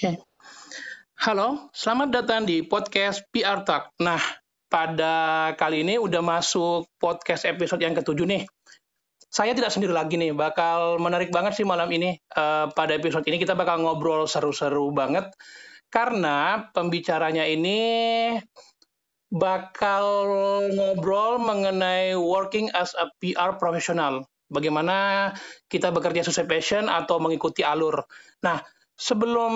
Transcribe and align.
Oke. 0.00 0.16
Halo, 1.28 1.68
selamat 1.76 2.08
datang 2.08 2.48
di 2.48 2.64
podcast 2.64 3.20
PR 3.28 3.68
Talk. 3.68 3.92
Nah, 4.00 4.16
pada 4.64 5.52
kali 5.60 5.84
ini 5.84 6.00
udah 6.00 6.24
masuk 6.24 6.88
podcast 6.96 7.44
episode 7.44 7.84
yang 7.84 7.92
ketujuh 7.92 8.24
nih. 8.24 8.48
Saya 9.28 9.52
tidak 9.52 9.68
sendiri 9.68 9.92
lagi 9.92 10.16
nih, 10.16 10.32
bakal 10.32 10.96
menarik 10.96 11.28
banget 11.28 11.52
sih 11.52 11.68
malam 11.68 11.92
ini. 11.92 12.16
Uh, 12.32 12.72
pada 12.72 12.96
episode 12.96 13.28
ini 13.28 13.36
kita 13.36 13.52
bakal 13.52 13.84
ngobrol 13.84 14.24
seru-seru 14.24 14.88
banget. 14.88 15.28
Karena 15.92 16.64
pembicaranya 16.72 17.44
ini 17.44 18.40
bakal 19.28 20.32
ngobrol 20.72 21.44
mengenai 21.44 22.16
working 22.16 22.72
as 22.72 22.96
a 22.96 23.04
PR 23.20 23.60
professional. 23.60 24.24
Bagaimana 24.48 25.28
kita 25.68 25.92
bekerja 25.92 26.24
sesuai 26.24 26.48
passion 26.48 26.88
atau 26.88 27.20
mengikuti 27.20 27.60
alur. 27.60 28.00
Nah, 28.40 28.64
sebelum 29.00 29.52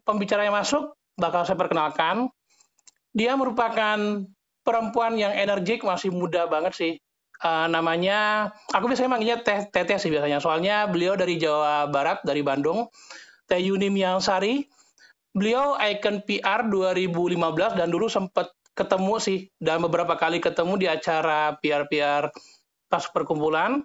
pembicaranya 0.00 0.48
masuk, 0.48 0.96
bakal 1.20 1.44
saya 1.44 1.60
perkenalkan. 1.60 2.32
Dia 3.12 3.36
merupakan 3.36 4.24
perempuan 4.64 5.20
yang 5.20 5.36
energik, 5.36 5.84
masih 5.84 6.08
muda 6.08 6.48
banget 6.48 6.72
sih. 6.72 6.92
Uh, 7.44 7.68
namanya, 7.68 8.48
aku 8.72 8.88
biasanya 8.88 9.12
manggilnya 9.12 9.38
Teh 9.44 9.68
Teteh 9.68 10.00
sih 10.00 10.08
biasanya. 10.08 10.40
Soalnya 10.40 10.88
beliau 10.88 11.12
dari 11.12 11.36
Jawa 11.36 11.84
Barat, 11.92 12.24
dari 12.24 12.40
Bandung. 12.40 12.88
Teh 13.44 13.60
Yuni 13.60 13.92
Miangsari. 13.92 14.64
Beliau 15.36 15.76
ikon 15.76 16.24
PR 16.24 16.64
2015 16.64 17.76
dan 17.76 17.92
dulu 17.92 18.08
sempat 18.08 18.56
ketemu 18.72 19.14
sih 19.20 19.38
dan 19.60 19.84
beberapa 19.84 20.16
kali 20.16 20.40
ketemu 20.40 20.80
di 20.80 20.86
acara 20.88 21.56
PR-PR 21.60 22.32
pas 22.88 23.04
perkumpulan. 23.12 23.84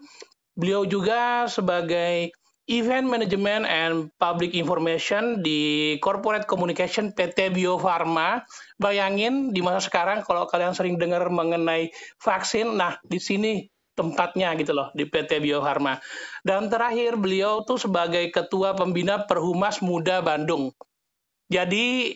Beliau 0.56 0.88
juga 0.88 1.48
sebagai 1.52 2.32
Event 2.70 3.10
Management 3.10 3.66
and 3.66 4.14
Public 4.22 4.54
Information 4.54 5.42
di 5.42 5.96
Corporate 5.98 6.46
Communication 6.46 7.10
PT 7.10 7.50
Bio 7.50 7.82
Farma. 7.82 8.46
Bayangin 8.78 9.50
di 9.50 9.66
masa 9.66 9.82
sekarang 9.82 10.22
kalau 10.22 10.46
kalian 10.46 10.78
sering 10.78 11.02
dengar 11.02 11.26
mengenai 11.34 11.90
vaksin, 12.22 12.78
nah 12.78 13.02
di 13.02 13.18
sini 13.18 13.66
tempatnya 13.98 14.56
gitu 14.56 14.72
loh 14.78 14.94
di 14.94 15.10
PT 15.10 15.42
Bio 15.42 15.66
Farma. 15.66 15.98
Dan 16.46 16.70
terakhir 16.70 17.18
beliau 17.18 17.66
tuh 17.66 17.82
sebagai 17.82 18.30
ketua 18.30 18.78
pembina 18.78 19.26
Perhumas 19.26 19.82
Muda 19.82 20.22
Bandung. 20.22 20.70
Jadi 21.52 22.16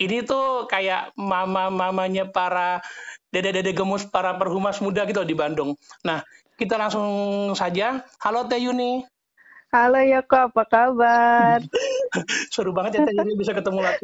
ini 0.00 0.18
tuh 0.22 0.70
kayak 0.70 1.12
mama-mamanya 1.18 2.30
para 2.30 2.80
dede-dede 3.28 3.74
gemus 3.74 4.06
para 4.06 4.34
perhumas 4.38 4.78
muda 4.78 5.04
gitu 5.04 5.22
di 5.26 5.34
Bandung. 5.36 5.74
Nah, 6.06 6.22
kita 6.56 6.78
langsung 6.78 7.10
saja. 7.52 8.00
Halo 8.22 8.46
Teh 8.46 8.62
Yuni. 8.62 9.02
Halo 9.70 10.02
Yoko, 10.02 10.50
apa 10.50 10.66
kabar? 10.66 11.62
Seru 12.52 12.74
banget 12.74 12.98
ya 12.98 13.06
Teh 13.06 13.38
bisa 13.38 13.54
ketemu 13.54 13.86
lagi. 13.86 14.02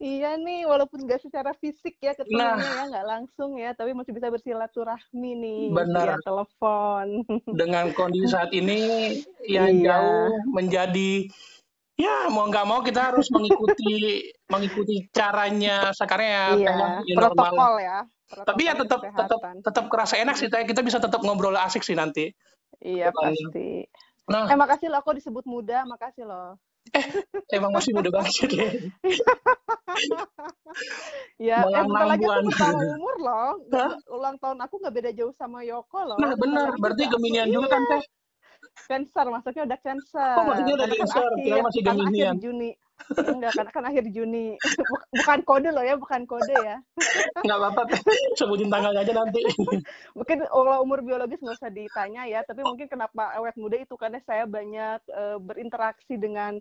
iya 0.00 0.40
nih, 0.40 0.64
walaupun 0.64 1.04
nggak 1.04 1.20
secara 1.20 1.52
fisik 1.52 2.00
ya 2.00 2.16
ketemunya 2.16 2.56
nah, 2.56 2.64
ya, 2.64 2.82
nggak 2.88 3.06
langsung 3.12 3.60
ya, 3.60 3.76
tapi 3.76 3.92
masih 3.92 4.16
bisa 4.16 4.32
bersilaturahmi 4.32 5.32
nih 5.36 5.62
benar. 5.68 6.16
via 6.16 6.24
telepon. 6.24 7.06
Dengan 7.60 7.92
kondisi 7.92 8.32
saat 8.32 8.56
ini 8.56 9.20
yang 9.44 9.84
iya. 9.84 10.00
jauh 10.00 10.32
menjadi 10.48 11.28
ya 12.00 12.32
mau 12.32 12.48
nggak 12.48 12.64
mau 12.64 12.80
kita 12.80 13.12
harus 13.12 13.28
mengikuti 13.28 14.24
mengikuti 14.52 15.12
caranya 15.12 15.92
sekarang 15.92 16.24
ya 16.24 16.44
iya, 16.56 16.72
protokol 17.20 17.84
ya. 17.84 18.08
Protokol 18.32 18.48
Tapi 18.48 18.62
ya 18.64 18.74
tetap 18.80 19.00
tetap 19.04 19.40
tetap 19.60 19.84
kerasa 19.92 20.16
enak 20.16 20.40
sih, 20.40 20.48
kita 20.48 20.80
bisa 20.80 20.96
tetap 20.96 21.20
ngobrol 21.20 21.52
asik 21.60 21.84
sih 21.84 21.92
nanti. 21.92 22.32
Iya 22.80 23.12
pasti. 23.12 23.84
Nah. 24.30 24.46
Eh 24.46 24.54
makasih 24.54 24.86
loh 24.86 25.02
aku 25.02 25.18
disebut 25.18 25.42
muda, 25.42 25.82
makasih 25.82 26.22
loh. 26.22 26.54
Eh, 26.94 27.04
emang 27.50 27.74
masih 27.74 27.92
muda 27.92 28.08
banget 28.14 28.46
deh. 28.46 28.70
ya, 31.50 31.66
eh, 31.66 31.82
bentar 31.82 32.06
lagi 32.08 32.24
aku 32.24 32.46
bertambah 32.46 32.82
umur 32.94 33.16
loh. 33.20 33.50
Hah? 33.74 33.92
Ulang 34.08 34.38
tahun 34.38 34.58
aku 34.62 34.74
nggak 34.80 34.94
beda 34.94 35.10
jauh 35.12 35.34
sama 35.34 35.66
Yoko 35.66 36.14
loh. 36.14 36.18
Nah 36.22 36.32
benar, 36.38 36.70
berarti 36.78 37.10
Geminian 37.10 37.50
juga 37.50 37.74
kan 37.74 37.82
teh? 37.90 38.02
Cancer, 38.86 39.26
masuknya 39.28 39.62
udah 39.66 39.78
Cancer. 39.82 40.34
Oh, 40.38 40.44
maksudnya 40.46 40.74
udah 40.78 40.88
Cancer, 40.88 41.26
kan 41.26 41.42
kira 41.42 41.60
masih 41.66 41.82
Geminian. 41.84 42.34
Kan 42.38 42.42
Juni. 42.42 42.70
Enggak, 43.10 43.52
kan, 43.56 43.66
kan 43.70 43.84
akhir 43.90 44.04
Juni. 44.12 44.54
Bukan 45.14 45.40
kode 45.42 45.70
loh 45.72 45.84
ya, 45.84 45.94
bukan 45.98 46.22
kode 46.28 46.54
ya. 46.54 46.76
Enggak 47.42 47.58
apa-apa, 47.58 47.82
sebutin 48.38 48.70
tanggal 48.70 48.94
aja 48.94 49.12
nanti. 49.12 49.42
mungkin 50.18 50.38
kalau 50.46 50.82
umur 50.84 51.02
biologis 51.02 51.40
nggak 51.42 51.58
usah 51.58 51.72
ditanya 51.72 52.28
ya, 52.28 52.40
tapi 52.46 52.62
mungkin 52.62 52.86
kenapa 52.86 53.34
awet 53.34 53.56
muda 53.58 53.76
itu 53.80 53.94
karena 53.98 54.20
saya 54.22 54.44
banyak 54.46 55.00
uh, 55.10 55.38
berinteraksi 55.42 56.20
dengan 56.20 56.58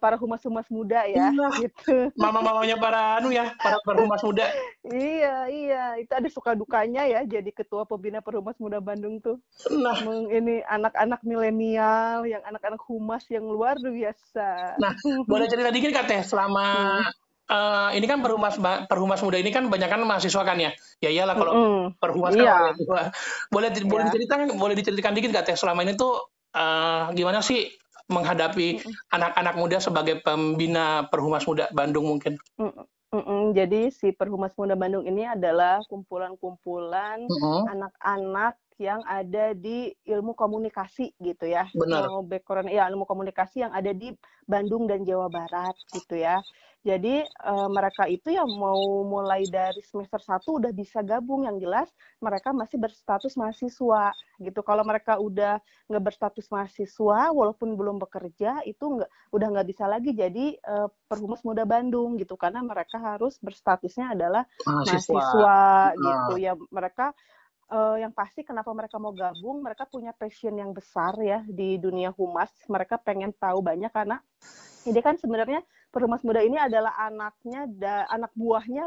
para 0.00 0.16
humas-humas 0.16 0.64
muda 0.72 1.04
ya 1.04 1.28
iya. 1.30 1.48
gitu. 1.60 2.08
Mama-mamanya 2.16 2.80
para 2.80 3.20
anu 3.20 3.28
ya, 3.28 3.52
para 3.60 3.76
perhumas 3.84 4.24
muda. 4.24 4.48
iya, 4.88 5.48
iya, 5.52 5.84
itu 6.00 6.12
ada 6.12 6.28
suka 6.32 6.56
dukanya 6.56 7.04
ya 7.04 7.20
jadi 7.28 7.50
ketua 7.52 7.84
pembina 7.84 8.24
perhumas 8.24 8.56
muda 8.56 8.80
Bandung 8.80 9.20
tuh. 9.20 9.36
Nah, 9.68 10.00
Meng, 10.02 10.32
ini 10.32 10.64
anak-anak 10.64 11.20
milenial 11.22 12.24
yang 12.24 12.40
anak-anak 12.48 12.80
humas 12.88 13.24
yang 13.28 13.44
luar 13.44 13.76
biasa. 13.76 14.80
Nah, 14.80 14.92
boleh 15.28 15.46
cerita 15.48 15.68
dikit 15.68 15.92
Kak 15.92 16.06
Teh 16.08 16.22
selama 16.24 17.00
hmm. 17.04 17.24
Uh, 17.46 17.94
ini 17.94 18.10
kan 18.10 18.18
perhumas 18.18 18.58
perhumas 18.90 19.22
muda 19.22 19.38
ini 19.38 19.54
kan 19.54 19.70
banyak 19.70 19.86
kan 19.86 20.02
mahasiswa 20.02 20.42
kan 20.42 20.58
ya 20.58 20.74
ya 20.98 21.14
iyalah 21.14 21.38
kalau 21.38 21.52
mm 21.54 21.62
-hmm. 21.62 21.84
perhumas 22.02 22.34
kan 22.34 22.42
iya. 22.42 22.74
boleh 22.74 23.70
yeah. 23.70 23.86
boleh 23.86 24.02
diceritakan 24.10 24.58
boleh 24.58 24.74
diceritakan 24.74 25.14
dikit 25.14 25.30
gak 25.30 25.46
teh 25.46 25.54
selama 25.54 25.86
ini 25.86 25.94
tuh 25.94 26.26
uh, 26.58 27.14
gimana 27.14 27.46
sih 27.46 27.70
menghadapi 28.06 28.82
anak-anak 29.10 29.54
muda 29.58 29.78
sebagai 29.82 30.22
pembina 30.22 31.06
Perhumas 31.10 31.46
Muda 31.46 31.66
Bandung 31.74 32.06
mungkin? 32.06 32.38
Mm-mm, 33.14 33.54
jadi 33.54 33.90
si 33.94 34.10
Perhumas 34.10 34.54
Muda 34.58 34.74
Bandung 34.74 35.06
ini 35.06 35.26
adalah 35.26 35.82
kumpulan-kumpulan 35.86 37.26
anak-anak 37.70 38.58
yang 38.76 39.00
ada 39.08 39.56
di 39.56 39.92
ilmu 40.04 40.36
komunikasi 40.36 41.16
gitu 41.16 41.48
ya. 41.48 41.64
Benar. 41.72 42.08
Mau 42.08 42.20
background 42.24 42.68
ya 42.68 42.88
ilmu 42.92 43.08
komunikasi 43.08 43.64
yang 43.64 43.72
ada 43.72 43.90
di 43.92 44.12
Bandung 44.44 44.84
dan 44.84 45.02
Jawa 45.02 45.32
Barat 45.32 45.76
gitu 45.92 46.20
ya. 46.20 46.40
Jadi 46.86 47.18
uh, 47.42 47.66
mereka 47.66 48.06
itu 48.06 48.30
yang 48.30 48.46
mau 48.46 49.02
mulai 49.02 49.42
dari 49.50 49.82
semester 49.82 50.22
1 50.22 50.38
udah 50.46 50.70
bisa 50.70 51.02
gabung 51.02 51.42
yang 51.42 51.58
jelas 51.58 51.90
mereka 52.22 52.54
masih 52.54 52.78
berstatus 52.78 53.34
mahasiswa 53.34 54.14
gitu. 54.38 54.62
Kalau 54.62 54.86
mereka 54.86 55.18
udah 55.18 55.58
nggak 55.90 56.04
berstatus 56.06 56.46
mahasiswa 56.46 57.34
walaupun 57.34 57.74
belum 57.74 57.98
bekerja 57.98 58.62
itu 58.62 59.02
nggak 59.02 59.10
udah 59.34 59.46
nggak 59.50 59.66
bisa 59.66 59.90
lagi 59.90 60.14
jadi 60.14 60.54
uh, 60.62 60.86
perhumas 61.10 61.42
muda 61.42 61.66
Bandung 61.66 62.14
gitu 62.22 62.38
karena 62.38 62.62
mereka 62.62 63.02
harus 63.02 63.34
berstatusnya 63.42 64.14
adalah 64.14 64.46
mahasiswa, 64.62 65.10
mahasiswa 65.10 65.58
gitu 65.98 66.34
nah. 66.38 66.38
ya 66.38 66.52
mereka 66.70 67.10
uh, 67.70 67.96
yang 67.98 68.12
pasti 68.14 68.42
kenapa 68.46 68.70
mereka 68.74 68.96
mau 69.00 69.14
gabung 69.14 69.62
mereka 69.62 69.86
punya 69.86 70.14
passion 70.14 70.54
yang 70.54 70.70
besar 70.70 71.16
ya 71.22 71.42
di 71.46 71.78
dunia 71.80 72.14
humas 72.14 72.50
mereka 72.70 72.98
pengen 73.00 73.34
tahu 73.34 73.62
banyak 73.62 73.90
karena 73.90 74.18
ini 74.86 75.00
kan 75.02 75.18
sebenarnya 75.18 75.66
Perhumas 75.90 76.22
Muda 76.22 76.44
ini 76.44 76.60
adalah 76.60 76.92
anaknya 77.08 77.64
da, 77.72 78.04
anak 78.12 78.28
buahnya 78.36 78.86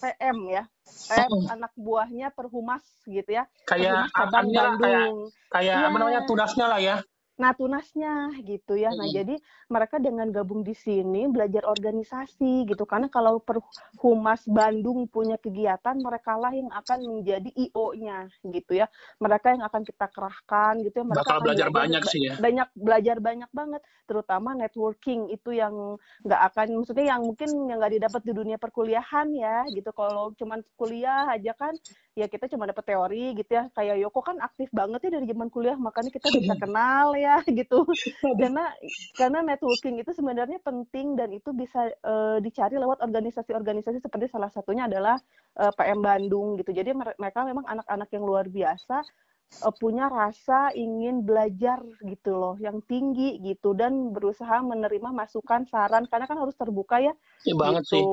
PM 0.00 0.38
ya. 0.48 0.64
PM 1.12 1.30
oh. 1.30 1.44
anak 1.44 1.72
buahnya 1.76 2.32
Perhumas 2.32 2.82
gitu 3.04 3.36
ya. 3.36 3.44
Kayak 3.68 4.08
Perhumas 4.10 4.32
Bandung. 4.32 4.74
Kayak, 4.80 5.08
kayak 5.52 5.74
ya. 5.76 5.86
apa 5.86 5.96
namanya 6.00 6.22
tunasnya 6.24 6.66
lah 6.66 6.80
ya. 6.80 6.96
Nah, 7.38 7.54
tunasnya 7.54 8.34
gitu 8.42 8.74
ya. 8.74 8.90
Nah, 8.90 9.06
jadi 9.14 9.38
mereka 9.70 10.02
dengan 10.02 10.26
gabung 10.34 10.66
di 10.66 10.74
sini 10.74 11.30
belajar 11.30 11.70
organisasi 11.70 12.66
gitu. 12.66 12.82
Karena 12.82 13.06
kalau 13.06 13.38
Humas 14.02 14.42
Bandung 14.50 15.06
punya 15.06 15.38
kegiatan, 15.38 15.94
mereka 16.02 16.34
lah 16.34 16.50
yang 16.50 16.66
akan 16.74 17.22
menjadi 17.22 17.46
IO-nya 17.54 18.26
gitu 18.42 18.82
ya. 18.82 18.90
Mereka 19.22 19.54
yang 19.54 19.62
akan 19.62 19.86
kita 19.86 20.10
kerahkan 20.10 20.82
gitu 20.82 20.98
ya. 20.98 21.04
Mereka 21.06 21.22
Bakal 21.22 21.38
belajar 21.46 21.68
banyak 21.70 22.02
sih 22.10 22.20
ya. 22.26 22.34
Banyak 22.42 22.68
belajar 22.74 23.16
banyak 23.22 23.50
banget, 23.54 23.82
terutama 24.10 24.58
networking 24.58 25.30
itu 25.30 25.54
yang 25.54 25.94
nggak 26.26 26.42
akan 26.52 26.82
maksudnya 26.82 27.06
yang 27.14 27.22
mungkin 27.22 27.70
yang 27.70 27.78
nggak 27.78 27.94
didapat 28.02 28.22
di 28.26 28.32
dunia 28.34 28.58
perkuliahan 28.58 29.30
ya 29.38 29.62
gitu. 29.70 29.94
Kalau 29.94 30.34
cuma 30.34 30.58
kuliah 30.74 31.30
aja 31.30 31.54
kan 31.54 31.78
ya 32.18 32.26
kita 32.26 32.50
cuma 32.50 32.66
dapat 32.66 32.82
teori 32.82 33.38
gitu 33.38 33.54
ya. 33.54 33.70
Kayak 33.70 34.02
Yoko 34.02 34.20
kan 34.26 34.36
aktif 34.42 34.66
banget 34.74 35.06
ya 35.06 35.10
dari 35.14 35.26
zaman 35.30 35.48
kuliah, 35.54 35.78
makanya 35.78 36.10
kita 36.10 36.26
bisa 36.34 36.54
kenal 36.66 37.14
ya 37.14 37.38
gitu 37.46 37.86
karena 38.38 38.64
karena 39.16 39.38
networking 39.44 40.00
itu 40.00 40.10
sebenarnya 40.14 40.58
penting 40.62 41.14
dan 41.18 41.30
itu 41.32 41.50
bisa 41.54 41.90
uh, 42.04 42.38
dicari 42.42 42.76
lewat 42.76 43.02
organisasi-organisasi 43.04 44.02
seperti 44.02 44.30
salah 44.30 44.50
satunya 44.52 44.86
adalah 44.86 45.16
uh, 45.58 45.70
eh, 45.70 45.72
PM 45.74 46.00
Bandung 46.02 46.58
gitu 46.60 46.70
jadi 46.74 46.94
mereka 46.94 47.44
memang 47.44 47.64
anak-anak 47.66 48.08
yang 48.14 48.24
luar 48.24 48.46
biasa 48.48 49.02
uh, 49.64 49.74
punya 49.74 50.10
rasa 50.10 50.72
ingin 50.74 51.24
belajar 51.24 51.82
gitu 52.04 52.36
loh 52.36 52.54
yang 52.60 52.82
tinggi 52.84 53.38
gitu 53.42 53.72
dan 53.74 54.12
berusaha 54.12 54.60
menerima 54.62 55.10
masukan 55.12 55.66
saran 55.68 56.06
karena 56.06 56.26
kan 56.26 56.38
harus 56.40 56.56
terbuka 56.56 57.00
ya 57.00 57.14
ya 57.46 57.54
banget 57.54 57.82
gitu. 57.86 57.92
sih 57.92 58.04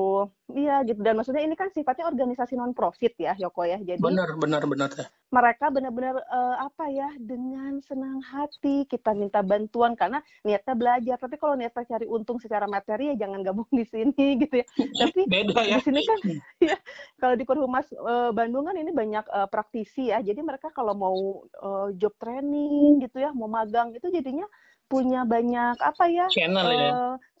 Iya 0.46 0.86
gitu 0.86 1.02
dan 1.02 1.18
maksudnya 1.18 1.42
ini 1.42 1.58
kan 1.58 1.74
sifatnya 1.74 2.06
organisasi 2.06 2.54
non 2.54 2.70
profit 2.70 3.18
ya 3.18 3.34
Yoko 3.34 3.66
ya. 3.66 3.82
Jadi 3.82 3.98
Benar 3.98 4.38
benar 4.38 4.62
benar 4.62 4.90
ya. 4.94 5.10
mereka 5.26 5.74
benar-benar 5.74 6.22
uh, 6.22 6.70
apa 6.70 6.86
ya 6.86 7.10
dengan 7.18 7.82
senang 7.82 8.22
hati 8.22 8.86
kita 8.86 9.10
minta 9.10 9.42
bantuan 9.42 9.98
karena 9.98 10.22
niatnya 10.46 10.78
belajar. 10.78 11.18
Tapi 11.18 11.34
kalau 11.42 11.58
niatnya 11.58 11.82
cari 11.82 12.06
untung 12.06 12.38
secara 12.38 12.70
materi 12.70 13.10
ya 13.10 13.26
jangan 13.26 13.42
gabung 13.42 13.66
di 13.74 13.82
sini 13.82 14.14
gitu 14.46 14.62
ya. 14.62 14.66
Tapi 14.78 15.26
Beda 15.34 15.66
ya. 15.66 15.82
di 15.82 15.90
sini 15.90 16.00
kan 16.06 16.18
ya 16.70 16.76
kalau 17.18 17.34
di 17.34 17.42
Perhumas 17.42 17.90
uh, 17.98 18.30
Bandung 18.30 18.70
kan 18.70 18.78
ini 18.78 18.94
banyak 18.94 19.26
uh, 19.26 19.50
praktisi 19.50 20.14
ya. 20.14 20.22
Jadi 20.22 20.46
mereka 20.46 20.70
kalau 20.70 20.94
mau 20.94 21.16
uh, 21.58 21.90
job 21.98 22.14
training 22.22 23.02
gitu 23.02 23.18
ya, 23.18 23.34
mau 23.34 23.50
magang 23.50 23.98
itu 23.98 24.06
jadinya 24.14 24.46
punya 24.86 25.26
banyak 25.26 25.76
apa 25.82 26.04
ya 26.06 26.26
channel 26.30 26.66
uh, 26.66 26.74
ya 26.74 26.90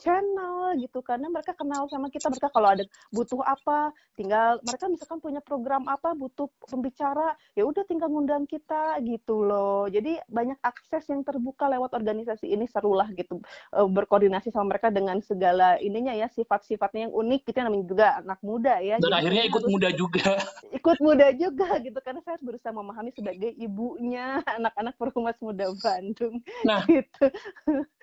channel 0.00 0.76
gitu. 0.76 1.00
Karena 1.00 1.30
mereka 1.32 1.56
kenal 1.56 1.88
sama 1.88 2.12
kita 2.12 2.28
mereka 2.28 2.52
kalau 2.52 2.68
ada 2.72 2.84
butuh 3.10 3.40
apa 3.42 3.92
tinggal 4.16 4.60
mereka 4.64 4.84
misalkan 4.88 5.18
punya 5.20 5.40
program 5.40 5.88
apa 5.88 6.12
butuh 6.12 6.48
pembicara 6.68 7.36
ya 7.56 7.64
udah 7.64 7.84
tinggal 7.88 8.12
ngundang 8.12 8.44
kita 8.44 9.00
gitu 9.02 9.44
loh. 9.44 9.88
Jadi 9.88 10.20
banyak 10.28 10.58
akses 10.60 11.08
yang 11.08 11.24
terbuka 11.24 11.68
lewat 11.70 11.96
organisasi 11.96 12.50
ini 12.50 12.68
serulah 12.68 13.08
gitu 13.16 13.40
uh, 13.72 13.88
berkoordinasi 13.88 14.52
sama 14.52 14.76
mereka 14.76 14.92
dengan 14.92 15.20
segala 15.24 15.80
ininya 15.80 16.12
ya 16.12 16.28
sifat-sifatnya 16.30 17.08
yang 17.08 17.14
unik 17.14 17.40
gitu 17.48 17.58
namanya 17.62 17.86
juga 17.86 18.06
anak 18.20 18.40
muda 18.44 18.74
ya 18.84 18.96
dan 19.00 19.10
jadi 19.10 19.18
akhirnya 19.22 19.44
ikut 19.48 19.64
muda 19.66 19.88
juga. 19.94 20.28
ikut 20.78 20.98
muda 21.02 21.26
juga 21.34 21.68
gitu 21.82 21.98
karena 21.98 22.20
saya 22.22 22.38
berusaha 22.38 22.70
memahami 22.70 23.10
sebagai 23.10 23.50
ibunya 23.58 24.38
anak-anak 24.58 24.94
perhumas 24.94 25.38
muda 25.42 25.66
Bandung 25.82 26.42
nah 26.62 26.84
gitu 26.86 27.26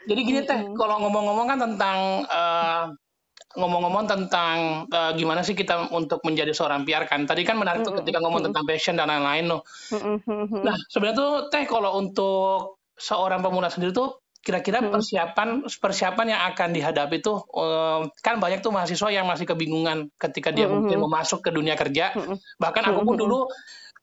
jadi 0.10 0.22
gini 0.24 0.40
teh, 0.44 0.60
kalau 0.76 0.96
ngomong-ngomong 1.08 1.48
kan 1.48 1.60
tentang 1.60 2.00
uh, 2.28 2.86
ngomong-ngomong 3.54 4.06
tentang 4.10 4.90
uh, 4.90 5.12
gimana 5.14 5.46
sih 5.46 5.54
kita 5.54 5.94
untuk 5.94 6.26
menjadi 6.26 6.52
seorang 6.52 6.84
PR 6.90 7.06
kan. 7.06 7.30
Tadi 7.30 7.46
kan 7.46 7.62
menarik 7.62 7.86
tuh 7.86 7.94
ketika 8.02 8.18
ngomong 8.18 8.50
tentang 8.50 8.66
passion 8.66 8.98
dan 8.98 9.10
lain-lain 9.10 9.46
loh. 9.54 9.62
Nah, 10.66 10.76
sebenarnya 10.90 11.18
tuh 11.18 11.32
teh 11.54 11.64
kalau 11.70 12.02
untuk 12.02 12.82
seorang 12.98 13.46
pemula 13.46 13.70
sendiri 13.70 13.94
tuh 13.94 14.22
kira-kira 14.44 14.84
persiapan 14.84 15.64
persiapan 15.72 16.36
yang 16.36 16.42
akan 16.52 16.70
dihadapi 16.76 17.24
tuh 17.24 17.48
uh, 17.56 18.04
kan 18.20 18.44
banyak 18.44 18.60
tuh 18.60 18.76
mahasiswa 18.76 19.08
yang 19.08 19.24
masih 19.24 19.48
kebingungan 19.48 20.12
ketika 20.20 20.52
dia 20.52 20.68
mungkin 20.68 21.00
mau 21.00 21.08
masuk 21.08 21.46
ke 21.46 21.50
dunia 21.54 21.80
kerja. 21.80 22.12
Bahkan 22.60 22.84
aku 22.92 23.02
pun 23.08 23.16
dulu 23.16 23.48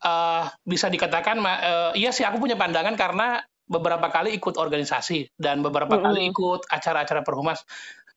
uh, 0.05 0.45
bisa 0.65 0.89
dikatakan 0.89 1.37
uh, 1.45 1.93
iya 1.93 2.15
sih 2.15 2.25
aku 2.25 2.41
punya 2.41 2.57
pandangan 2.57 2.97
karena 2.97 3.45
beberapa 3.71 4.11
kali 4.11 4.35
ikut 4.35 4.59
organisasi 4.59 5.39
dan 5.39 5.63
beberapa 5.63 5.95
mm 5.95 6.01
-hmm. 6.03 6.07
kali 6.11 6.21
ikut 6.35 6.61
acara-acara 6.67 7.23
perhumas. 7.23 7.63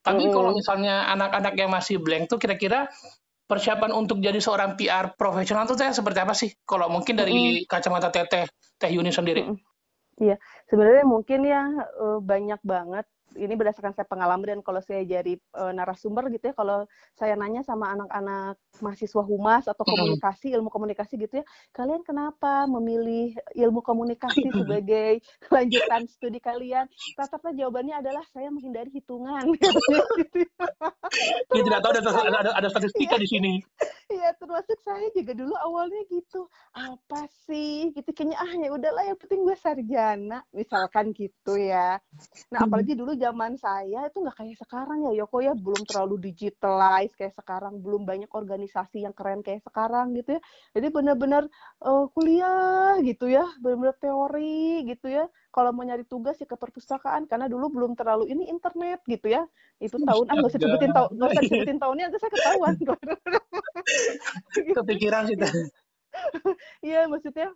Tapi 0.02 0.26
mm 0.26 0.28
-hmm. 0.28 0.36
kalau 0.36 0.50
misalnya 0.58 0.96
anak-anak 1.14 1.54
yang 1.54 1.70
masih 1.70 2.02
blank 2.02 2.26
tuh 2.28 2.42
kira-kira 2.42 2.90
persiapan 3.46 3.94
untuk 3.94 4.18
jadi 4.18 4.42
seorang 4.42 4.74
PR 4.74 5.14
profesional 5.14 5.70
tuh 5.70 5.78
teh 5.78 5.94
seperti 5.94 6.20
apa 6.26 6.34
sih? 6.34 6.50
Kalau 6.66 6.90
mungkin 6.90 7.14
dari 7.14 7.32
mm 7.38 7.46
-hmm. 7.62 7.70
kacamata 7.70 8.10
Teteh 8.10 8.50
Teh 8.82 8.90
Yuni 8.90 9.14
sendiri. 9.14 9.46
Iya, 10.18 10.36
mm 10.36 10.42
-hmm. 10.42 10.66
sebenarnya 10.74 11.06
mungkin 11.06 11.40
ya 11.46 11.62
banyak 12.26 12.62
banget 12.66 13.06
ini 13.38 13.54
berdasarkan 13.58 13.94
saya 13.94 14.08
pengalaman 14.10 14.58
dan 14.58 14.60
kalau 14.66 14.82
saya 14.84 15.06
jadi 15.06 15.38
uh, 15.58 15.72
narasumber 15.72 16.28
gitu 16.34 16.52
ya 16.52 16.56
kalau 16.56 16.86
saya 17.18 17.34
nanya 17.38 17.64
sama 17.66 17.94
anak-anak 17.94 18.58
mahasiswa 18.82 19.24
humas 19.24 19.66
atau 19.70 19.84
komunikasi 19.86 20.54
ilmu 20.54 20.70
komunikasi 20.74 21.16
gitu 21.18 21.42
ya 21.42 21.46
kalian 21.72 22.02
kenapa 22.06 22.66
memilih 22.70 23.36
ilmu 23.56 23.82
komunikasi 23.86 24.50
sebagai 24.54 25.22
lanjutan 25.54 26.04
studi 26.10 26.40
kalian? 26.40 26.86
Rata-rata 27.18 27.54
jawabannya 27.54 27.96
adalah 28.00 28.24
saya 28.32 28.50
menghindari 28.50 28.90
hitungan. 28.94 29.44
Dia 31.54 31.62
tidak 31.62 31.80
tahu 31.86 31.92
ada 31.94 32.02
ada, 32.42 32.52
ada 32.58 32.68
statistika 32.70 33.16
di 33.20 33.28
sini. 33.30 33.54
Iya 34.14 34.36
termasuk 34.38 34.78
saya 34.86 35.10
juga 35.16 35.34
dulu 35.34 35.58
awalnya 35.58 36.06
gitu 36.06 36.46
apa 36.76 37.26
sih? 37.50 37.90
Gitu 37.98 38.06
kayaknya 38.14 38.38
ah 38.38 38.52
ya 38.62 38.70
udahlah 38.70 39.10
yang 39.10 39.18
penting 39.18 39.42
gue 39.42 39.58
sarjana. 39.58 40.46
Misalkan 40.54 41.18
gitu 41.18 41.58
ya. 41.58 41.98
Nah 42.54 42.60
apalagi 42.62 42.94
dulu 42.94 43.18
zaman 43.24 43.56
saya 43.56 44.12
itu 44.12 44.18
nggak 44.20 44.36
kayak 44.36 44.58
sekarang 44.60 45.00
ya 45.08 45.12
Yoko 45.24 45.40
ya. 45.40 45.54
Belum 45.56 45.82
terlalu 45.88 46.16
digitalize 46.28 47.16
kayak 47.16 47.32
sekarang. 47.40 47.80
Belum 47.80 48.04
banyak 48.04 48.28
organisasi 48.28 49.08
yang 49.08 49.16
keren 49.16 49.40
kayak 49.40 49.64
sekarang 49.64 50.12
gitu 50.20 50.36
ya. 50.36 50.42
Jadi 50.76 50.88
benar-benar 50.92 51.48
uh, 51.80 52.06
kuliah 52.12 53.00
gitu 53.00 53.32
ya. 53.32 53.48
Benar-benar 53.64 53.96
teori 54.04 54.84
gitu 54.92 55.08
ya. 55.08 55.26
Kalau 55.56 55.72
mau 55.72 55.88
nyari 55.88 56.04
tugas 56.04 56.36
ya 56.44 56.48
ke 56.50 56.60
perpustakaan. 56.60 57.32
Karena 57.32 57.48
dulu 57.48 57.72
belum 57.72 57.96
terlalu 57.96 58.28
ini 58.28 58.52
internet 58.52 59.00
gitu 59.08 59.32
ya. 59.32 59.48
Itu 59.80 59.96
tahun 60.04 60.26
ah 60.28 60.34
nggak 60.36 60.52
usah 60.52 60.60
sebutin 60.60 60.92
tahun 60.92 61.10
nggak 61.16 61.30
usah 61.32 61.44
sebutin 61.48 61.78
tahunnya 61.80 62.04
nanti 62.12 62.20
saya 62.20 62.32
ketahuan. 62.36 62.74
Kepikiran 64.78 65.24
sih 65.32 65.38
iya 66.86 67.10
maksudnya. 67.10 67.50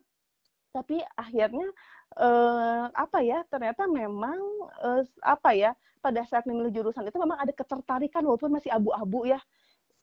Tapi 0.73 1.01
akhirnya 1.17 1.67
uh, 2.15 2.87
apa 2.95 3.19
ya 3.19 3.43
ternyata 3.51 3.83
memang 3.89 4.39
uh, 4.79 5.03
apa 5.19 5.51
ya 5.51 5.71
pada 5.99 6.23
saat 6.23 6.47
memilih 6.47 6.71
jurusan 6.71 7.03
itu 7.03 7.17
memang 7.19 7.41
ada 7.41 7.51
ketertarikan 7.51 8.23
walaupun 8.23 8.53
masih 8.53 8.71
abu-abu 8.71 9.27
ya 9.27 9.41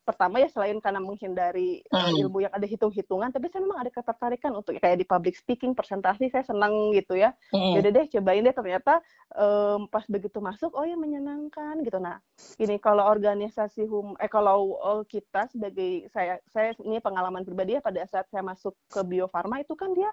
pertama 0.05 0.37
ya 0.37 0.49
selain 0.53 0.77
karena 0.85 1.01
menghindari 1.01 1.81
hmm. 1.89 2.21
ilmu 2.21 2.45
yang 2.45 2.53
ada 2.53 2.69
hitung-hitungan 2.69 3.33
tapi 3.33 3.49
saya 3.49 3.65
memang 3.65 3.81
ada 3.81 3.89
ketertarikan 3.89 4.53
untuk 4.53 4.77
kayak 4.77 5.01
di 5.01 5.09
public 5.09 5.33
speaking 5.33 5.73
presentasi 5.73 6.29
saya 6.29 6.45
senang 6.45 6.93
gitu 6.93 7.17
ya 7.17 7.33
hmm. 7.57 7.81
jadi 7.81 7.89
deh 7.89 8.07
cobain 8.13 8.45
deh 8.45 8.53
ternyata 8.53 9.01
um, 9.33 9.89
pas 9.89 10.05
begitu 10.05 10.45
masuk 10.45 10.77
oh 10.77 10.85
ya 10.85 10.95
menyenangkan 10.95 11.81
gitu 11.81 11.97
nah 11.97 12.21
ini 12.61 12.77
kalau 12.77 13.09
organisasi 13.09 13.89
hum 13.89 14.13
eh 14.21 14.29
kalau 14.29 14.77
uh, 14.77 15.03
kita 15.09 15.49
sebagai 15.49 16.07
saya 16.13 16.37
saya 16.53 16.77
ini 16.85 17.01
pengalaman 17.01 17.43
pribadi 17.43 17.81
ya 17.81 17.83
pada 17.83 18.05
saat 18.05 18.29
saya 18.29 18.45
masuk 18.45 18.77
ke 18.93 19.01
Bio 19.09 19.27
Farma 19.33 19.65
itu 19.65 19.73
kan 19.73 19.97
dia 19.97 20.13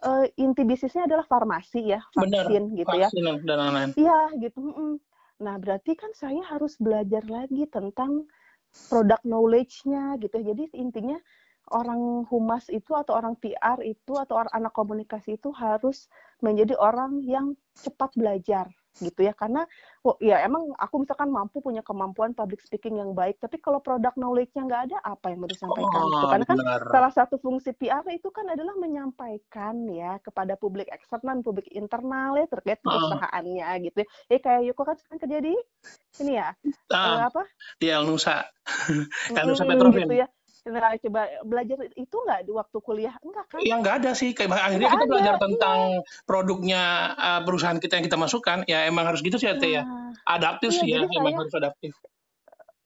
uh, 0.00 0.24
inti 0.40 0.62
bisnisnya 0.64 1.04
adalah 1.04 1.26
farmasi 1.28 1.92
ya 1.92 2.00
vaksin 2.16 2.72
Bener, 2.72 2.78
gitu 2.80 2.96
ya. 2.96 3.08
dan 3.44 3.56
lain-lain. 3.60 3.90
Iya 3.98 4.20
gitu 4.40 4.60
nah 5.42 5.58
berarti 5.58 5.98
kan 5.98 6.14
saya 6.14 6.38
harus 6.46 6.78
belajar 6.78 7.26
lagi 7.26 7.66
tentang 7.66 8.30
product 8.88 9.26
knowledge-nya 9.26 10.16
gitu. 10.22 10.38
Jadi 10.38 10.70
intinya 10.78 11.18
orang 11.74 12.26
humas 12.30 12.66
itu 12.72 12.94
atau 12.94 13.14
orang 13.18 13.34
PR 13.38 13.78
itu 13.82 14.12
atau 14.18 14.38
orang 14.38 14.52
anak 14.54 14.72
komunikasi 14.74 15.38
itu 15.38 15.50
harus 15.54 16.10
menjadi 16.42 16.74
orang 16.78 17.22
yang 17.22 17.54
cepat 17.76 18.10
belajar 18.18 18.66
gitu 19.00 19.20
ya. 19.24 19.32
Karena 19.32 19.64
oh, 20.04 20.18
ya 20.20 20.42
emang 20.44 20.74
aku 20.76 21.06
misalkan 21.06 21.32
mampu 21.32 21.64
punya 21.64 21.80
kemampuan 21.80 22.36
public 22.36 22.60
speaking 22.60 23.00
yang 23.00 23.16
baik 23.16 23.40
tapi 23.40 23.56
kalau 23.62 23.80
produk 23.80 24.12
knowledge-nya 24.18 24.62
nggak 24.68 24.82
ada 24.92 24.98
apa 25.06 25.32
yang 25.32 25.40
mau 25.40 25.50
disampaikan? 25.50 26.02
Oh, 26.04 26.28
karena 26.28 26.44
kan 26.44 26.58
benar. 26.58 26.80
salah 26.90 27.12
satu 27.12 27.36
fungsi 27.40 27.72
PR 27.72 28.04
itu 28.12 28.28
kan 28.28 28.44
adalah 28.50 28.76
menyampaikan 28.76 29.88
ya 29.88 30.20
kepada 30.20 30.58
publik 30.60 30.90
eksternal 30.92 31.40
publik 31.40 31.70
internal 31.72 32.36
ya 32.36 32.46
terkait 32.50 32.82
perusahaannya 32.84 33.66
uh. 33.66 33.76
gitu 33.80 33.98
ya. 34.04 34.06
Eh, 34.28 34.40
kayak 34.42 34.60
Yuko 34.68 34.82
kan 34.84 34.96
sekarang 35.00 35.20
kerja 35.24 35.38
di 35.40 35.54
ini 36.20 36.32
ya? 36.36 36.52
Uh, 36.92 37.24
apa? 37.30 37.42
di 37.80 37.88
Nusa 38.04 38.44
Nusa 39.46 39.64
Petromin 39.64 40.06
gitu 40.06 40.16
ya 40.22 40.28
Nah, 40.62 40.94
coba 40.94 41.26
belajar 41.42 41.74
itu 41.98 42.16
nggak 42.22 42.46
di 42.46 42.52
waktu 42.54 42.78
kuliah? 42.78 43.14
Enggak 43.26 43.50
kan? 43.50 43.58
Ya 43.66 43.74
nggak 43.82 43.94
ada 44.02 44.10
sih. 44.14 44.30
Kayak 44.30 44.54
akhirnya 44.54 44.88
kita 44.94 45.06
ada, 45.06 45.10
belajar 45.10 45.34
tentang 45.42 45.78
iya. 45.98 46.22
produknya 46.22 46.82
uh, 47.18 47.40
perusahaan 47.42 47.78
kita 47.82 47.98
yang 47.98 48.06
kita 48.06 48.18
masukkan. 48.18 48.58
Ya 48.70 48.86
emang 48.86 49.10
harus 49.10 49.26
gitu 49.26 49.42
sih 49.42 49.50
ya, 49.50 49.58
ya. 49.58 49.82
Adaptif 50.22 50.70
iya, 50.70 50.78
sih 50.78 50.88
ya, 50.94 50.98
emang 51.18 51.34
harus 51.42 51.54
adaptif. 51.58 51.92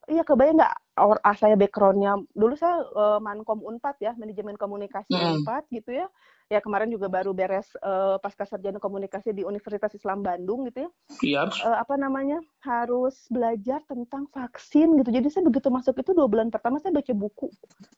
Iya, 0.09 0.23
kebayang 0.25 0.57
nggak? 0.57 0.75
Or, 0.97 1.19
ah, 1.21 1.37
saya 1.37 1.59
backgroundnya 1.59 2.17
dulu 2.33 2.57
saya 2.57 2.81
uh, 2.97 3.19
mankom 3.21 3.61
unpad 3.61 4.01
ya, 4.01 4.17
manajemen 4.17 4.57
komunikasi 4.57 5.13
mm. 5.13 5.45
unpad 5.45 5.69
gitu 5.69 5.93
ya 5.93 6.09
ya 6.47 6.63
kemarin 6.63 6.87
juga 6.87 7.11
baru 7.11 7.35
beres 7.35 7.67
uh, 7.83 8.23
pasca 8.23 8.47
sarjana 8.47 8.79
komunikasi 8.79 9.35
di 9.35 9.43
Universitas 9.43 9.91
Islam 9.99 10.23
Bandung 10.23 10.71
gitu 10.71 10.87
ya. 10.87 10.91
Iya. 11.23 11.41
Uh, 11.67 11.77
apa 11.83 11.99
namanya 11.99 12.39
harus 12.63 13.27
belajar 13.27 13.83
tentang 13.91 14.31
vaksin 14.31 14.95
gitu. 15.03 15.11
Jadi 15.11 15.27
saya 15.27 15.43
begitu 15.43 15.67
masuk 15.75 15.99
itu 15.99 16.15
dua 16.15 16.31
bulan 16.31 16.55
pertama 16.55 16.79
saya 16.79 16.95
baca 16.95 17.13
buku. 17.13 17.51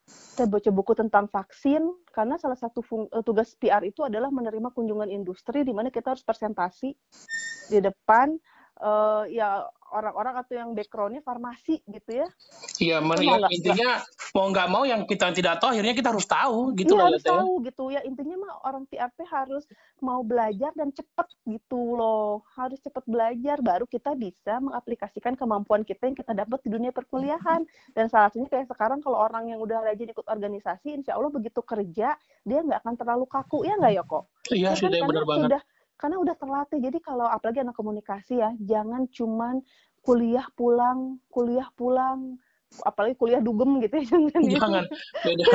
Saya 0.08 0.48
baca 0.48 0.70
buku 0.72 0.92
tentang 0.96 1.28
vaksin 1.28 1.92
karena 2.16 2.40
salah 2.40 2.56
satu 2.56 2.80
fung, 2.80 3.04
uh, 3.12 3.20
tugas 3.20 3.52
PR 3.60 3.84
itu 3.84 4.00
adalah 4.00 4.32
menerima 4.32 4.72
kunjungan 4.72 5.12
industri 5.12 5.60
di 5.60 5.76
mana 5.76 5.92
kita 5.92 6.16
harus 6.16 6.24
presentasi 6.24 6.96
di 7.68 7.78
depan 7.84 8.32
uh, 8.80 9.28
ya 9.28 9.68
orang-orang 9.92 10.34
atau 10.40 10.54
yang 10.56 10.70
backgroundnya 10.76 11.22
farmasi 11.24 11.80
gitu 11.88 12.24
ya. 12.24 12.28
Iya, 12.78 12.96
ya, 13.00 13.48
intinya 13.50 13.90
mau 14.36 14.46
nggak 14.52 14.68
mau 14.68 14.84
yang 14.84 15.02
kita 15.08 15.32
tidak 15.32 15.58
tahu 15.58 15.72
akhirnya 15.74 15.94
kita 15.96 16.08
harus 16.12 16.26
tahu 16.28 16.76
gitu 16.76 16.94
iya, 16.94 17.00
loh. 17.00 17.06
harus 17.08 17.24
ya. 17.24 17.30
tahu 17.32 17.50
gitu 17.64 17.84
ya 17.90 18.00
intinya 18.04 18.36
mah 18.38 18.52
orang 18.68 18.84
PRP 18.86 19.18
harus 19.24 19.64
mau 19.98 20.20
belajar 20.20 20.70
dan 20.76 20.92
cepet 20.92 21.28
gitu 21.48 21.96
loh 21.96 22.44
harus 22.54 22.78
cepet 22.84 23.04
belajar 23.08 23.58
baru 23.64 23.88
kita 23.88 24.12
bisa 24.14 24.60
mengaplikasikan 24.60 25.34
kemampuan 25.34 25.82
kita 25.82 26.06
yang 26.06 26.16
kita 26.16 26.32
dapat 26.36 26.60
di 26.62 26.70
dunia 26.70 26.92
perkuliahan 26.92 27.64
dan 27.96 28.04
salah 28.12 28.28
satunya 28.28 28.48
kayak 28.52 28.68
sekarang 28.68 29.00
kalau 29.00 29.18
orang 29.18 29.48
yang 29.48 29.58
udah 29.58 29.80
rajin 29.80 30.12
ikut 30.12 30.26
organisasi 30.28 30.92
insya 30.92 31.16
Allah 31.16 31.32
begitu 31.32 31.64
kerja 31.64 32.14
dia 32.44 32.58
nggak 32.60 32.84
akan 32.84 32.94
terlalu 32.94 33.24
kaku 33.26 33.64
ya 33.64 33.74
nggak 33.80 33.92
ya 33.96 34.02
kok? 34.04 34.24
Iya 34.48 34.70
ya 34.72 34.78
sih, 34.78 34.88
kan? 34.88 35.08
benar 35.08 35.24
banget. 35.28 35.48
Sudah, 35.48 35.62
karena 35.98 36.16
udah 36.22 36.34
terlatih 36.38 36.78
jadi 36.78 36.98
kalau 37.02 37.26
apalagi 37.26 37.60
anak 37.60 37.74
komunikasi 37.74 38.38
ya 38.38 38.54
jangan 38.62 39.10
cuman 39.10 39.60
kuliah 40.00 40.46
pulang 40.54 41.18
kuliah 41.28 41.68
pulang 41.74 42.38
apalagi 42.84 43.16
kuliah 43.16 43.40
dugem 43.40 43.80
gitu 43.80 43.96
ya 43.96 44.04
jangan, 44.12 44.42
ya. 44.44 44.58
jangan. 44.60 44.84
beda 45.24 45.54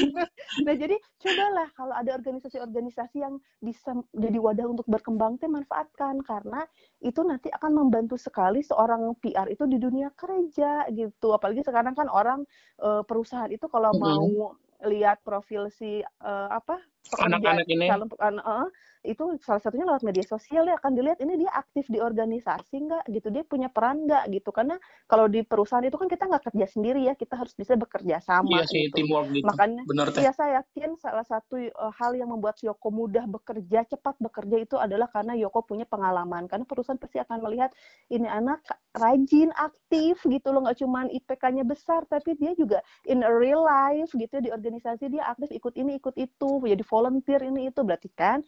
nah 0.66 0.74
jadi 0.78 0.96
cobalah 1.18 1.68
kalau 1.74 1.94
ada 1.94 2.10
organisasi-organisasi 2.14 3.16
yang 3.18 3.42
bisa 3.58 3.98
jadi 4.14 4.38
wadah 4.38 4.66
untuk 4.70 4.86
berkembang 4.86 5.42
teh 5.42 5.50
manfaatkan 5.50 6.22
karena 6.22 6.62
itu 7.02 7.20
nanti 7.26 7.50
akan 7.50 7.74
membantu 7.74 8.14
sekali 8.14 8.62
seorang 8.62 9.18
PR 9.18 9.50
itu 9.50 9.66
di 9.66 9.76
dunia 9.82 10.14
kerja 10.14 10.86
gitu 10.94 11.34
apalagi 11.34 11.66
sekarang 11.66 11.98
kan 11.98 12.06
orang 12.06 12.46
uh, 12.78 13.02
perusahaan 13.02 13.50
itu 13.50 13.66
kalau 13.66 13.90
mm 13.92 13.98
-hmm. 13.98 14.06
mau 14.06 14.54
lihat 14.86 15.24
profil 15.24 15.72
si 15.72 16.04
uh, 16.22 16.48
apa 16.52 16.78
anak-anak 17.24 17.66
ini 17.70 17.88
calon 17.88 18.08
uh, 18.44 18.68
itu 19.06 19.38
salah 19.40 19.62
satunya 19.62 19.86
lewat 19.86 20.02
media 20.02 20.26
sosial 20.26 20.66
ya 20.66 20.74
akan 20.82 20.92
dilihat 20.98 21.18
ini 21.22 21.46
dia 21.46 21.50
aktif 21.54 21.86
di 21.86 22.02
organisasi 22.02 22.76
nggak 22.82 23.04
gitu 23.14 23.28
dia 23.30 23.46
punya 23.46 23.70
peran 23.70 24.04
nggak 24.04 24.26
gitu 24.34 24.50
karena 24.50 24.76
kalau 25.06 25.30
di 25.30 25.46
perusahaan 25.46 25.86
itu 25.86 25.94
kan 25.94 26.10
kita 26.10 26.26
nggak 26.26 26.44
kerja 26.50 26.66
sendiri 26.66 27.06
ya 27.06 27.14
kita 27.14 27.38
harus 27.38 27.54
bisa 27.54 27.78
bekerja 27.78 28.18
sama 28.20 28.60
iya 28.60 28.64
sih, 28.66 28.90
gitu. 28.90 29.06
teamwork 29.06 29.30
gitu. 29.30 29.46
makanya 29.46 29.82
Bener, 29.86 30.06
ya 30.18 30.32
saya 30.34 30.60
yakin 30.62 30.98
salah 30.98 31.22
satu 31.22 31.54
uh, 31.56 31.92
hal 31.94 32.18
yang 32.18 32.34
membuat 32.34 32.58
Yoko 32.60 32.90
mudah 32.90 33.24
bekerja 33.30 33.86
cepat 33.86 34.18
bekerja 34.18 34.56
itu 34.58 34.76
adalah 34.76 35.06
karena 35.08 35.38
Yoko 35.38 35.62
punya 35.62 35.86
pengalaman 35.86 36.50
karena 36.50 36.66
perusahaan 36.66 36.98
pasti 36.98 37.22
akan 37.22 37.38
melihat 37.46 37.70
ini 38.10 38.26
anak 38.26 38.60
rajin 38.96 39.52
aktif 39.54 40.18
gitu 40.24 40.50
loh 40.50 40.66
nggak 40.66 40.82
cuma 40.82 41.06
IPK-nya 41.06 41.62
besar 41.62 42.02
tapi 42.10 42.34
dia 42.34 42.56
juga 42.56 42.82
in 43.06 43.22
a 43.22 43.30
real 43.30 43.62
life 43.62 44.10
gitu 44.16 44.40
di 44.40 44.50
organisasi 44.50 45.12
dia 45.12 45.28
aktif 45.28 45.52
ikut 45.52 45.74
ini 45.76 46.00
ikut 46.00 46.16
itu 46.16 46.50
jadi 46.64 46.82
volunteer 46.88 47.40
ini 47.44 47.70
itu 47.70 47.80
berarti 47.84 48.08
kan 48.16 48.40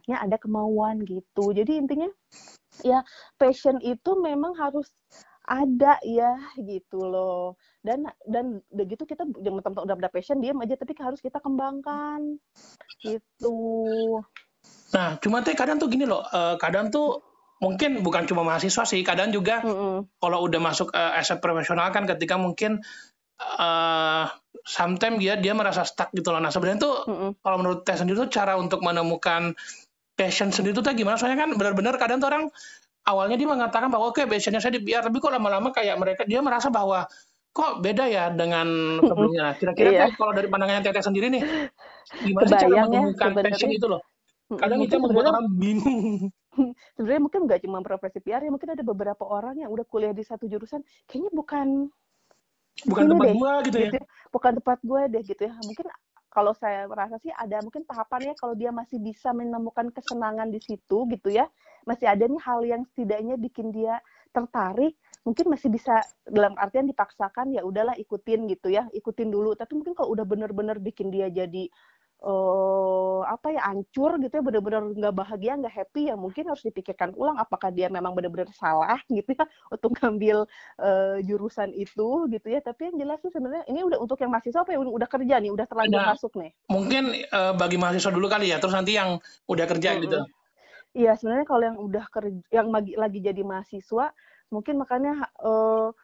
anaknya 0.00 0.16
ada 0.24 0.36
kemauan 0.40 1.04
gitu 1.04 1.52
jadi 1.52 1.76
intinya 1.76 2.08
ya 2.80 3.04
passion 3.36 3.76
itu 3.84 4.16
memang 4.16 4.56
harus 4.56 4.88
ada 5.44 6.00
ya 6.00 6.40
gitu 6.56 7.04
loh 7.04 7.60
dan 7.84 8.08
dan 8.24 8.64
begitu 8.72 9.04
kita 9.04 9.28
jangan 9.44 9.60
teman-teman 9.60 9.84
udah 9.84 9.96
ada 10.00 10.08
passion 10.08 10.40
diam 10.40 10.56
aja 10.64 10.80
tapi 10.80 10.96
harus 10.96 11.20
kita 11.20 11.36
kembangkan 11.44 12.40
gitu 13.04 13.60
nah 14.96 15.20
cuma 15.20 15.44
teh 15.44 15.52
kadang 15.52 15.76
tuh 15.76 15.92
gini 15.92 16.08
loh 16.08 16.24
uh, 16.32 16.56
kadang 16.56 16.88
tuh 16.88 17.20
mungkin 17.60 18.00
bukan 18.00 18.24
cuma 18.24 18.40
mahasiswa 18.40 18.88
sih 18.88 19.04
kadang 19.04 19.36
juga 19.36 19.60
mm 19.60 19.68
-hmm. 19.68 19.96
kalau 20.16 20.48
udah 20.48 20.60
masuk 20.64 20.96
uh, 20.96 21.12
as 21.12 21.28
a 21.28 21.36
profesional 21.36 21.92
kan 21.92 22.08
ketika 22.08 22.40
mungkin 22.40 22.80
uh, 23.36 24.24
sometimes 24.64 25.20
dia 25.20 25.36
dia 25.36 25.52
merasa 25.52 25.84
stuck 25.84 26.08
gitu 26.16 26.32
loh 26.32 26.40
nah 26.40 26.48
sebenarnya 26.48 26.80
tuh 26.80 26.94
mm 27.04 27.16
-hmm. 27.16 27.30
kalau 27.44 27.56
menurut 27.60 27.84
teh 27.84 27.96
sendiri 27.98 28.16
tuh 28.28 28.32
cara 28.32 28.56
untuk 28.56 28.80
menemukan 28.80 29.52
passion 30.20 30.52
sendiri 30.52 30.76
tuh 30.76 30.84
gimana 30.92 31.16
soalnya 31.16 31.48
kan 31.48 31.56
benar-benar 31.56 31.96
kadang 31.96 32.20
tuh 32.20 32.28
orang 32.28 32.52
awalnya 33.08 33.40
dia 33.40 33.48
mengatakan 33.48 33.88
bahwa 33.88 34.12
oke 34.12 34.20
okay, 34.20 34.28
passionnya 34.28 34.60
saya 34.60 34.76
di 34.76 34.84
PR 34.84 35.00
tapi 35.00 35.16
kok 35.16 35.32
lama-lama 35.32 35.72
kayak 35.72 35.96
mereka 35.96 36.28
dia 36.28 36.44
merasa 36.44 36.68
bahwa 36.68 37.08
kok 37.50 37.82
beda 37.82 38.04
ya 38.06 38.24
dengan 38.30 38.66
sebelumnya. 39.08 39.58
Kira-kira 39.58 39.90
iya. 39.90 40.06
kalau 40.14 40.32
dari 40.34 40.46
pandangannya 40.46 40.82
Teteh 40.86 41.04
sendiri 41.04 41.26
nih, 41.34 41.42
gimana 42.22 42.46
sih 42.46 42.58
cara 42.62 42.74
ya, 42.74 42.82
menemukan 42.86 43.30
ya, 43.34 43.42
passion 43.42 43.70
itu 43.74 43.86
loh? 43.90 44.00
Kadang 44.50 44.82
itu 44.82 44.94
membuat 44.98 45.30
orang 45.34 45.46
bingung. 45.54 46.30
Sebenarnya 46.98 47.22
mungkin 47.22 47.40
nggak 47.46 47.60
cuma 47.62 47.78
profesi 47.82 48.18
PR 48.22 48.42
ya, 48.42 48.50
mungkin 48.50 48.74
ada 48.74 48.82
beberapa 48.82 49.22
orang 49.22 49.62
yang 49.62 49.70
udah 49.70 49.86
kuliah 49.86 50.14
di 50.14 50.26
satu 50.26 50.50
jurusan, 50.50 50.82
kayaknya 51.06 51.30
bukan 51.30 51.90
bukan 52.86 53.04
tempat 53.12 53.26
deh, 53.26 53.34
gua 53.36 53.52
gitu, 53.66 53.76
ya. 53.78 53.86
gitu 53.90 53.96
ya. 53.98 54.06
Bukan 54.30 54.52
tempat 54.62 54.78
gue 54.82 55.02
deh 55.10 55.22
gitu 55.26 55.42
ya. 55.42 55.54
Mungkin 55.62 55.86
kalau 56.30 56.54
saya 56.54 56.86
merasa 56.86 57.18
sih 57.18 57.34
ada 57.34 57.58
mungkin 57.60 57.82
tahapannya 57.82 58.38
kalau 58.38 58.54
dia 58.54 58.70
masih 58.70 59.02
bisa 59.02 59.34
menemukan 59.34 59.90
kesenangan 59.90 60.48
di 60.48 60.62
situ 60.62 61.04
gitu 61.10 61.28
ya. 61.28 61.50
Masih 61.84 62.06
ada 62.06 62.22
nih 62.22 62.40
hal 62.40 62.60
yang 62.62 62.82
setidaknya 62.86 63.34
bikin 63.34 63.74
dia 63.74 63.98
tertarik, 64.30 64.94
mungkin 65.26 65.50
masih 65.50 65.74
bisa 65.74 65.98
dalam 66.22 66.54
artian 66.54 66.86
dipaksakan 66.86 67.50
ya 67.50 67.66
udahlah 67.66 67.98
ikutin 67.98 68.46
gitu 68.46 68.70
ya, 68.70 68.86
ikutin 68.94 69.26
dulu. 69.26 69.58
Tapi 69.58 69.74
mungkin 69.74 69.98
kalau 69.98 70.14
udah 70.14 70.22
bener-bener 70.22 70.78
bikin 70.78 71.10
dia 71.10 71.26
jadi 71.26 71.66
uh, 72.20 73.22
apa 73.24 73.52
ya 73.52 73.62
ancur 73.68 74.20
gitu 74.20 74.40
ya 74.40 74.42
benar-benar 74.44 74.82
nggak 74.92 75.14
bahagia 75.16 75.56
nggak 75.56 75.74
happy 75.74 76.12
ya 76.12 76.14
mungkin 76.16 76.48
harus 76.48 76.64
dipikirkan 76.64 77.16
ulang 77.16 77.40
apakah 77.40 77.72
dia 77.72 77.88
memang 77.88 78.12
benar-benar 78.12 78.48
salah 78.52 79.00
gitu 79.16 79.32
ya 79.32 79.44
untuk 79.72 79.96
ngambil 80.00 80.44
uh, 80.80 81.16
jurusan 81.24 81.72
itu 81.72 82.28
gitu 82.28 82.46
ya. 82.48 82.60
Tapi 82.60 82.92
yang 82.92 82.96
jelas 83.00 83.18
tuh 83.24 83.32
sebenarnya 83.32 83.64
ini 83.68 83.80
udah 83.84 83.98
untuk 84.00 84.20
yang 84.20 84.32
mahasiswa 84.32 84.60
apa 84.60 84.76
ya 84.76 84.78
udah 84.80 85.08
kerja 85.08 85.34
nih 85.40 85.50
udah 85.52 85.66
terlanjur 85.66 86.00
nah, 86.00 86.10
masuk 86.12 86.32
nih? 86.36 86.50
Mungkin 86.68 87.04
uh, 87.32 87.52
bagi 87.56 87.76
mahasiswa 87.80 88.12
dulu 88.12 88.26
kali 88.28 88.52
ya 88.52 88.60
terus 88.60 88.76
nanti 88.76 88.96
yang 88.96 89.16
udah 89.48 89.66
kerja 89.68 89.96
hmm. 89.96 90.00
gitu. 90.04 90.18
Iya 90.90 91.14
sebenarnya 91.14 91.46
kalau 91.46 91.64
yang 91.64 91.78
udah 91.78 92.04
kerja 92.10 92.42
yang 92.50 92.68
lagi 92.74 92.98
lagi 92.98 93.18
jadi 93.22 93.42
mahasiswa 93.46 94.10
mungkin 94.50 94.82
makanya 94.82 95.30
uh, 95.38 95.94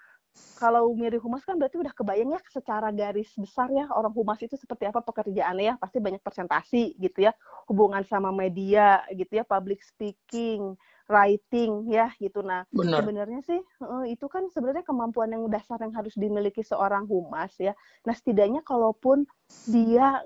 kalau 0.56 0.88
mirip 0.96 1.20
humas 1.20 1.44
kan 1.44 1.60
berarti 1.60 1.76
udah 1.76 1.92
kebayang 1.92 2.32
ya 2.32 2.40
secara 2.48 2.88
garis 2.88 3.28
besar 3.36 3.68
ya 3.68 3.92
orang 3.92 4.08
humas 4.16 4.40
itu 4.40 4.56
seperti 4.56 4.88
apa 4.88 5.04
pekerjaannya 5.04 5.64
ya. 5.68 5.74
Pasti 5.76 6.00
banyak 6.00 6.24
presentasi 6.24 6.96
gitu 6.96 7.28
ya. 7.28 7.36
Hubungan 7.68 8.00
sama 8.08 8.32
media 8.32 9.04
gitu 9.12 9.36
ya 9.36 9.44
public 9.44 9.84
speaking 9.84 10.72
writing 11.12 11.86
ya 11.92 12.08
gitu. 12.16 12.40
Nah 12.40 12.64
sebenarnya 12.72 13.44
sih 13.44 13.60
itu 14.08 14.26
kan 14.32 14.48
sebenarnya 14.48 14.82
kemampuan 14.82 15.28
yang 15.28 15.44
dasar 15.52 15.76
yang 15.84 15.92
harus 15.92 16.16
dimiliki 16.16 16.64
seorang 16.64 17.04
humas 17.04 17.52
ya. 17.60 17.76
Nah 18.08 18.16
setidaknya 18.16 18.64
kalaupun 18.64 19.28
dia 19.66 20.22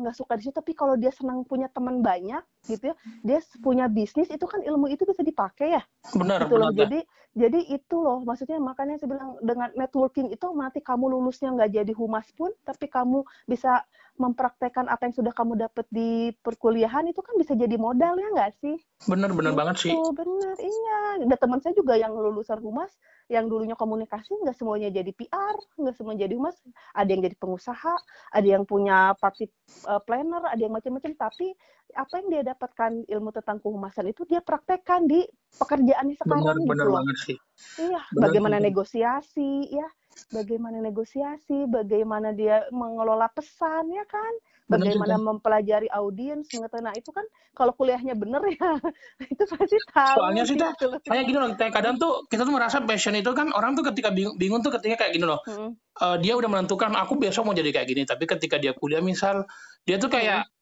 nggak 0.00 0.14
uh, 0.14 0.18
suka 0.18 0.36
di 0.36 0.48
situ 0.48 0.56
tapi 0.56 0.72
kalau 0.72 0.96
dia 0.96 1.12
senang 1.12 1.44
punya 1.44 1.68
teman 1.72 2.00
banyak 2.04 2.40
gitu 2.68 2.92
ya 2.92 2.96
dia 3.24 3.38
punya 3.60 3.88
bisnis 3.88 4.28
itu 4.28 4.44
kan 4.44 4.60
ilmu 4.60 4.88
itu 4.92 5.04
bisa 5.08 5.24
dipakai 5.24 5.76
ya 5.76 5.82
benar 6.16 6.46
gitu 6.46 6.56
benar 6.56 6.68
loh. 6.68 6.72
jadi 6.72 7.00
jadi 7.32 7.60
itu 7.72 7.96
loh 7.96 8.20
maksudnya 8.24 8.60
makanya 8.60 9.00
saya 9.00 9.16
bilang 9.16 9.40
dengan 9.40 9.72
networking 9.72 10.28
itu 10.32 10.46
nanti 10.52 10.84
kamu 10.84 11.16
lulusnya 11.16 11.52
nggak 11.52 11.72
jadi 11.80 11.92
humas 11.96 12.28
pun 12.36 12.52
tapi 12.64 12.92
kamu 12.92 13.24
bisa 13.48 13.84
mempraktekkan 14.20 14.92
apa 14.92 15.08
yang 15.08 15.14
sudah 15.16 15.32
kamu 15.32 15.56
dapat 15.56 15.88
di 15.88 16.36
perkuliahan 16.44 17.08
itu 17.08 17.24
kan 17.24 17.32
bisa 17.40 17.56
jadi 17.56 17.80
modal 17.80 18.12
ya 18.20 18.28
nggak 18.36 18.52
sih? 18.60 18.76
Bener 19.08 19.32
bener 19.32 19.56
gitu, 19.56 19.58
banget 19.58 19.76
sih. 19.80 19.92
Bener 20.12 20.54
iya. 20.60 21.00
Ada 21.24 21.36
teman 21.40 21.64
saya 21.64 21.72
juga 21.72 21.96
yang 21.96 22.12
lulusan 22.12 22.60
humas 22.60 22.92
yang 23.30 23.46
dulunya 23.46 23.76
komunikasi 23.78 24.34
nggak 24.42 24.56
semuanya 24.56 24.88
jadi 24.90 25.12
PR, 25.12 25.56
nggak 25.78 25.94
semua 25.94 26.14
jadi 26.14 26.34
humas. 26.34 26.56
Ada 26.94 27.08
yang 27.12 27.22
jadi 27.26 27.36
pengusaha, 27.38 27.94
ada 28.34 28.48
yang 28.48 28.64
punya 28.66 29.14
party 29.18 29.50
uh, 29.86 30.00
planner, 30.02 30.42
ada 30.46 30.60
yang 30.60 30.74
macam-macam. 30.74 31.12
Tapi 31.14 31.54
apa 31.92 32.12
yang 32.22 32.28
dia 32.32 32.42
dapatkan 32.54 33.04
ilmu 33.04 33.30
tentang 33.36 33.60
kehumasan 33.60 34.08
itu 34.08 34.24
dia 34.24 34.40
praktekkan 34.40 35.04
di 35.04 35.28
pekerjaannya 35.60 36.16
sekarang 36.16 36.40
bener, 36.40 36.56
gitu 36.56 36.70
bener 36.72 36.88
banget 36.88 37.16
sih. 37.20 37.38
Iya, 37.78 38.00
bener, 38.10 38.22
bagaimana 38.28 38.56
bener. 38.58 38.66
negosiasi 38.72 39.50
ya 39.68 39.88
bagaimana 40.32 40.78
negosiasi, 40.80 41.68
bagaimana 41.68 42.36
dia 42.36 42.68
mengelola 42.72 43.28
pesan 43.32 43.92
ya 43.92 44.04
kan, 44.04 44.32
bagaimana 44.70 45.16
mempelajari 45.18 45.88
audiens, 45.90 46.48
mengetahui 46.50 46.84
nah 46.84 46.94
itu 46.94 47.10
kan 47.10 47.26
kalau 47.52 47.72
kuliahnya 47.76 48.14
bener 48.14 48.40
ya 48.56 48.70
itu 49.32 49.42
pasti 49.46 49.76
tahu. 49.92 50.16
Soalnya 50.22 50.42
sih 50.48 50.56
gitu. 50.56 50.98
kayak 51.06 51.24
gini 51.28 51.38
loh, 51.38 51.50
kadang 51.54 51.96
tuh 51.98 52.24
kita 52.30 52.42
tuh 52.46 52.54
merasa 52.54 52.82
passion 52.82 53.14
itu 53.14 53.30
kan 53.34 53.52
orang 53.52 53.78
tuh 53.78 53.86
ketika 53.92 54.10
bingung, 54.14 54.34
bingung 54.40 54.60
tuh 54.64 54.72
ketika 54.78 55.06
kayak 55.06 55.12
gini 55.18 55.26
loh, 55.26 55.40
hmm. 55.44 55.76
uh, 56.00 56.16
dia 56.18 56.34
udah 56.34 56.48
menentukan 56.48 56.94
aku 56.94 57.18
besok 57.18 57.46
mau 57.46 57.54
jadi 57.54 57.70
kayak 57.70 57.88
gini, 57.88 58.02
tapi 58.06 58.24
ketika 58.24 58.56
dia 58.56 58.72
kuliah 58.74 59.02
misal 59.04 59.44
dia 59.86 59.98
tuh 59.98 60.10
kayak 60.10 60.46
hmm 60.46 60.60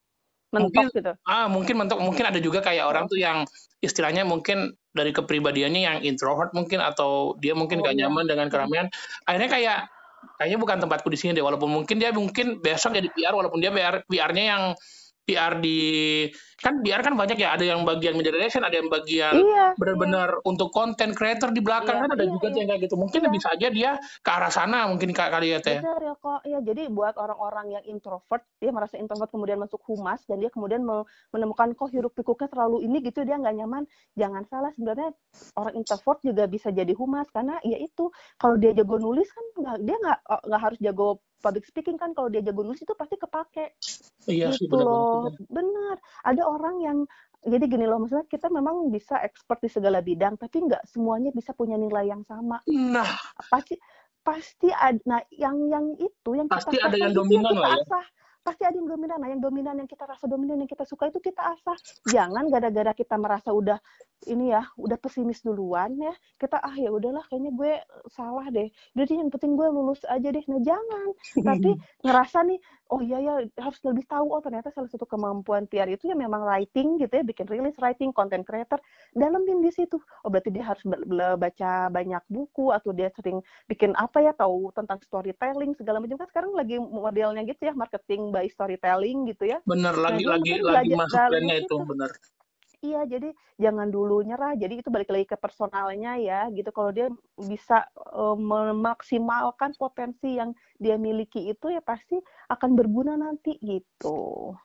mentok 0.51 0.83
mungkin, 0.83 0.99
gitu. 0.99 1.13
Ah, 1.27 1.47
mungkin 1.47 1.75
mentok. 1.79 1.99
Mungkin 2.03 2.25
ada 2.27 2.39
juga 2.43 2.59
kayak 2.61 2.85
orang 2.85 3.07
tuh 3.07 3.19
yang 3.23 3.47
istilahnya 3.81 4.27
mungkin 4.27 4.75
dari 4.91 5.15
kepribadiannya 5.15 5.81
yang 5.81 5.99
introvert 6.03 6.51
mungkin 6.53 6.83
atau 6.83 7.39
dia 7.39 7.55
mungkin 7.55 7.81
oh, 7.81 7.83
gak 7.87 7.95
iya. 7.95 8.07
nyaman 8.07 8.27
dengan 8.27 8.51
keramaian. 8.51 8.91
Akhirnya 9.25 9.51
kayak 9.51 9.79
kayaknya 10.37 10.59
bukan 10.61 10.77
tempatku 10.81 11.09
di 11.09 11.19
sini 11.19 11.31
deh. 11.37 11.45
Walaupun 11.45 11.69
mungkin 11.69 11.97
dia 11.97 12.11
mungkin 12.13 12.61
besok 12.61 12.97
jadi 12.97 13.09
PR 13.13 13.35
walaupun 13.37 13.59
dia 13.61 13.73
PR 13.73 14.05
PR-nya 14.05 14.45
yang 14.57 14.63
PR 15.25 15.61
di 15.61 15.79
kan 16.61 16.85
PR 16.85 17.01
kan 17.01 17.17
banyak 17.17 17.41
ya 17.41 17.57
ada 17.57 17.65
yang 17.65 17.89
bagian 17.89 18.17
media 18.19 18.33
relation 18.37 18.61
ada 18.61 18.77
yang 18.77 18.93
bagian 18.93 19.33
iya, 19.33 19.73
benar-benar 19.81 20.41
iya. 20.41 20.45
untuk 20.45 20.69
konten 20.69 21.17
creator 21.17 21.49
di 21.55 21.65
belakang 21.65 21.97
iya, 21.97 22.03
kan 22.05 22.11
ada 22.13 22.25
iya, 22.25 22.33
juga 22.37 22.47
iya. 22.53 22.57
yang 22.61 22.69
kayak 22.69 22.81
gitu 22.85 22.97
mungkin 23.01 23.21
iya. 23.25 23.31
bisa 23.33 23.47
aja 23.57 23.69
dia 23.73 23.91
ke 24.21 24.31
arah 24.31 24.53
sana 24.53 24.85
mungkin 24.93 25.11
kali 25.17 25.57
ya 25.57 25.59
teh 25.65 25.81
ya 25.81 26.15
kok 26.21 26.41
ya 26.45 26.59
jadi 26.61 26.93
buat 26.93 27.17
orang-orang 27.17 27.81
yang 27.81 27.85
introvert 27.89 28.45
dia 28.61 28.71
merasa 28.73 29.01
introvert 29.01 29.33
kemudian 29.33 29.57
masuk 29.57 29.81
humas 29.89 30.21
dan 30.29 30.41
dia 30.43 30.53
kemudian 30.53 30.85
menemukan 31.33 31.73
kok 31.73 31.89
hiruk 31.93 32.13
pikuknya 32.13 32.53
terlalu 32.53 32.85
ini 32.85 33.01
gitu 33.01 33.25
dia 33.25 33.41
nggak 33.41 33.57
nyaman 33.57 33.89
jangan 34.19 34.45
salah 34.53 34.71
sebenarnya 34.77 35.17
orang 35.57 35.75
introvert 35.81 36.21
juga 36.21 36.45
bisa 36.45 36.69
jadi 36.69 36.93
humas 36.93 37.29
karena 37.33 37.57
ya 37.65 37.81
itu 37.81 38.13
kalau 38.37 38.61
dia 38.61 38.77
jago 38.77 39.01
nulis 39.01 39.29
kan 39.33 39.47
dia 39.81 39.97
nggak 39.97 40.19
nggak 40.49 40.61
harus 40.61 40.79
jago 40.83 41.25
public 41.41 41.65
speaking 41.67 41.97
kan 41.97 42.13
kalau 42.13 42.29
dia 42.29 42.45
jago 42.45 42.63
nulis 42.63 42.81
itu 42.85 42.95
pasti 42.95 43.17
kepake. 43.17 43.75
Iya 44.29 44.53
gitu 44.55 44.59
sih 44.63 44.67
benar 44.69 44.87
loh. 44.87 45.33
benar. 45.49 45.97
Ada 46.23 46.43
orang 46.45 46.77
yang 46.85 46.99
jadi 47.41 47.65
gini 47.65 47.89
loh 47.89 48.05
maksudnya 48.05 48.29
kita 48.29 48.53
memang 48.53 48.93
bisa 48.93 49.17
expert 49.25 49.65
di 49.65 49.73
segala 49.73 50.05
bidang 50.05 50.37
tapi 50.37 50.61
nggak 50.61 50.85
semuanya 50.85 51.33
bisa 51.33 51.57
punya 51.57 51.81
nilai 51.81 52.13
yang 52.13 52.23
sama. 52.29 52.61
Nah. 52.69 53.09
Pasti 53.49 53.81
pasti 54.21 54.69
ada 54.69 55.01
nah 55.09 55.21
yang 55.33 55.57
yang 55.73 55.97
itu 55.97 56.31
yang 56.37 56.45
pasti 56.45 56.77
kita 56.77 56.93
ada 56.93 56.97
yang 57.09 57.17
dominan 57.17 57.57
lah 57.57 57.73
ya 57.81 58.01
pasti 58.41 58.63
ada 58.65 58.77
yang 58.77 58.89
dominan. 58.89 59.19
Nah 59.21 59.29
yang 59.29 59.43
dominan 59.43 59.75
yang 59.81 59.89
kita 59.89 60.09
rasa 60.09 60.25
dominan 60.25 60.61
yang 60.65 60.71
kita 60.71 60.85
suka 60.89 61.13
itu 61.13 61.21
kita 61.21 61.41
asah. 61.41 61.79
Jangan 62.09 62.49
gara-gara 62.49 62.93
kita 62.97 63.17
merasa 63.21 63.53
udah 63.53 63.79
ini 64.29 64.53
ya 64.53 64.61
udah 64.77 65.01
pesimis 65.01 65.41
duluan 65.41 65.97
ya 65.97 66.13
kita 66.37 66.61
ah 66.61 66.77
ya 66.77 66.93
udahlah 66.93 67.25
kayaknya 67.29 67.53
gue 67.53 67.73
salah 68.13 68.49
deh. 68.53 68.69
Jadi 68.97 69.13
yang 69.21 69.29
penting 69.33 69.57
gue 69.57 69.69
lulus 69.69 70.05
aja 70.09 70.29
deh. 70.29 70.45
Nah 70.49 70.61
jangan. 70.65 71.09
Tapi 71.41 71.71
ngerasa 72.05 72.39
nih 72.49 72.59
oh 72.91 73.01
iya 73.05 73.19
ya 73.23 73.35
harus 73.63 73.79
lebih 73.87 74.03
tahu 74.11 74.35
oh 74.35 74.43
ternyata 74.43 74.75
salah 74.75 74.91
satu 74.91 75.07
kemampuan 75.07 75.71
PR 75.71 75.87
itu 75.87 76.11
ya 76.11 76.17
memang 76.19 76.43
writing 76.43 76.99
gitu 76.99 77.23
ya 77.23 77.23
bikin 77.23 77.47
rilis 77.47 77.79
writing 77.79 78.11
content 78.11 78.43
creator 78.43 78.81
dalamin 79.15 79.63
di 79.63 79.71
situ. 79.71 80.01
Oh 80.25 80.29
berarti 80.33 80.51
dia 80.51 80.65
harus 80.65 80.83
baca 81.39 81.93
banyak 81.93 82.25
buku 82.27 82.73
atau 82.75 82.91
dia 82.91 83.13
sering 83.15 83.39
bikin 83.71 83.95
apa 83.95 84.25
ya 84.25 84.33
tahu 84.35 84.73
tentang 84.73 84.99
storytelling 85.05 85.77
segala 85.77 86.01
macam. 86.01 86.17
Kan 86.19 86.29
sekarang 86.33 86.53
lagi 86.57 86.81
modelnya 86.81 87.45
gitu 87.47 87.69
ya 87.69 87.75
marketing 87.77 88.30
by 88.31 88.47
storytelling 88.49 89.29
gitu 89.29 89.51
ya 89.51 89.59
bener 89.67 89.95
lagi 89.99 90.25
nah, 90.25 90.39
lagi 90.39 90.53
lagi 90.63 90.93
masuk 90.95 91.19
trennya 91.29 91.57
itu 91.61 91.77
bener 91.85 92.11
Iya, 92.81 93.05
jadi 93.05 93.29
jangan 93.61 93.93
dulu 93.93 94.25
nyerah. 94.25 94.57
Jadi 94.57 94.81
itu 94.81 94.89
balik 94.89 95.13
lagi 95.13 95.29
ke 95.29 95.37
personalnya 95.37 96.17
ya, 96.17 96.49
gitu. 96.49 96.73
Kalau 96.73 96.89
dia 96.97 97.13
bisa 97.37 97.85
uh, 98.17 98.33
memaksimalkan 98.33 99.77
potensi 99.77 100.41
yang 100.41 100.57
dia 100.81 100.97
miliki 100.97 101.53
itu 101.53 101.69
ya 101.69 101.85
pasti 101.85 102.17
akan 102.49 102.71
berguna 102.73 103.21
nanti 103.21 103.61
gitu. 103.61 104.57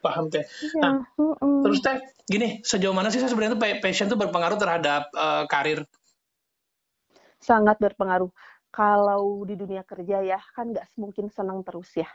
Paham 0.00 0.32
teh. 0.32 0.48
Iya. 0.64 0.80
Nah, 0.80 0.96
mm 1.20 1.34
-mm. 1.44 1.60
terus 1.68 1.78
teh, 1.84 1.96
gini, 2.24 2.64
sejauh 2.64 2.96
mana 2.96 3.12
sih 3.12 3.20
sebenarnya 3.20 3.60
passion 3.84 4.08
itu 4.08 4.16
berpengaruh 4.16 4.56
terhadap 4.56 5.12
uh, 5.12 5.44
karir? 5.44 5.84
Sangat 7.36 7.76
berpengaruh. 7.76 8.32
Kalau 8.68 9.42
di 9.48 9.56
dunia 9.56 9.80
kerja 9.82 10.20
ya 10.20 10.38
kan 10.52 10.76
nggak 10.76 10.92
mungkin 11.00 11.32
senang 11.32 11.64
terus 11.64 11.88
ya. 11.96 12.08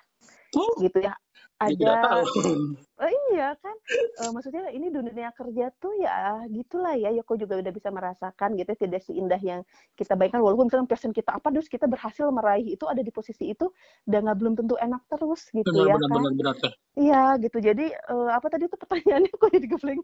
Uh, 0.53 0.73
gitu 0.79 1.01
ya. 1.01 1.17
Ada 1.57 2.21
oh, 3.03 3.11
iya 3.33 3.55
kan? 3.57 3.75
Uh, 4.21 4.31
maksudnya 4.35 4.69
ini 4.69 4.91
dunia 4.93 5.31
kerja 5.33 5.73
tuh 5.81 5.95
ya 5.97 6.43
gitulah 6.51 6.93
ya. 6.93 7.09
Yoko 7.09 7.39
juga 7.39 7.57
udah 7.57 7.73
bisa 7.73 7.89
merasakan 7.89 8.53
gitu 8.59 8.71
tidak 8.77 9.01
seindah 9.01 9.41
yang 9.41 9.61
kita 9.97 10.13
bayangkan. 10.13 10.45
Walaupun 10.45 10.69
misalnya 10.69 10.89
passion 10.89 11.09
kita 11.09 11.39
apa 11.39 11.49
terus 11.49 11.65
kita 11.71 11.89
berhasil 11.89 12.29
meraih 12.29 12.77
itu 12.77 12.85
ada 12.85 13.01
di 13.01 13.09
posisi 13.09 13.49
itu 13.49 13.73
dan 14.05 14.29
nggak 14.29 14.37
belum 14.37 14.53
tentu 14.59 14.75
enak 14.77 15.01
terus 15.09 15.49
gitu 15.49 15.65
benar, 15.65 15.89
ya 15.89 15.95
benar, 15.97 16.09
kan? 16.09 16.21
benar, 16.21 16.33
benar, 16.37 16.73
iya 16.99 17.23
gitu. 17.41 17.57
Jadi 17.57 17.85
uh, 18.13 18.29
apa 18.33 18.47
tadi 18.51 18.69
tuh 18.69 18.77
pertanyaannya? 18.77 19.31
Kok 19.33 19.49
jadi 19.49 19.67
gefling 19.67 20.01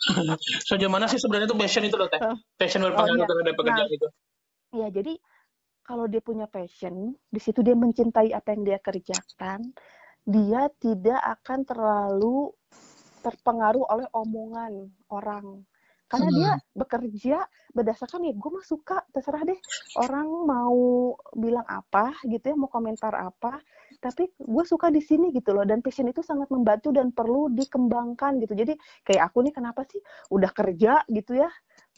sejauh 0.68 0.90
mana 0.90 1.06
sih 1.06 1.20
sebenarnya 1.22 1.46
tuh 1.46 1.58
passion 1.58 1.84
itu 1.86 1.94
loh 1.94 2.10
teh? 2.10 2.20
Passion 2.58 2.82
berpengaruh 2.82 3.14
oh, 3.14 3.22
iya. 3.22 3.28
terhadap 3.28 3.54
pekerjaan 3.54 3.86
nah, 3.86 3.96
itu 3.96 4.08
Iya, 4.70 4.86
jadi 4.94 5.12
kalau 5.90 6.06
dia 6.06 6.22
punya 6.22 6.46
passion, 6.46 7.18
di 7.26 7.40
situ 7.42 7.66
dia 7.66 7.74
mencintai 7.74 8.30
apa 8.30 8.54
yang 8.54 8.62
dia 8.62 8.78
kerjakan, 8.78 9.74
dia 10.22 10.70
tidak 10.78 11.18
akan 11.18 11.66
terlalu 11.66 12.54
terpengaruh 13.26 13.82
oleh 13.90 14.06
omongan 14.14 14.86
orang. 15.10 15.66
Karena 16.06 16.30
hmm. 16.30 16.38
dia 16.38 16.50
bekerja 16.78 17.36
berdasarkan 17.74 18.22
ya 18.22 18.34
gue 18.38 18.50
mah 18.54 18.62
suka, 18.62 19.02
terserah 19.10 19.42
deh 19.46 19.58
orang 19.98 20.30
mau 20.46 21.14
bilang 21.34 21.66
apa 21.66 22.14
gitu 22.22 22.54
ya, 22.54 22.54
mau 22.54 22.70
komentar 22.70 23.10
apa, 23.14 23.58
tapi 23.98 24.30
gue 24.38 24.64
suka 24.66 24.94
di 24.94 25.02
sini 25.02 25.34
gitu 25.34 25.50
loh. 25.50 25.66
Dan 25.66 25.82
passion 25.82 26.06
itu 26.06 26.22
sangat 26.22 26.54
membantu 26.54 26.94
dan 26.94 27.10
perlu 27.10 27.50
dikembangkan 27.50 28.38
gitu. 28.42 28.54
Jadi 28.54 28.78
kayak 29.02 29.30
aku 29.30 29.42
nih 29.42 29.54
kenapa 29.54 29.82
sih 29.90 29.98
udah 30.30 30.50
kerja 30.54 31.02
gitu 31.10 31.34
ya, 31.34 31.50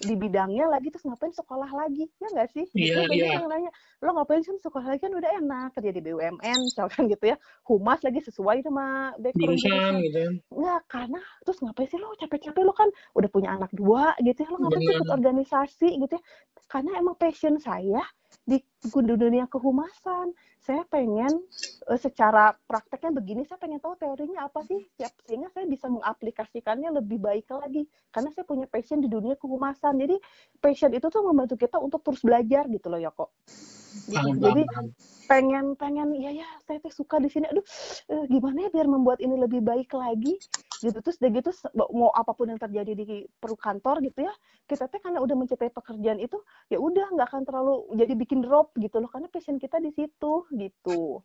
di 0.02 0.14
bidangnya 0.18 0.66
lagi 0.66 0.90
terus 0.90 1.06
ngapain 1.06 1.30
sekolah 1.30 1.70
lagi? 1.70 2.10
Ya 2.18 2.28
nggak 2.34 2.48
sih? 2.50 2.66
Iya 2.74 3.06
gitu, 3.06 3.14
iya. 3.22 3.38
yang 3.38 3.46
nanya 3.46 3.70
lo 4.02 4.10
ngapain 4.18 4.42
sih 4.42 4.52
sekolah 4.58 4.86
lagi? 4.90 5.00
Kan 5.06 5.14
udah 5.14 5.30
enak 5.38 5.68
kerja 5.78 5.90
di 5.94 6.00
BUMN 6.02 6.58
misalkan 6.68 7.02
gitu 7.06 7.24
ya. 7.32 7.36
Humas 7.66 8.02
lagi 8.02 8.20
sesuai 8.26 8.66
sama 8.66 9.14
background 9.22 10.02
gitu 10.02 10.22
nggak 10.52 10.80
karena 10.90 11.20
terus 11.46 11.58
ngapain 11.62 11.88
sih 11.88 11.98
lo? 12.02 12.12
Capek-capek 12.18 12.62
lo 12.66 12.74
kan 12.74 12.88
udah 13.14 13.30
punya 13.30 13.48
anak 13.54 13.70
dua 13.72 14.12
gitu 14.20 14.42
ya. 14.42 14.48
Lo 14.50 14.58
ngapain 14.58 14.82
sih 14.82 14.94
ikut 14.98 15.10
organisasi 15.10 15.88
gitu 16.02 16.14
ya. 16.18 16.22
Karena 16.66 16.90
emang 16.98 17.14
passion 17.16 17.56
saya 17.62 18.02
di 18.42 18.58
dunia 18.92 19.46
kehumasan. 19.46 20.34
Saya 20.62 20.82
pengen 20.86 21.42
uh, 21.86 21.98
secara 21.98 22.54
prakteknya 22.66 23.10
begini 23.14 23.42
saya 23.46 23.58
pengen 23.58 23.78
tahu 23.78 23.94
teorinya 23.98 24.46
apa 24.46 24.62
sih 24.66 24.82
sehingga 25.26 25.50
saya 25.54 25.66
bisa 25.66 25.86
mengaplikasikannya 25.90 26.90
lebih 27.02 27.18
baik 27.22 27.46
lagi 27.50 27.86
karena 28.10 28.30
saya 28.34 28.44
punya 28.46 28.66
passion 28.66 28.98
di 28.98 29.08
dunia 29.10 29.38
kehumasan. 29.38 29.98
Jadi 29.98 30.16
passion 30.58 30.90
itu 30.94 31.06
tuh 31.06 31.22
membantu 31.22 31.58
kita 31.58 31.78
untuk 31.78 32.02
terus 32.02 32.22
belajar 32.22 32.66
gitu 32.70 32.86
loh 32.90 33.00
ya 33.00 33.10
kok 33.14 33.30
gitu. 34.08 34.38
jadi 34.40 34.62
pengen 35.30 35.78
pengen 35.78 36.12
ya 36.18 36.30
ya 36.34 36.48
saya 36.66 36.82
tuh 36.82 36.92
suka 36.92 37.16
di 37.22 37.28
sini. 37.32 37.48
Aduh 37.48 37.64
eh, 38.12 38.24
gimana 38.28 38.68
ya 38.68 38.70
biar 38.74 38.86
membuat 38.90 39.18
ini 39.24 39.38
lebih 39.38 39.64
baik 39.64 39.92
lagi? 39.94 40.36
Gitu 40.82 40.98
terus 40.98 41.16
udah 41.22 41.30
gitu 41.30 41.50
mau 41.94 42.10
apa 42.10 42.34
pun 42.34 42.50
yang 42.50 42.58
terjadi 42.58 42.92
di 42.92 43.24
perlu 43.38 43.54
kantor 43.54 44.02
gitu 44.02 44.26
ya 44.26 44.34
kita 44.66 44.90
tuh 44.90 44.98
karena 44.98 45.22
udah 45.22 45.36
mencintai 45.38 45.70
pekerjaan 45.70 46.18
itu 46.18 46.42
ya 46.68 46.82
udah 46.82 47.06
nggak 47.14 47.28
akan 47.30 47.42
terlalu 47.46 47.86
jadi 47.94 48.12
bikin 48.18 48.42
drop 48.42 48.74
gitu 48.74 48.98
loh 48.98 49.06
karena 49.06 49.30
passion 49.30 49.62
kita 49.62 49.78
di 49.78 49.94
situ 49.94 50.34
gitu. 50.50 51.22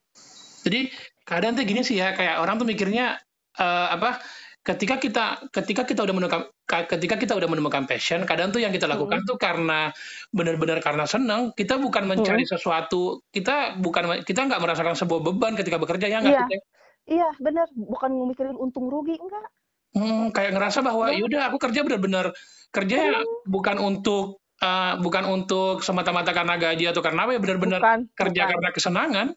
Jadi 0.62 0.94
kadang 1.26 1.58
tuh 1.58 1.66
gini 1.66 1.82
sih 1.82 1.98
ya 1.98 2.14
kayak 2.14 2.38
orang 2.44 2.62
tuh 2.62 2.68
mikirnya 2.70 3.18
uh, 3.58 3.88
apa 3.98 4.22
ketika 4.68 5.00
kita 5.00 5.26
ketika 5.56 5.88
kita 5.88 6.04
udah 6.04 6.12
menemukan 6.12 6.52
ketika 6.68 7.16
kita 7.16 7.34
udah 7.40 7.48
menemukan 7.48 7.88
passion 7.88 8.28
kadang 8.28 8.52
tuh 8.52 8.60
yang 8.60 8.76
kita 8.76 8.84
lakukan 8.84 9.24
hmm. 9.24 9.28
tuh 9.32 9.40
karena 9.40 9.96
benar-benar 10.36 10.84
karena 10.84 11.08
senang 11.08 11.56
kita 11.56 11.80
bukan 11.80 12.04
mencari 12.04 12.44
hmm. 12.44 12.52
sesuatu 12.52 13.24
kita 13.32 13.80
bukan 13.80 14.28
kita 14.28 14.44
nggak 14.44 14.60
merasakan 14.60 15.00
sebuah 15.00 15.24
beban 15.24 15.56
ketika 15.56 15.80
bekerja 15.80 16.12
ya 16.12 16.20
nggak 16.20 16.52
iya. 16.52 16.60
Iya, 17.08 17.30
benar. 17.40 17.72
Bukan 17.72 18.12
mikirin 18.28 18.60
untung 18.60 18.92
rugi, 18.92 19.16
enggak. 19.16 19.48
Hmm, 19.96 20.30
kayak 20.36 20.54
ngerasa 20.60 20.84
bahwa 20.84 21.08
ya 21.10 21.24
udah 21.24 21.42
aku 21.50 21.58
kerja 21.58 21.82
benar-benar 21.88 22.36
kerja 22.70 23.24
hmm. 23.24 23.48
bukan 23.48 23.80
untuk 23.80 24.44
uh, 24.60 25.00
bukan 25.00 25.24
untuk 25.26 25.82
semata-mata 25.82 26.36
karena 26.36 26.60
gaji 26.60 26.92
atau 26.92 27.02
karena 27.02 27.26
apa 27.26 27.32
ya 27.34 27.42
benar-benar 27.42 27.82
kerja 28.14 28.42
bukan. 28.46 28.52
karena 28.54 28.70
kesenangan 28.76 29.28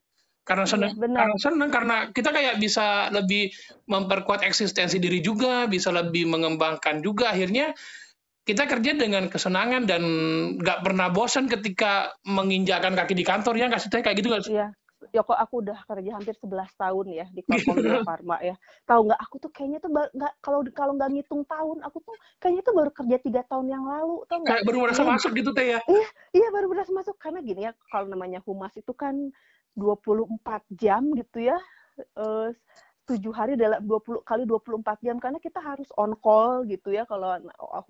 karena 0.50 0.66
iya, 0.66 0.72
senang 0.74 0.90
ya, 0.98 1.14
karena 1.14 1.36
senang 1.38 1.70
karena 1.70 1.96
kita 2.10 2.34
kayak 2.34 2.58
bisa 2.58 3.06
lebih 3.14 3.54
memperkuat 3.86 4.42
eksistensi 4.42 4.98
diri 4.98 5.22
juga 5.22 5.70
bisa 5.70 5.94
lebih 5.94 6.26
mengembangkan 6.26 6.98
juga. 6.98 7.30
Akhirnya 7.30 7.70
kita 8.42 8.66
kerja 8.66 8.98
dengan 8.98 9.30
kesenangan 9.30 9.86
dan 9.86 10.02
nggak 10.58 10.82
pernah 10.82 11.06
bosan 11.14 11.46
ketika 11.46 12.10
menginjakan 12.26 12.98
kaki 12.98 13.14
di 13.14 13.22
kantor 13.22 13.54
ya 13.54 13.70
nggak 13.70 13.78
sih 13.78 13.94
kayak 13.94 14.16
gitu 14.18 14.26
nggak 14.26 14.42
Iya, 14.50 14.66
ya 15.08 15.24
kok 15.24 15.38
aku 15.38 15.64
udah 15.64 15.78
kerja 15.88 16.10
hampir 16.12 16.36
11 16.36 16.68
tahun 16.76 17.06
ya 17.08 17.26
di 17.32 17.40
Korpol 17.40 17.76
Farma 18.08 18.36
ya. 18.44 18.54
Tahu 18.84 19.00
nggak 19.08 19.20
aku 19.20 19.36
tuh 19.40 19.50
kayaknya 19.50 19.78
tuh 19.80 19.90
nggak 19.92 20.32
kalau 20.44 20.60
kalau 20.76 20.92
nggak 20.96 21.10
ngitung 21.16 21.42
tahun 21.48 21.78
aku 21.80 21.98
tuh 22.04 22.16
kayaknya 22.36 22.62
tuh 22.64 22.74
baru 22.76 22.90
kerja 22.92 23.16
tiga 23.20 23.42
tahun 23.48 23.66
yang 23.72 23.84
lalu 23.88 24.24
tau 24.28 24.38
nggak? 24.44 24.52
Kayak 24.60 24.64
baru 24.68 24.78
merasa 24.84 25.02
ya, 25.02 25.08
masuk 25.08 25.30
gitu 25.36 25.50
teh 25.56 25.66
ya? 25.76 25.80
Iya, 25.88 26.08
iya 26.36 26.48
baru 26.52 26.66
merasa 26.68 26.90
masuk 26.92 27.16
karena 27.16 27.40
gini 27.40 27.60
ya 27.64 27.72
kalau 27.88 28.06
namanya 28.08 28.44
humas 28.44 28.72
itu 28.76 28.92
kan 28.92 29.32
24 29.74 30.36
jam 30.76 31.02
gitu 31.16 31.38
ya. 31.48 31.56
Uh, 32.16 32.52
tujuh 33.10 33.34
hari 33.34 33.58
dalam 33.58 33.82
20 33.82 34.22
kali 34.22 34.46
24 34.46 34.86
jam 35.02 35.18
karena 35.18 35.42
kita 35.42 35.58
harus 35.58 35.90
on 35.98 36.14
call 36.22 36.62
gitu 36.70 36.94
ya 36.94 37.02
kalau 37.02 37.34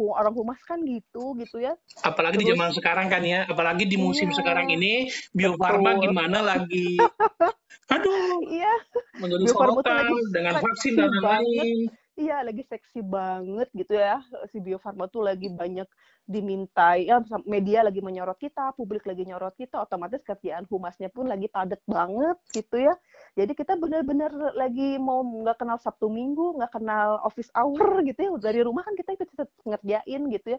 orang 0.00 0.32
humas 0.32 0.56
kan 0.64 0.80
gitu 0.80 1.36
gitu 1.36 1.60
ya. 1.60 1.76
Apalagi 2.00 2.40
Terus, 2.40 2.48
di 2.48 2.52
zaman 2.56 2.70
sekarang 2.72 3.06
kan 3.12 3.20
ya 3.20 3.44
apalagi 3.44 3.84
di 3.84 4.00
musim 4.00 4.32
iya, 4.32 4.36
sekarang 4.40 4.72
ini 4.72 5.12
Bio 5.36 5.60
Farma 5.60 6.00
gimana 6.00 6.40
lagi? 6.40 6.96
Aduh 7.94 8.40
iya. 8.48 8.72
menjadi 9.20 9.44
sorotan 9.52 10.08
dengan 10.32 10.56
vaksin 10.64 10.96
dan 10.96 11.12
lain-lain. 11.12 11.92
Iya 12.20 12.44
lagi 12.44 12.62
seksi 12.68 13.00
banget 13.00 13.68
gitu 13.72 13.96
ya 13.96 14.20
si 14.48 14.60
Bio 14.60 14.80
Farma 14.80 15.08
tuh 15.08 15.24
lagi 15.24 15.52
banyak 15.52 15.88
dimintai 16.30 17.10
ya 17.10 17.18
media 17.42 17.82
lagi 17.82 17.98
menyorot 17.98 18.38
kita 18.38 18.70
publik 18.78 19.02
lagi 19.02 19.26
nyorot 19.26 19.54
kita 19.58 19.82
otomatis 19.82 20.22
kerjaan 20.22 20.62
humasnya 20.70 21.10
pun 21.10 21.26
lagi 21.26 21.50
padat 21.50 21.82
banget 21.90 22.38
gitu 22.54 22.76
ya. 22.78 22.94
Jadi 23.38 23.52
kita 23.54 23.78
benar-benar 23.78 24.30
lagi 24.54 24.98
mau 24.98 25.22
nggak 25.22 25.58
kenal 25.62 25.78
Sabtu 25.82 26.06
Minggu 26.10 26.58
nggak 26.58 26.78
kenal 26.78 27.18
office 27.26 27.50
hour 27.54 27.98
gitu 28.08 28.18
ya 28.26 28.30
dari 28.38 28.60
rumah 28.62 28.82
kan 28.82 28.94
kita 28.94 29.18
ikut 29.18 29.28
ngerjain 29.66 30.22
gitu 30.30 30.48
ya. 30.54 30.58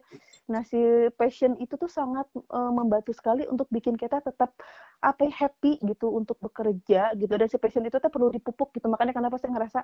Nah 0.51 0.61
si 0.67 0.79
passion 1.15 1.55
itu 1.59 1.75
tuh 1.75 1.91
sangat 1.91 2.27
uh, 2.51 2.71
membantu 2.71 3.15
sekali 3.15 3.47
untuk 3.47 3.67
bikin 3.71 3.95
kita 3.95 4.19
tetap 4.23 4.55
apa 5.01 5.25
ya, 5.25 5.33
happy 5.33 5.81
gitu 5.81 6.13
untuk 6.13 6.37
bekerja 6.37 7.15
gitu. 7.17 7.33
Dan 7.33 7.47
si 7.47 7.57
passion 7.57 7.83
itu 7.83 7.97
tuh 7.97 8.11
perlu 8.13 8.29
dipupuk 8.31 8.71
gitu. 8.75 8.87
Makanya 8.87 9.11
kenapa 9.17 9.35
saya 9.41 9.51
ngerasa 9.55 9.79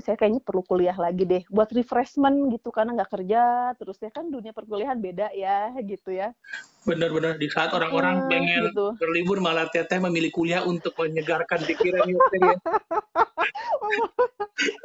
saya 0.00 0.16
kayaknya 0.18 0.42
perlu 0.42 0.64
kuliah 0.66 0.96
lagi 0.96 1.22
deh 1.24 1.42
buat 1.48 1.70
refreshment 1.70 2.50
gitu 2.52 2.68
karena 2.74 2.96
nggak 2.96 3.10
kerja 3.14 3.72
terus 3.78 3.96
ya. 4.02 4.10
Kan 4.10 4.28
dunia 4.28 4.50
perkuliahan 4.56 4.98
beda 4.98 5.15
ya 5.32 5.72
gitu 5.80 6.12
ya. 6.12 6.32
Benar-benar 6.86 7.40
di 7.40 7.50
saat 7.50 7.74
orang-orang 7.74 8.24
hmm, 8.24 8.30
pengen 8.30 8.62
gitu. 8.70 8.94
berlibur 9.00 9.42
malah 9.42 9.66
teteh 9.72 9.98
memilih 9.98 10.30
kuliah 10.30 10.62
untuk 10.62 10.94
menyegarkan 10.94 11.64
pikiran 11.64 12.06
ya. 12.06 12.20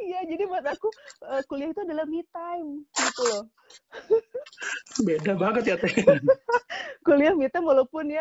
Iya, 0.04 0.20
jadi 0.28 0.44
buat 0.44 0.64
aku 0.68 0.92
uh, 1.24 1.40
kuliah 1.48 1.72
itu 1.72 1.80
adalah 1.80 2.04
me 2.04 2.20
time 2.28 2.84
gitu 2.92 3.22
loh. 3.24 3.44
Beda 5.00 5.32
banget 5.32 5.62
ya 5.72 5.76
teh. 5.80 5.88
kuliah 7.08 7.32
me 7.32 7.48
time 7.48 7.64
walaupun 7.64 8.12
ya 8.12 8.20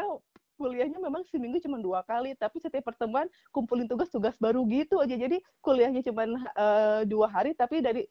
kuliahnya 0.62 1.02
memang 1.02 1.26
seminggu 1.34 1.58
cuma 1.65 1.82
dua 1.82 2.06
kali 2.06 2.38
tapi 2.38 2.62
setiap 2.62 2.93
pertemuan 2.93 3.26
kumpulin 3.50 3.89
tugas-tugas 3.89 4.38
baru 4.38 4.62
gitu 4.69 5.02
aja 5.02 5.17
jadi 5.17 5.41
kuliahnya 5.65 6.06
cuma 6.06 6.30
uh, 6.54 7.02
dua 7.10 7.26
hari 7.34 7.58
tapi 7.58 7.82
dari 7.82 8.06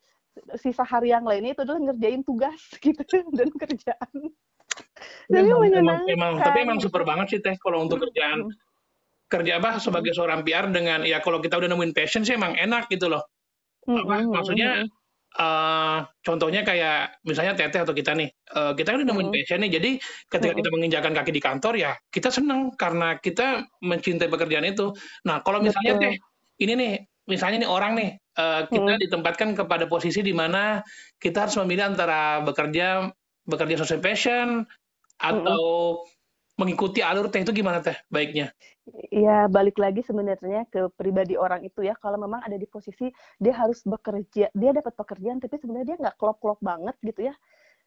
sisa 0.58 0.86
hari 0.86 1.10
yang 1.12 1.26
lainnya 1.26 1.54
itu 1.54 1.62
adalah 1.66 1.80
ngerjain 1.90 2.22
tugas 2.22 2.60
gitu 2.84 3.02
dan 3.34 3.48
kerjaan. 3.54 4.16
Tapi 5.30 5.46
emang, 5.46 6.06
emang, 6.06 6.32
tapi 6.38 6.58
emang 6.64 6.78
super 6.78 7.02
banget 7.02 7.26
sih 7.36 7.40
teh 7.42 7.54
kalau 7.58 7.84
untuk 7.84 8.02
kerjaan. 8.08 8.50
Kerja 9.30 9.62
apa? 9.62 9.78
Sebagai 9.78 10.10
seorang 10.10 10.42
PR 10.42 10.66
dengan 10.74 11.06
ya 11.06 11.22
kalau 11.22 11.38
kita 11.38 11.54
udah 11.54 11.70
nemuin 11.70 11.94
passion 11.94 12.26
sih 12.26 12.34
emang 12.34 12.58
enak 12.58 12.90
gitu 12.90 13.06
loh. 13.06 13.22
Apa? 13.88 14.22
maksudnya 14.28 14.84
uh, 15.40 16.04
contohnya 16.20 16.62
kayak 16.62 17.22
misalnya 17.24 17.56
Teteh 17.56 17.80
atau 17.82 17.94
kita 17.96 18.12
nih, 18.12 18.28
uh, 18.54 18.72
kita 18.76 18.92
kan 18.92 18.98
udah 19.02 19.08
nemuin 19.08 19.30
passion 19.32 19.58
nih, 19.64 19.70
jadi 19.72 19.90
ketika 20.28 20.52
kita 20.52 20.68
menginjakan 20.74 21.12
kaki 21.16 21.32
di 21.32 21.42
kantor 21.42 21.74
ya 21.80 21.92
kita 22.12 22.28
seneng 22.28 22.74
karena 22.76 23.16
kita 23.18 23.64
mencintai 23.80 24.28
pekerjaan 24.28 24.66
itu. 24.68 24.92
Nah 25.26 25.40
kalau 25.40 25.64
misalnya 25.64 25.96
Betul. 25.96 26.04
Teh, 26.06 26.14
ini 26.60 26.72
nih, 26.76 26.92
misalnya 27.30 27.62
nih 27.62 27.70
orang 27.70 27.92
nih, 27.94 28.10
uh, 28.34 28.66
kita 28.66 28.92
hmm. 28.98 29.02
ditempatkan 29.06 29.54
kepada 29.54 29.86
posisi 29.86 30.20
di 30.26 30.34
mana 30.34 30.82
kita 31.22 31.46
harus 31.46 31.54
memilih 31.62 31.94
antara 31.94 32.42
bekerja 32.42 33.14
bekerja 33.46 33.86
sesuai 33.86 34.02
passion 34.02 34.66
atau 35.22 36.02
hmm 36.02 36.18
mengikuti 36.60 37.00
alur 37.00 37.32
teh 37.32 37.40
itu 37.40 37.56
gimana 37.56 37.80
teh 37.80 37.96
baiknya? 38.12 38.52
Ya 39.08 39.48
balik 39.48 39.80
lagi 39.80 40.04
sebenarnya 40.04 40.68
ke 40.68 40.92
pribadi 40.92 41.40
orang 41.40 41.64
itu 41.64 41.80
ya. 41.80 41.96
Kalau 41.96 42.20
memang 42.20 42.44
ada 42.44 42.60
di 42.60 42.68
posisi 42.68 43.08
dia 43.40 43.56
harus 43.56 43.80
bekerja, 43.88 44.52
dia 44.52 44.70
dapat 44.76 44.92
pekerjaan 44.92 45.40
tapi 45.40 45.56
sebenarnya 45.56 45.96
dia 45.96 45.98
nggak 46.04 46.16
klop-klop 46.20 46.60
banget 46.60 46.92
gitu 47.00 47.32
ya. 47.32 47.34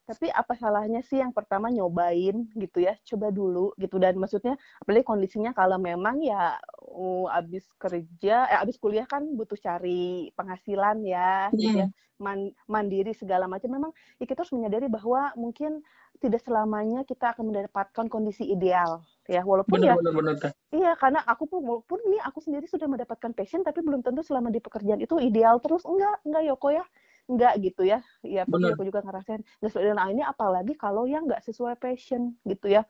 Tapi 0.04 0.28
apa 0.28 0.54
salahnya 0.60 1.00
sih 1.00 1.24
yang 1.24 1.32
pertama 1.32 1.72
nyobain 1.72 2.52
gitu 2.60 2.84
ya, 2.84 3.00
coba 3.08 3.32
dulu 3.32 3.72
gitu. 3.80 3.96
Dan 3.96 4.20
maksudnya 4.20 4.60
apalagi 4.84 5.08
kondisinya 5.08 5.56
kalau 5.56 5.80
memang 5.80 6.20
ya 6.20 6.60
uh, 6.92 7.28
abis 7.32 7.64
kerja, 7.80 8.52
eh 8.52 8.60
abis 8.60 8.76
kuliah 8.76 9.08
kan 9.08 9.24
butuh 9.24 9.56
cari 9.56 10.28
penghasilan 10.36 11.08
ya, 11.08 11.48
mm. 11.50 11.56
gitu 11.56 11.78
ya, 11.88 11.90
Man, 12.20 12.52
mandiri 12.68 13.16
segala 13.16 13.48
macam. 13.48 13.72
Memang 13.72 13.92
ya 14.20 14.28
kita 14.28 14.44
harus 14.44 14.52
menyadari 14.52 14.92
bahwa 14.92 15.32
mungkin 15.40 15.80
tidak 16.20 16.44
selamanya 16.44 17.08
kita 17.08 17.32
akan 17.36 17.52
mendapatkan 17.52 18.06
kondisi 18.12 18.44
ideal 18.52 19.02
ya. 19.32 19.40
Walaupun 19.44 19.80
benar, 19.80 19.96
ya 19.96 20.04
benar, 20.04 20.14
benar, 20.20 20.52
iya 20.76 20.92
karena 21.00 21.24
aku 21.24 21.48
pun 21.48 21.64
walaupun 21.64 22.00
ini 22.12 22.20
aku 22.22 22.44
sendiri 22.44 22.68
sudah 22.68 22.92
mendapatkan 22.92 23.32
passion 23.32 23.64
tapi 23.64 23.80
belum 23.80 24.04
tentu 24.04 24.20
selama 24.20 24.52
di 24.52 24.60
pekerjaan 24.60 25.00
itu 25.00 25.16
ideal 25.20 25.64
terus. 25.64 25.88
Enggak 25.88 26.20
enggak 26.28 26.44
Yoko 26.44 26.70
ya 26.76 26.84
enggak 27.28 27.54
gitu 27.64 27.84
ya. 27.88 28.00
Ya 28.24 28.44
pasti 28.44 28.70
aku 28.72 28.84
juga 28.88 29.00
ngerasain. 29.04 29.42
Nggak 29.62 29.72
sesuai 29.72 29.96
nah 29.96 30.08
ini 30.12 30.24
apalagi 30.24 30.74
kalau 30.76 31.08
yang 31.08 31.28
enggak 31.28 31.44
sesuai 31.44 31.76
passion 31.80 32.36
gitu 32.44 32.68
ya. 32.72 32.84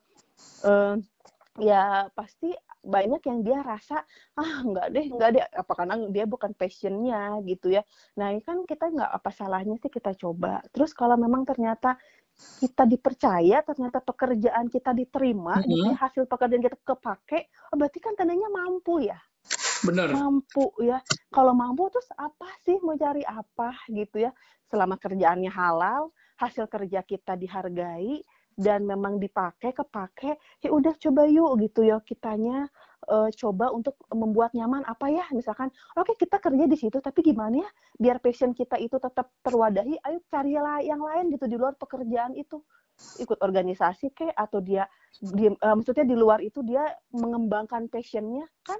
Uh, 0.65 0.97
ya 1.61 2.09
pasti 2.17 2.49
banyak 2.83 3.21
yang 3.29 3.39
dia 3.45 3.61
rasa 3.61 4.01
ah 4.33 4.65
enggak 4.65 4.87
deh 4.91 5.05
enggak 5.09 5.29
deh. 5.37 5.43
Apa 5.53 5.71
karena 5.77 5.95
dia 6.09 6.25
bukan 6.25 6.51
passionnya 6.57 7.37
gitu 7.45 7.73
ya. 7.73 7.81
Nah 8.17 8.33
ini 8.33 8.41
kan 8.41 8.65
kita 8.65 8.89
nggak 8.89 9.11
apa 9.11 9.29
salahnya 9.29 9.77
sih 9.79 9.91
kita 9.93 10.17
coba? 10.17 10.65
Terus 10.73 10.91
kalau 10.97 11.15
memang 11.15 11.45
ternyata 11.45 11.95
kita 12.33 12.89
dipercaya 12.89 13.61
ternyata 13.61 14.01
pekerjaan 14.01 14.65
kita 14.65 14.89
diterima 14.89 15.61
mm 15.61 15.69
-hmm. 15.69 15.93
hasil 16.01 16.25
pekerjaan 16.25 16.65
kita 16.65 16.77
kepake 16.81 17.53
oh, 17.69 17.77
berarti 17.77 17.99
kan 18.01 18.17
tandanya 18.17 18.49
mampu 18.49 19.05
ya 19.05 19.19
benar 19.83 20.07
mampu 20.15 20.71
ya. 20.81 21.03
Kalau 21.29 21.53
mampu 21.53 21.91
terus 21.91 22.07
apa 22.15 22.47
sih? 22.63 22.79
Mau 22.79 22.95
cari 22.95 23.21
apa 23.27 23.75
gitu 23.91 24.23
ya? 24.23 24.31
Selama 24.71 24.95
kerjaannya 24.97 25.51
halal 25.51 26.09
hasil 26.39 26.65
kerja 26.65 27.05
kita 27.05 27.37
dihargai 27.37 28.23
dan 28.53 28.85
memang 28.85 29.17
dipakai 29.17 29.73
kepake 29.73 30.37
ya 30.61 30.69
udah 30.69 30.93
coba 30.97 31.25
yuk 31.29 31.59
gitu 31.61 31.85
ya. 31.85 31.99
Kitanya 32.01 32.69
uh, 33.09 33.29
coba 33.33 33.69
untuk 33.73 33.99
membuat 34.13 34.55
nyaman. 34.55 34.85
Apa 34.87 35.11
ya? 35.11 35.25
Misalkan 35.35 35.69
oke 35.97 36.13
okay, 36.13 36.25
kita 36.25 36.39
kerja 36.39 36.65
di 36.65 36.77
situ 36.79 36.97
tapi 37.03 37.19
gimana 37.21 37.61
ya? 37.61 37.69
Biar 37.99 38.17
passion 38.23 38.55
kita 38.55 38.79
itu 38.79 38.97
tetap 38.97 39.29
terwadahi 39.43 39.99
ayo 39.99 40.19
carilah 40.31 40.79
yang 40.81 41.01
lain 41.01 41.33
gitu 41.33 41.45
di 41.49 41.57
luar 41.59 41.75
pekerjaan 41.75 42.33
itu. 42.37 42.61
Ikut 43.17 43.41
organisasi 43.41 44.13
kayak 44.13 44.37
atau 44.37 44.61
dia, 44.61 44.85
dia 45.33 45.49
uh, 45.65 45.73
maksudnya 45.73 46.05
di 46.05 46.13
luar 46.13 46.45
itu 46.45 46.61
dia 46.61 46.85
mengembangkan 47.09 47.89
passionnya 47.89 48.45
kan 48.61 48.77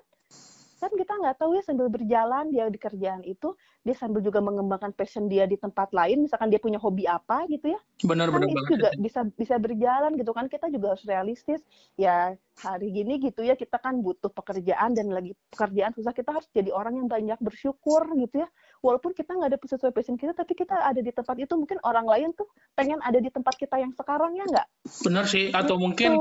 kan 0.84 0.92
kita 1.00 1.14
nggak 1.16 1.36
tahu 1.40 1.56
ya 1.56 1.64
sambil 1.64 1.88
berjalan 1.88 2.52
dia 2.52 2.68
di 2.68 2.76
kerjaan 2.76 3.24
itu 3.24 3.56
dia 3.88 3.96
sambil 3.96 4.20
juga 4.20 4.44
mengembangkan 4.44 4.92
passion 4.92 5.32
dia 5.32 5.48
di 5.48 5.56
tempat 5.56 5.96
lain 5.96 6.28
misalkan 6.28 6.52
dia 6.52 6.60
punya 6.60 6.76
hobi 6.76 7.08
apa 7.08 7.48
gitu 7.48 7.72
ya. 7.72 7.80
Benar 8.04 8.28
kan 8.28 8.44
benar 8.44 8.52
itu 8.52 8.62
juga 8.76 8.90
bisa 9.00 9.20
bisa 9.40 9.56
berjalan 9.56 10.12
gitu 10.20 10.32
kan. 10.36 10.52
Kita 10.52 10.68
juga 10.68 10.96
harus 10.96 11.04
realistis. 11.08 11.64
Ya 11.96 12.36
hari 12.60 12.92
gini 12.92 13.18
gitu 13.24 13.42
ya 13.42 13.56
kita 13.56 13.80
kan 13.80 14.04
butuh 14.04 14.30
pekerjaan 14.30 14.94
dan 14.94 15.10
lagi 15.10 15.34
pekerjaan 15.50 15.96
susah 15.96 16.12
kita 16.12 16.36
harus 16.36 16.48
jadi 16.52 16.70
orang 16.70 17.00
yang 17.00 17.08
banyak 17.08 17.40
bersyukur 17.40 18.04
gitu 18.20 18.44
ya. 18.44 18.48
Walaupun 18.84 19.16
kita 19.16 19.36
nggak 19.40 19.56
ada 19.56 19.60
sesuai 19.64 19.96
passion 19.96 20.20
kita 20.20 20.36
tapi 20.36 20.54
kita 20.56 20.76
ada 20.76 21.00
di 21.00 21.12
tempat 21.16 21.40
itu 21.40 21.56
mungkin 21.56 21.80
orang 21.88 22.06
lain 22.06 22.30
tuh 22.36 22.48
pengen 22.76 23.00
ada 23.00 23.24
di 23.24 23.32
tempat 23.32 23.56
kita 23.56 23.80
yang 23.80 23.96
sekarang 23.96 24.36
ya 24.36 24.44
nggak? 24.44 24.68
Benar 25.08 25.26
sih 25.28 25.50
atau 25.56 25.80
gitu. 25.80 25.84
mungkin 25.84 26.12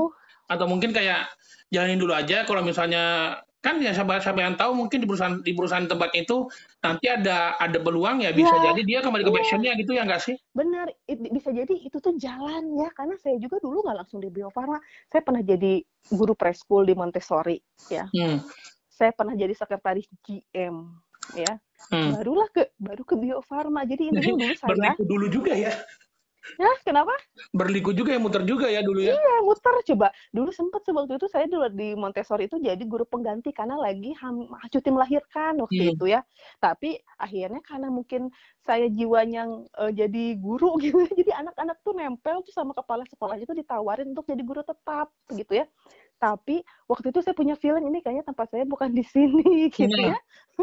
atau 0.47 0.65
mungkin 0.67 0.91
kayak 0.91 1.31
jalanin 1.71 1.99
dulu 1.99 2.11
aja 2.11 2.43
kalau 2.43 2.61
misalnya 2.61 3.39
kan 3.63 3.79
ya 3.79 3.95
siapa 3.95 4.19
yang 4.35 4.59
tahu 4.59 4.75
mungkin 4.75 4.99
di 4.99 5.07
perusahaan 5.07 5.39
di 5.39 5.55
perusahaan 5.55 5.87
tempat 5.87 6.11
itu 6.19 6.51
nanti 6.83 7.07
ada 7.07 7.55
ada 7.55 7.79
peluang 7.79 8.19
ya 8.19 8.35
bisa 8.35 8.51
ya, 8.59 8.75
jadi 8.75 8.81
dia 8.83 8.99
kembali 8.99 9.23
ke 9.23 9.31
ya. 9.31 9.37
passionnya 9.39 9.71
gitu 9.79 9.91
ya 9.95 10.03
nggak 10.03 10.19
sih? 10.19 10.35
Benar 10.51 10.91
bisa 11.07 11.55
jadi 11.55 11.71
itu 11.71 11.97
tuh 12.03 12.19
jalan 12.19 12.75
ya 12.75 12.91
karena 12.91 13.15
saya 13.23 13.39
juga 13.39 13.63
dulu 13.63 13.87
nggak 13.87 14.03
langsung 14.03 14.19
di 14.19 14.27
Bio 14.27 14.51
Farma. 14.51 14.83
Saya 15.07 15.23
pernah 15.23 15.39
jadi 15.39 15.79
guru 16.11 16.35
preschool 16.35 16.83
di 16.83 16.93
Montessori 16.93 17.57
ya. 17.87 18.03
Hmm. 18.11 18.43
saya 18.93 19.09
pernah 19.09 19.33
jadi 19.33 19.57
sekretaris 19.57 20.05
GM 20.21 20.85
ya. 21.33 21.57
Hmm. 21.91 22.15
barulah 22.15 22.47
ke 22.51 22.67
baru 22.75 23.03
ke 23.07 23.15
Bio 23.15 23.39
Farma. 23.39 23.87
Jadi 23.87 24.11
ini 24.11 24.19
dulu 24.19 24.43
saya 24.59 24.91
dulu 24.99 25.25
juga 25.31 25.55
ya 25.55 25.71
Ya, 26.59 26.71
kenapa? 26.83 27.11
Berliku 27.55 27.95
juga 27.95 28.11
ya, 28.13 28.19
muter 28.19 28.43
juga 28.43 28.67
ya 28.67 28.83
dulu 28.83 28.99
ya? 28.99 29.15
Iya, 29.15 29.35
muter. 29.43 29.73
Coba. 29.93 30.07
Dulu 30.35 30.49
sempat 30.51 30.83
waktu 30.83 31.15
itu 31.15 31.27
saya 31.31 31.45
dulu 31.47 31.67
di 31.71 31.95
Montessori 31.95 32.51
itu 32.51 32.59
jadi 32.59 32.83
guru 32.83 33.07
pengganti 33.07 33.55
karena 33.55 33.79
lagi 33.79 34.11
ham, 34.19 34.51
cuti 34.67 34.89
melahirkan 34.91 35.59
waktu 35.63 35.81
hmm. 35.89 35.93
itu 35.95 36.05
ya. 36.11 36.21
Tapi 36.59 36.99
akhirnya 37.15 37.61
karena 37.63 37.87
mungkin 37.87 38.29
saya 38.63 38.87
jiwanya 38.91 39.47
uh, 39.79 39.91
jadi 39.91 40.35
guru 40.39 40.75
gitu, 40.83 41.07
jadi 41.15 41.31
anak-anak 41.43 41.79
tuh 41.83 41.93
nempel 41.95 42.43
tuh 42.43 42.53
sama 42.55 42.75
kepala 42.75 43.07
sekolah 43.07 43.39
itu 43.39 43.51
ditawarin 43.55 44.11
untuk 44.11 44.27
jadi 44.27 44.43
guru 44.43 44.61
tetap 44.63 45.11
gitu 45.31 45.63
ya. 45.63 45.65
Tapi 46.19 46.63
waktu 46.87 47.11
itu 47.11 47.19
saya 47.19 47.35
punya 47.35 47.59
feeling 47.59 47.91
ini 47.91 47.99
kayaknya 47.99 48.23
tempat 48.23 48.47
saya 48.51 48.63
bukan 48.63 48.95
di 48.95 49.03
sini 49.03 49.67
gitu 49.75 49.91
nah, 49.91 50.15
ya. 50.15 50.17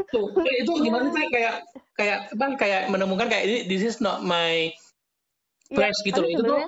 Tuh, 0.09 0.33
itu 0.47 0.73
gimana 0.81 1.13
sih 1.13 1.25
kayak 1.29 1.55
kayak 1.99 2.19
bang 2.39 2.53
kayak 2.57 2.83
menemukan 2.89 3.29
kayak 3.29 3.45
ini 3.45 3.59
this 3.69 3.83
is 3.83 3.99
not 3.99 4.23
my 4.25 4.71
Flash 5.71 6.01
ya, 6.03 6.07
gitu 6.13 6.19
loh. 6.23 6.31
Itu 6.31 6.43
tuh 6.45 6.61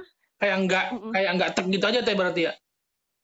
kayak 0.42 0.56
nggak 0.66 0.86
mm 0.90 0.98
-mm. 0.98 1.12
kayak 1.14 1.30
nggak 1.38 1.50
tek 1.54 1.66
gitu 1.70 1.84
aja 1.86 2.00
teh 2.02 2.16
berarti 2.16 2.42
ya. 2.50 2.52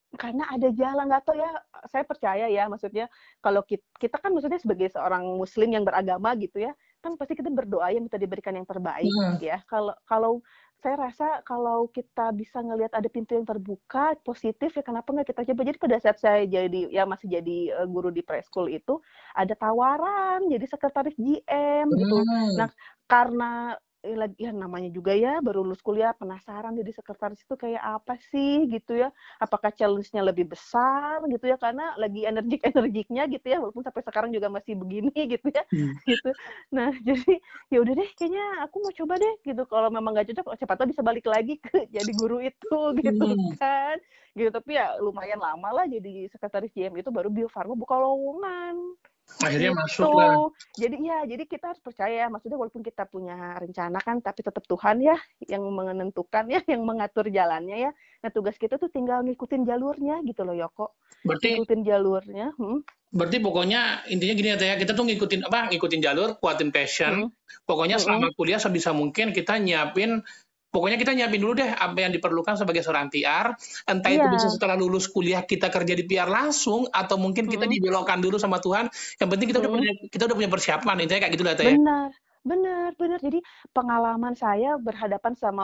Karena 0.09 0.45
ada 0.49 0.69
jalan 0.73 1.05
nggak 1.11 1.25
tahu 1.29 1.37
ya. 1.37 1.51
Saya 1.89 2.05
percaya 2.09 2.47
ya, 2.49 2.65
maksudnya 2.67 3.07
kalau 3.45 3.61
kita, 3.63 3.85
kita 4.01 4.17
kan 4.17 4.31
maksudnya 4.33 4.61
sebagai 4.61 4.89
seorang 4.89 5.25
muslim 5.37 5.69
yang 5.69 5.85
beragama 5.85 6.33
gitu 6.41 6.65
ya, 6.65 6.73
kan 7.05 7.15
pasti 7.21 7.37
kita 7.37 7.53
berdoa 7.53 7.93
yang 7.93 8.09
minta 8.09 8.17
diberikan 8.17 8.57
yang 8.57 8.65
terbaik 8.65 9.09
mm. 9.09 9.39
ya. 9.45 9.61
Kalau 9.69 9.93
kalau 10.09 10.41
saya 10.79 10.95
rasa 10.95 11.43
kalau 11.43 11.91
kita 11.91 12.31
bisa 12.31 12.63
ngelihat 12.63 12.95
ada 12.95 13.11
pintu 13.11 13.35
yang 13.35 13.43
terbuka 13.43 14.15
positif 14.23 14.71
ya 14.79 14.83
kenapa 14.87 15.11
nggak 15.11 15.35
kita 15.35 15.43
coba 15.51 15.61
jadi 15.67 15.79
pada 15.79 15.97
saat 15.99 16.19
saya 16.23 16.43
jadi 16.47 16.95
ya 16.95 17.03
masih 17.03 17.27
jadi 17.27 17.83
uh, 17.83 17.87
guru 17.91 18.15
di 18.15 18.23
preschool 18.23 18.71
itu 18.71 19.03
ada 19.35 19.59
tawaran 19.59 20.47
jadi 20.47 20.65
sekretaris 20.71 21.19
GM 21.19 21.87
gitu 21.91 22.17
nah 22.55 22.71
karena 23.11 23.75
Eh, 24.07 24.15
lagi 24.15 24.39
ya 24.39 24.55
namanya 24.55 24.87
juga 24.95 25.11
ya 25.11 25.43
baru 25.43 25.67
lulus 25.67 25.83
kuliah 25.83 26.15
penasaran 26.15 26.71
jadi 26.71 26.95
sekretaris 26.95 27.43
itu 27.43 27.55
kayak 27.59 27.83
apa 27.83 28.15
sih 28.31 28.71
gitu 28.71 28.95
ya. 28.95 29.11
Apakah 29.43 29.75
challenge-nya 29.75 30.23
lebih 30.23 30.47
besar 30.47 31.19
gitu 31.27 31.51
ya 31.51 31.59
karena 31.59 31.99
lagi 31.99 32.23
energik 32.23 32.63
energiknya 32.63 33.27
gitu 33.27 33.47
ya 33.51 33.59
walaupun 33.59 33.83
sampai 33.83 34.07
sekarang 34.07 34.31
juga 34.31 34.47
masih 34.47 34.79
begini 34.79 35.11
gitu 35.35 35.51
ya 35.51 35.67
hmm. 35.67 35.99
gitu. 36.07 36.31
Nah 36.71 36.95
jadi 37.11 37.43
ya 37.75 37.79
udah 37.83 37.95
deh 37.99 38.11
kayaknya 38.15 38.47
aku 38.63 38.77
mau 38.87 38.95
coba 38.95 39.15
deh 39.19 39.35
gitu. 39.43 39.63
Kalau 39.67 39.89
memang 39.91 40.15
nggak 40.15 40.31
cocok 40.31 40.47
siapa 40.55 40.79
tahu 40.79 40.95
bisa 40.95 41.03
balik 41.03 41.27
lagi 41.27 41.59
ke 41.59 41.75
jadi 41.99 42.11
guru 42.15 42.39
itu 42.39 42.79
gitu 43.03 43.27
hmm. 43.35 43.59
kan. 43.59 43.99
Gitu 44.39 44.51
tapi 44.55 44.79
ya 44.79 44.95
lumayan 45.03 45.43
lama 45.43 45.75
lah 45.75 45.91
jadi 45.91 46.31
sekretaris 46.31 46.71
GM 46.71 46.95
itu 47.03 47.11
baru 47.11 47.35
Bio 47.35 47.51
Farma 47.51 47.75
buka 47.75 47.99
lowongan 47.99 48.95
akhirnya 49.39 49.71
gitu. 49.71 49.81
masuk 49.81 50.11
lah. 50.17 50.35
Jadi 50.75 50.97
ya, 51.05 51.19
jadi 51.29 51.45
kita 51.45 51.65
harus 51.71 51.83
percaya. 51.83 52.27
Maksudnya 52.33 52.59
walaupun 52.59 52.83
kita 52.83 53.05
punya 53.07 53.55
rencana 53.61 53.99
kan, 54.01 54.19
tapi 54.25 54.41
tetap 54.43 54.65
Tuhan 54.65 55.05
ya 55.05 55.17
yang 55.47 55.63
menentukan 55.69 56.49
ya, 56.49 56.61
yang 56.73 56.83
mengatur 56.83 57.29
jalannya 57.29 57.89
ya. 57.89 57.91
Nah 58.25 58.31
tugas 58.33 58.57
kita 58.57 58.81
tuh 58.81 58.91
tinggal 58.91 59.23
ngikutin 59.23 59.69
jalurnya 59.69 60.25
gitu 60.25 60.43
loh 60.43 60.57
Yoko. 60.57 60.97
Berarti 61.23 61.61
ngikutin 61.61 61.83
jalurnya. 61.87 62.47
Hmm. 62.57 62.83
Berarti 63.09 63.41
pokoknya 63.41 64.05
intinya 64.13 64.35
gini 64.37 64.49
ya, 64.53 64.77
kita 64.77 64.93
tuh 64.93 65.05
ngikutin 65.09 65.49
apa? 65.49 65.73
Ngikutin 65.73 66.01
jalur, 66.05 66.37
kuatin 66.41 66.69
passion. 66.75 67.29
Hmm. 67.29 67.29
Pokoknya 67.65 67.97
hmm. 67.97 68.05
selama 68.05 68.27
kuliah 68.35 68.61
sebisa 68.61 68.93
mungkin 68.93 69.33
kita 69.33 69.57
nyiapin 69.61 70.25
pokoknya 70.73 70.97
kita 71.01 71.13
nyiapin 71.17 71.41
dulu 71.41 71.53
deh 71.61 71.71
apa 71.85 71.99
yang 72.05 72.13
diperlukan 72.17 72.55
sebagai 72.61 72.83
seorang 72.85 73.09
PR 73.13 73.47
entah 73.89 74.13
itu 74.13 74.27
Iya. 74.27 74.29
bisa 74.29 74.47
setelah 74.53 74.77
lulus 74.77 75.09
kuliah 75.09 75.43
kita 75.45 75.67
kerja 75.75 75.95
di 75.99 76.05
PR 76.09 76.29
langsung 76.29 76.87
atau 76.93 77.17
mungkin 77.17 77.49
kita 77.53 77.65
Mm-mm. 77.65 77.73
dibelokkan 77.73 78.19
dulu 78.25 78.37
sama 78.37 78.59
Tuhan 78.65 78.87
yang 79.21 79.29
penting 79.33 79.47
kita 79.51 79.59
udah 79.65 79.73
Mm-mm. 79.73 79.75
punya 79.75 79.91
kita 80.13 80.23
udah 80.29 80.37
punya 80.39 80.51
persiapan 80.53 80.97
intinya 81.05 81.21
kayak 81.25 81.33
gitu 81.37 81.45
lah 81.47 81.55
ya 81.57 81.65
Benar, 81.67 82.11
benar, 82.51 82.89
benar. 83.01 83.19
Jadi 83.27 83.39
pengalaman 83.77 84.35
saya 84.45 84.69
berhadapan 84.87 85.35
sama 85.43 85.63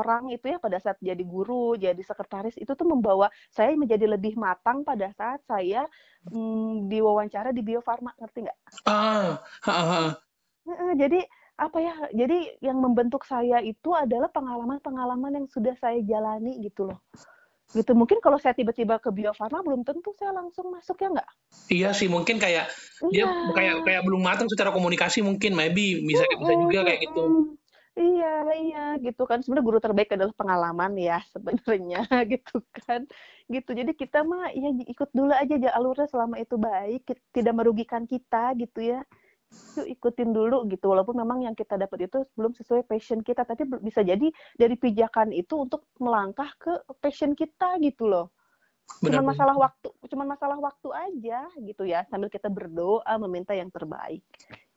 orang 0.00 0.24
itu 0.34 0.46
ya 0.52 0.58
pada 0.64 0.78
saat 0.84 0.98
jadi 1.10 1.24
guru, 1.34 1.76
jadi 1.84 2.00
sekretaris 2.10 2.56
itu 2.62 2.72
tuh 2.80 2.88
membawa 2.92 3.26
saya 3.56 3.72
menjadi 3.82 4.06
lebih 4.14 4.34
matang 4.44 4.78
pada 4.88 5.08
saat 5.18 5.40
saya 5.50 5.80
mm, 6.34 6.88
diwawancara 6.90 7.50
di 7.56 7.62
Bio 7.68 7.80
Farma, 7.88 8.12
ngerti 8.20 8.38
nggak? 8.46 8.58
ah 8.86 9.42
ha, 9.62 9.72
ha, 9.90 10.00
jadi 11.02 11.18
apa 11.58 11.78
ya? 11.82 11.94
Jadi 12.14 12.62
yang 12.62 12.78
membentuk 12.78 13.26
saya 13.26 13.58
itu 13.58 13.90
adalah 13.90 14.30
pengalaman-pengalaman 14.30 15.42
yang 15.42 15.46
sudah 15.50 15.74
saya 15.82 15.98
jalani 16.06 16.62
gitu 16.62 16.86
loh. 16.88 17.02
Gitu 17.74 17.92
mungkin 17.92 18.22
kalau 18.24 18.40
saya 18.40 18.56
tiba-tiba 18.56 18.96
ke 18.96 19.12
Bio 19.12 19.36
Farma 19.36 19.60
belum 19.60 19.84
tentu 19.84 20.16
saya 20.16 20.32
langsung 20.32 20.72
masuk 20.72 20.96
ya 21.04 21.12
nggak? 21.12 21.30
iya 21.68 21.92
sih 21.92 22.08
mungkin 22.08 22.40
kayak 22.40 22.72
dia 23.12 23.28
Iya. 23.28 23.52
kayak 23.52 23.74
kayak 23.84 24.02
belum 24.08 24.24
matang 24.24 24.48
secara 24.48 24.72
komunikasi 24.72 25.20
mungkin 25.20 25.52
maybe 25.52 26.00
bisa 26.00 26.24
bisa 26.40 26.52
juga 26.56 26.88
kayak 26.88 27.00
gitu. 27.04 27.52
Iya, 27.98 28.34
iya, 28.54 28.84
gitu 29.02 29.26
kan. 29.26 29.42
Sebenarnya 29.42 29.66
guru 29.66 29.78
terbaik 29.82 30.14
adalah 30.14 30.30
pengalaman 30.38 30.94
ya 30.94 31.18
sebenarnya, 31.34 32.06
gitu 32.30 32.62
kan. 32.86 33.02
Gitu. 33.50 33.70
Jadi 33.74 33.92
kita 33.98 34.22
mah 34.22 34.54
ya 34.54 34.70
ikut 34.86 35.10
dulu 35.10 35.34
aja 35.34 35.50
aja 35.58 35.74
alurnya 35.74 36.06
selama 36.06 36.38
itu 36.38 36.54
baik, 36.54 37.10
tidak 37.34 37.54
merugikan 37.58 38.06
kita 38.06 38.54
gitu 38.54 38.94
ya. 38.94 39.02
Yuk 39.78 39.86
ikutin 39.86 40.34
dulu 40.34 40.66
gitu. 40.68 40.90
Walaupun 40.90 41.16
memang 41.16 41.46
yang 41.46 41.54
kita 41.54 41.78
dapat 41.78 42.10
itu 42.10 42.26
belum 42.34 42.52
sesuai 42.52 42.84
passion 42.84 43.22
kita, 43.22 43.46
tapi 43.46 43.64
bisa 43.80 44.02
jadi 44.02 44.28
dari 44.58 44.74
pijakan 44.74 45.30
itu 45.30 45.54
untuk 45.54 45.86
melangkah 46.02 46.50
ke 46.58 46.72
passion 46.98 47.32
kita 47.32 47.78
gitu 47.80 48.10
loh. 48.10 48.34
benar 49.04 49.20
Cuman 49.20 49.36
masalah 49.36 49.56
waktu, 49.60 49.88
cuman 50.08 50.26
masalah 50.32 50.56
waktu 50.56 50.88
aja 50.96 51.44
gitu 51.60 51.84
ya, 51.84 52.08
sambil 52.08 52.32
kita 52.32 52.48
berdoa 52.48 53.12
meminta 53.20 53.52
yang 53.52 53.68
terbaik. 53.68 54.24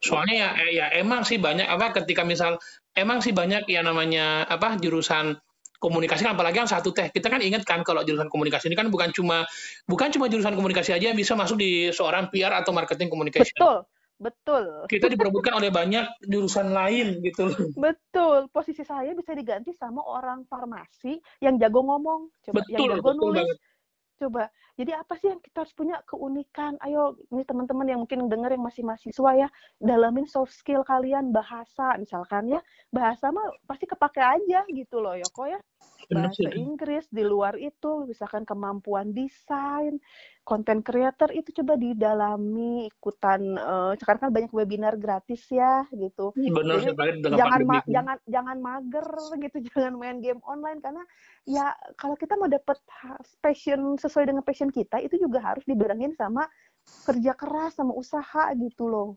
soalnya 0.01 0.33
ya 0.33 0.49
eh, 0.65 0.71
ya 0.81 0.85
emang 0.97 1.21
sih 1.21 1.37
banyak 1.37 1.69
apa 1.69 1.93
ketika 1.93 2.25
misal 2.25 2.57
emang 2.97 3.21
sih 3.21 3.37
banyak 3.37 3.69
ya 3.69 3.85
namanya 3.85 4.49
apa 4.49 4.81
jurusan 4.81 5.37
komunikasi 5.77 6.25
kan 6.25 6.33
apalagi 6.33 6.57
yang 6.57 6.69
satu 6.69 6.89
teh 6.89 7.13
kita 7.13 7.29
kan 7.29 7.37
ingat 7.37 7.61
kan 7.65 7.85
kalau 7.85 8.01
jurusan 8.01 8.25
komunikasi 8.25 8.69
ini 8.69 8.77
kan 8.77 8.89
bukan 8.89 9.13
cuma 9.13 9.45
bukan 9.85 10.09
cuma 10.09 10.25
jurusan 10.25 10.57
komunikasi 10.57 10.93
aja 10.93 11.13
yang 11.13 11.17
bisa 11.17 11.37
masuk 11.37 11.61
di 11.61 11.93
seorang 11.93 12.33
PR 12.33 12.53
atau 12.61 12.73
marketing 12.73 13.13
communication 13.13 13.53
Betul, 13.53 13.85
betul. 14.21 14.85
kita 14.85 15.09
diperebutkan 15.09 15.57
oleh 15.57 15.73
banyak 15.73 16.05
jurusan 16.29 16.69
lain 16.69 17.17
gitu 17.25 17.49
loh 17.49 17.59
Betul, 17.73 18.47
posisi 18.53 18.85
saya 18.85 19.17
bisa 19.17 19.33
diganti 19.33 19.73
sama 19.73 20.05
orang 20.05 20.45
farmasi 20.45 21.17
yang 21.41 21.57
jago 21.57 21.81
ngomong, 21.81 22.29
coba 22.45 22.61
yang 22.69 22.85
betul 22.85 22.87
jago 22.93 23.01
betul 23.01 23.17
nulis, 23.17 23.41
banget 23.41 23.57
coba. 24.21 24.43
Jadi 24.77 24.91
apa 24.93 25.13
sih 25.17 25.27
yang 25.33 25.41
kita 25.41 25.65
harus 25.65 25.73
punya 25.73 25.97
keunikan? 26.05 26.77
Ayo, 26.85 27.17
ini 27.33 27.41
teman-teman 27.41 27.89
yang 27.89 27.99
mungkin 28.05 28.29
dengar 28.29 28.53
yang 28.53 28.61
masih 28.61 28.85
mahasiswa 28.85 29.31
ya, 29.33 29.47
dalamin 29.81 30.29
soft 30.29 30.53
skill 30.53 30.85
kalian 30.85 31.33
bahasa, 31.33 31.97
misalkan 31.97 32.53
ya, 32.53 32.61
bahasa 32.93 33.33
mah 33.33 33.49
pasti 33.65 33.89
kepake 33.89 34.21
aja 34.21 34.61
gitu 34.69 35.01
loh 35.01 35.17
ya 35.17 35.25
kok 35.25 35.47
ya. 35.49 35.59
Bahasa 36.11 36.51
Inggris 36.51 37.07
di 37.07 37.23
luar 37.23 37.55
itu, 37.55 38.03
misalkan 38.03 38.43
kemampuan 38.43 39.15
desain, 39.15 39.95
konten 40.43 40.83
creator 40.83 41.31
itu 41.31 41.55
coba 41.63 41.79
didalami, 41.79 42.91
ikutan. 42.91 43.55
eh, 43.55 43.93
sekarang 43.95 44.27
kan 44.27 44.31
banyak 44.35 44.51
webinar 44.51 44.99
gratis 44.99 45.47
ya 45.47 45.87
gitu. 45.95 46.35
Benar 46.35 46.83
jadi 46.83 47.39
jangan 47.39 47.61
ma- 47.63 47.87
jangan 47.87 48.17
jangan 48.27 48.57
mager 48.59 49.07
gitu 49.47 49.57
jangan 49.71 49.93
main 49.95 50.17
game 50.19 50.41
online 50.43 50.83
karena 50.83 51.03
ya 51.47 51.71
kalau 51.95 52.19
kita 52.19 52.35
mau 52.35 52.51
dapet 52.51 52.75
ha- 52.91 53.23
passion 53.39 53.95
sesuai 53.95 54.27
dengan 54.27 54.43
passion 54.43 54.67
kita 54.67 54.99
itu 54.99 55.15
juga 55.15 55.39
harus 55.39 55.63
dibarengin 55.63 56.11
sama 56.19 56.43
kerja 57.07 57.33
keras 57.39 57.79
sama 57.79 57.95
usaha 57.95 58.51
gitu 58.59 58.91
loh. 58.91 59.15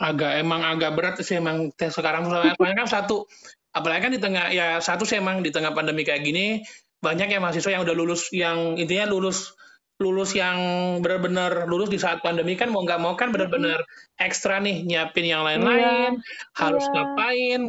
Agak 0.00 0.40
emang 0.40 0.64
agak 0.64 0.96
berat 0.96 1.16
sih 1.20 1.36
emang 1.36 1.72
sekarang 1.76 2.28
soalnya 2.28 2.56
kan 2.56 2.88
satu 2.88 3.28
apalagi 3.70 4.10
kan 4.10 4.12
di 4.12 4.20
tengah 4.20 4.44
ya 4.50 4.82
satu 4.82 5.06
sih 5.06 5.22
emang 5.22 5.46
di 5.46 5.54
tengah 5.54 5.70
pandemi 5.70 6.02
kayak 6.02 6.26
gini 6.26 6.66
banyak 7.00 7.32
ya 7.32 7.38
mahasiswa 7.40 7.70
yang 7.72 7.82
udah 7.86 7.96
lulus 7.96 8.28
yang 8.34 8.76
intinya 8.76 9.08
lulus 9.08 9.54
lulus 10.00 10.32
yang 10.32 10.56
benar-benar 11.04 11.68
lulus 11.68 11.92
di 11.92 12.00
saat 12.00 12.24
pandemi 12.24 12.56
kan 12.56 12.72
mau 12.72 12.80
nggak 12.80 13.00
mau 13.04 13.14
kan 13.20 13.36
benar-benar 13.36 13.84
ekstra 14.16 14.56
nih 14.56 14.80
nyiapin 14.88 15.28
yang 15.28 15.44
lain-lain 15.44 16.24
harus 16.56 16.84
iya. 16.88 16.92
ngapain 16.96 17.60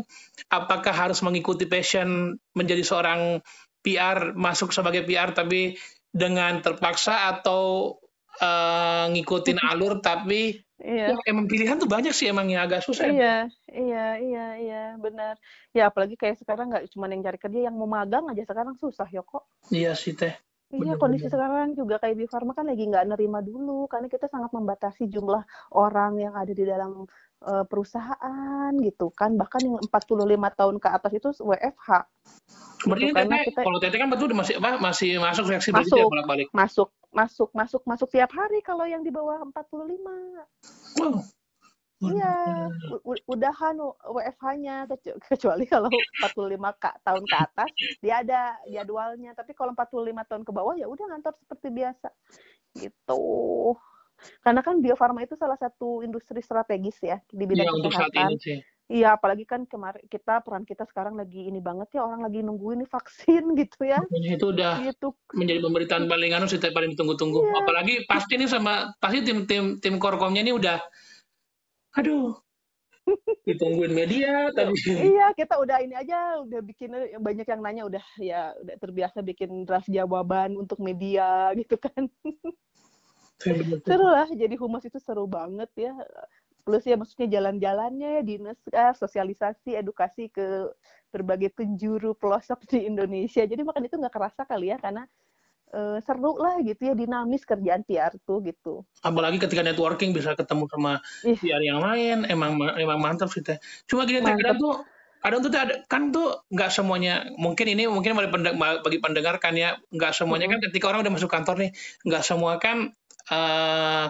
apakah 0.48 0.96
harus 0.96 1.20
mengikuti 1.28 1.68
passion 1.68 2.40
menjadi 2.56 2.88
seorang 2.88 3.44
PR 3.84 4.32
masuk 4.32 4.72
sebagai 4.72 5.04
PR 5.04 5.36
tapi 5.36 5.76
dengan 6.08 6.64
terpaksa 6.64 7.36
atau 7.36 8.00
eh, 8.40 9.06
ngikutin 9.12 9.60
alur 9.68 10.00
tapi 10.00 10.56
iya 10.82 11.14
Ya, 11.14 11.16
emang 11.30 11.46
pilihan 11.46 11.78
tuh 11.78 11.90
banyak 11.90 12.14
sih 12.14 12.30
emang 12.30 12.50
yang 12.50 12.66
agak 12.66 12.82
susah. 12.82 13.06
iya 13.10 13.46
iya 13.70 14.06
iya 14.18 14.46
iya 14.58 14.84
benar 14.98 15.38
ya 15.72 15.90
apalagi 15.90 16.18
kayak 16.18 16.42
sekarang 16.42 16.74
nggak 16.74 16.90
cuma 16.94 17.06
yang 17.10 17.22
cari 17.22 17.38
kerja 17.38 17.60
yang 17.70 17.76
mau 17.78 17.90
magang 17.90 18.26
aja 18.30 18.44
sekarang 18.46 18.74
susah 18.78 19.06
ya 19.10 19.22
kok 19.22 19.46
Iya 19.72 19.94
sih 19.96 20.14
teh. 20.18 20.34
Iya, 20.72 20.96
kondisi 20.96 21.28
benar. 21.28 21.36
sekarang 21.36 21.70
juga 21.76 22.00
kayak 22.00 22.16
di 22.16 22.26
Farma 22.32 22.56
kan 22.56 22.64
lagi 22.64 22.88
nggak 22.88 23.04
nerima 23.12 23.44
dulu 23.44 23.92
karena 23.92 24.08
kita 24.08 24.32
sangat 24.32 24.56
membatasi 24.56 25.12
jumlah 25.12 25.44
orang 25.76 26.16
yang 26.16 26.32
ada 26.32 26.52
di 26.56 26.64
dalam 26.64 27.04
eh, 27.44 27.66
perusahaan 27.68 28.72
gitu 28.80 29.12
kan. 29.12 29.36
Bahkan 29.36 29.60
yang 29.68 29.76
45 29.84 30.48
tahun 30.56 30.76
ke 30.80 30.88
atas 30.88 31.12
itu 31.12 31.28
WFH. 31.44 31.90
Berarti 32.88 33.06
karena 33.14 33.36
teteh, 33.38 33.46
kita- 33.54 33.64
kalau 33.66 33.78
teteh 33.78 34.00
kan 34.00 34.10
betul 34.10 34.28
masih 34.34 34.54
apa 34.58 34.70
masih 34.78 35.10
masuk 35.18 35.44
fleksibel 35.46 35.82
Masuk. 35.84 35.98
ya 35.98 36.06
bolak-balik. 36.08 36.48
Masuk, 36.50 36.90
masuk, 37.12 37.50
masuk, 37.54 37.82
masuk 37.86 38.08
tiap 38.10 38.32
hari 38.34 38.60
kalau 38.62 38.86
yang 38.86 39.06
di 39.06 39.12
bawah 39.14 39.38
45. 39.46 40.48
Wow. 40.98 41.22
Iya, 42.02 42.34
udahan 43.30 43.78
WFH-nya 44.10 44.90
kecu- 44.90 45.22
kecuali 45.22 45.70
kalau 45.70 45.86
45 46.18 46.74
ka- 46.74 46.98
tahun 47.06 47.22
ke 47.22 47.36
atas 47.38 47.70
dia 48.02 48.26
ada 48.26 48.58
jadwalnya. 48.66 49.38
Tapi 49.38 49.54
kalau 49.54 49.78
45 49.78 50.26
tahun 50.26 50.42
ke 50.42 50.50
bawah 50.50 50.74
ya 50.74 50.90
udah 50.90 51.06
ngantor 51.14 51.38
seperti 51.38 51.70
biasa. 51.70 52.10
Gitu. 52.74 53.22
Karena 54.42 54.62
kan 54.62 54.82
Bio 54.82 54.98
Farma 54.98 55.22
itu 55.22 55.38
salah 55.38 55.58
satu 55.58 56.02
industri 56.02 56.42
strategis 56.42 56.98
ya 57.02 57.22
di 57.30 57.46
bidang 57.46 57.70
Iya 57.70 57.74
untuk 57.74 57.94
saat 57.94 58.10
kesehatan. 58.10 58.38
Ini. 58.92 59.00
Iya, 59.00 59.16
apalagi 59.16 59.48
kan 59.48 59.64
kemarin 59.64 60.04
kita 60.06 60.44
peran 60.44 60.68
kita 60.68 60.84
sekarang 60.84 61.16
lagi 61.16 61.48
ini 61.48 61.64
banget 61.64 61.96
ya 61.96 62.04
orang 62.04 62.28
lagi 62.28 62.44
nungguin 62.44 62.84
nih 62.84 62.90
vaksin 62.92 63.44
gitu 63.64 63.88
ya. 63.88 64.04
Itu 64.12 64.52
udah 64.52 64.84
Gitu. 64.84 65.16
menjadi 65.32 65.64
pemberitaan 65.64 66.12
paling 66.12 66.36
anu 66.36 66.52
sih 66.52 66.60
paling 66.60 66.92
ditunggu-tunggu. 66.94 67.40
Iya. 67.40 67.56
Apalagi 67.64 67.94
pasti 68.06 68.36
nih 68.36 68.52
sama 68.52 68.92
pasti 69.00 69.24
tim-tim 69.24 69.80
tim 69.80 69.96
korkomnya 69.96 70.44
ini 70.44 70.52
udah 70.52 70.78
aduh 71.92 72.36
ditungguin 73.48 73.92
media 73.92 74.48
tapi 74.54 74.76
Iya, 74.88 75.34
kita 75.36 75.60
udah 75.60 75.84
ini 75.84 75.92
aja 75.98 76.40
udah 76.40 76.60
bikin 76.62 76.92
banyak 77.20 77.44
yang 77.44 77.60
nanya 77.60 77.84
udah 77.84 78.04
ya 78.20 78.56
udah 78.60 78.76
terbiasa 78.80 79.20
bikin 79.20 79.64
draft 79.68 79.90
jawaban 79.90 80.56
untuk 80.56 80.80
media 80.80 81.52
gitu 81.56 81.76
kan. 81.80 82.08
seru 83.82 84.06
lah 84.06 84.30
jadi 84.30 84.54
humas 84.54 84.86
itu 84.86 85.02
seru 85.02 85.26
banget 85.26 85.66
ya 85.74 85.98
plus 86.62 86.86
ya 86.86 86.96
maksudnya 86.96 87.28
jalan-jalannya 87.42 88.10
ya 88.20 88.22
dinas 88.24 88.58
eh, 88.70 88.94
sosialisasi 88.94 89.76
edukasi 89.76 90.30
ke 90.30 90.72
berbagai 91.12 91.52
penjuru 91.52 92.16
pelosok 92.16 92.64
di 92.72 92.88
Indonesia. 92.88 93.44
Jadi 93.44 93.62
makan 93.62 93.86
itu 93.86 94.00
nggak 94.00 94.16
kerasa 94.16 94.48
kali 94.48 94.72
ya 94.72 94.78
karena 94.80 95.04
eh, 95.74 95.98
seru 96.06 96.38
lah 96.40 96.62
gitu 96.64 96.82
ya 96.88 96.94
dinamis 96.96 97.44
kerjaan 97.44 97.84
PR 97.84 98.16
tuh 98.24 98.40
gitu. 98.48 98.86
Apalagi 99.04 99.42
ketika 99.42 99.66
networking 99.66 100.16
bisa 100.16 100.38
ketemu 100.38 100.70
sama 100.72 101.02
Ih. 101.28 101.36
PR 101.36 101.62
yang 101.62 101.82
lain 101.84 102.24
emang 102.30 102.56
emang 102.80 103.00
mantap 103.02 103.28
sih 103.34 103.44
teh. 103.44 103.60
Cuma 103.90 104.08
gini 104.08 104.24
teh 104.24 104.34
kadang 104.38 104.58
tuh 104.62 104.74
kadang 105.22 105.40
tuh 105.46 105.50
ada 105.54 105.76
kan 105.86 106.10
tuh 106.10 106.42
nggak 106.50 106.72
semuanya 106.74 107.30
mungkin 107.38 107.70
ini 107.70 107.86
mungkin 107.86 108.18
bagi 108.18 108.34
pendeng- 108.34 108.58
bagi 108.58 108.98
pendengar 108.98 109.38
kan 109.38 109.54
ya 109.54 109.78
nggak 109.94 110.18
semuanya 110.18 110.50
kan 110.50 110.60
ketika 110.66 110.90
orang 110.90 111.06
udah 111.06 111.14
masuk 111.14 111.30
kantor 111.30 111.56
nih 111.62 111.72
nggak 112.10 112.24
semua 112.26 112.58
kan 112.58 112.90
eh, 113.30 114.06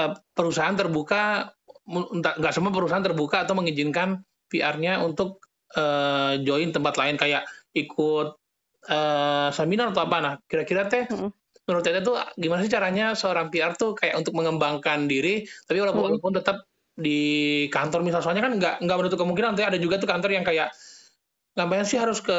eh, 0.00 0.12
perusahaan 0.32 0.72
terbuka 0.72 1.52
nggak 1.88 2.52
semua 2.54 2.70
perusahaan 2.70 3.02
terbuka 3.02 3.42
atau 3.42 3.58
mengizinkan 3.58 4.22
PR-nya 4.46 5.02
untuk 5.02 5.42
eh, 5.74 6.38
join 6.46 6.70
tempat 6.70 6.94
lain 6.94 7.16
kayak 7.18 7.42
ikut 7.74 8.38
eh, 8.86 9.48
seminar 9.50 9.90
atau 9.90 10.06
apa 10.06 10.16
nah 10.22 10.34
kira-kira 10.46 10.86
teh 10.86 11.10
Mm-mm. 11.10 11.30
menurut 11.66 11.82
Teteh 11.82 12.02
tuh 12.04 12.18
gimana 12.38 12.62
sih 12.62 12.70
caranya 12.70 13.16
seorang 13.18 13.50
PR 13.50 13.74
tuh 13.74 13.98
kayak 13.98 14.14
untuk 14.14 14.34
mengembangkan 14.36 15.10
diri 15.10 15.42
tapi 15.66 15.82
walaupun, 15.82 16.34
tetap 16.34 16.66
di 16.92 17.64
kantor 17.72 18.04
misal 18.04 18.20
soalnya 18.20 18.44
kan 18.46 18.60
nggak 18.60 18.74
nggak 18.84 18.98
menutup 19.00 19.18
kemungkinan 19.18 19.56
nanti 19.56 19.64
ada 19.64 19.80
juga 19.80 19.96
tuh 19.96 20.06
kantor 20.06 20.30
yang 20.36 20.44
kayak 20.44 20.70
ngapain 21.52 21.84
sih 21.84 22.00
harus 22.00 22.20
ke 22.24 22.38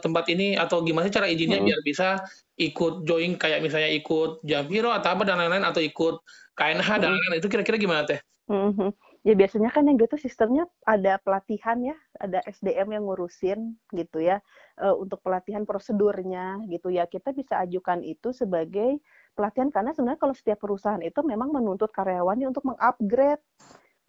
tempat 0.00 0.24
ini 0.32 0.56
atau 0.56 0.80
gimana 0.80 1.08
sih 1.08 1.14
cara 1.16 1.28
izinnya 1.28 1.60
Mm-mm. 1.60 1.68
biar 1.68 1.80
bisa 1.84 2.08
ikut 2.56 3.04
join 3.04 3.36
kayak 3.36 3.60
misalnya 3.64 3.92
ikut 3.92 4.44
Javiro 4.44 4.92
atau 4.92 5.08
apa 5.16 5.22
dan 5.24 5.40
lain-lain 5.40 5.64
atau 5.64 5.80
ikut 5.84 6.20
KNH 6.58 6.88
dan 7.02 7.10
Mm-mm. 7.10 7.18
lain-lain 7.18 7.40
itu 7.40 7.48
kira-kira 7.52 7.76
gimana 7.80 8.02
teh? 8.08 8.20
Mhm. 8.50 8.90
ya 9.22 9.34
biasanya 9.38 9.70
kan 9.70 9.86
yang 9.86 9.96
gitu 10.02 10.18
sistemnya 10.18 10.66
ada 10.82 11.14
pelatihan 11.22 11.78
ya, 11.78 11.96
ada 12.18 12.42
SDM 12.42 12.90
yang 12.98 13.06
ngurusin 13.06 13.78
gitu 13.94 14.18
ya 14.18 14.42
uh, 14.82 14.94
untuk 14.98 15.22
pelatihan 15.22 15.62
prosedurnya 15.62 16.58
gitu 16.66 16.90
ya. 16.90 17.06
Kita 17.06 17.30
bisa 17.30 17.62
ajukan 17.62 18.02
itu 18.02 18.34
sebagai 18.34 18.98
pelatihan 19.38 19.70
karena 19.70 19.94
sebenarnya 19.94 20.20
kalau 20.20 20.34
setiap 20.34 20.58
perusahaan 20.66 21.00
itu 21.00 21.22
memang 21.22 21.54
menuntut 21.54 21.94
karyawannya 21.94 22.50
untuk 22.50 22.66
mengupgrade 22.66 23.42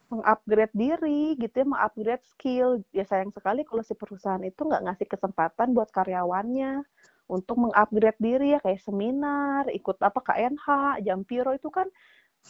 mengupgrade 0.10 0.73
diri 0.73 1.38
gitu 1.38 1.56
ya, 1.62 1.65
mengupgrade 1.69 2.25
skill. 2.25 2.82
Ya 2.89 3.06
sayang 3.06 3.29
sekali 3.29 3.62
kalau 3.69 3.86
si 3.86 3.93
perusahaan 3.93 4.41
itu 4.41 4.65
nggak 4.65 4.82
ngasih 4.82 5.08
kesempatan 5.13 5.77
buat 5.77 5.93
karyawannya 5.93 6.82
untuk 7.29 7.56
mengupgrade 7.69 8.19
diri 8.19 8.58
ya 8.58 8.60
kayak 8.65 8.82
seminar, 8.82 9.69
ikut 9.71 9.97
apa 10.01 10.19
KNH, 10.19 10.65
Jampiro 11.06 11.53
itu 11.53 11.69
kan 11.69 11.88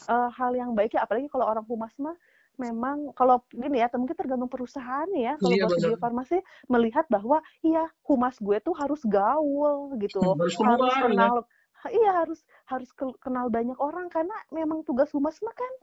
uh, 0.09 0.29
hal 0.33 0.51
yang 0.53 0.73
baik 0.73 0.93
ya 0.93 1.05
apalagi 1.05 1.29
kalau 1.29 1.45
orang 1.47 1.65
humas 1.65 1.93
mah 2.01 2.15
memang 2.57 3.09
kalau 3.17 3.41
gini 3.49 3.81
ya 3.81 3.89
mungkin 3.97 4.13
tergantung 4.13 4.51
perusahaan 4.51 5.09
ya 5.17 5.33
kalau 5.41 5.53
iya, 5.57 5.65
buat 5.65 5.97
farmasi 5.97 6.37
melihat 6.69 7.05
bahwa 7.09 7.41
iya 7.65 7.89
humas 8.05 8.37
gue 8.37 8.57
tuh 8.61 8.77
harus 8.77 9.01
gaul 9.09 9.97
gitu 9.97 10.21
harus, 10.37 10.53
harus 10.61 10.93
ya. 10.93 11.01
kenal 11.09 11.35
ya. 11.41 11.89
iya 11.89 12.11
harus 12.21 12.39
harus 12.69 12.89
kenal 13.17 13.49
banyak 13.49 13.77
orang 13.81 14.05
karena 14.13 14.35
memang 14.53 14.85
tugas 14.85 15.09
humas 15.17 15.41
mah 15.41 15.55
kan 15.57 15.73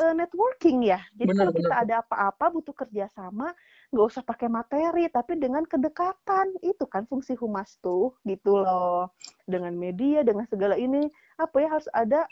uh, 0.00 0.14
networking 0.16 0.88
ya 0.88 1.00
jadi 1.12 1.28
benar, 1.28 1.40
kalau 1.44 1.52
benar. 1.52 1.60
kita 1.60 1.74
ada 1.76 1.94
apa-apa 2.00 2.44
butuh 2.56 2.74
kerjasama 2.74 3.52
nggak 3.92 4.06
usah 4.08 4.24
pakai 4.24 4.48
materi 4.48 5.04
tapi 5.12 5.36
dengan 5.36 5.68
kedekatan 5.68 6.56
itu 6.64 6.88
kan 6.88 7.04
fungsi 7.04 7.36
humas 7.36 7.76
tuh 7.84 8.16
gitu 8.24 8.64
loh 8.64 9.12
dengan 9.44 9.76
media 9.76 10.24
dengan 10.24 10.48
segala 10.48 10.80
ini 10.80 11.04
apa 11.36 11.56
ya 11.60 11.68
harus 11.68 11.88
ada 11.92 12.24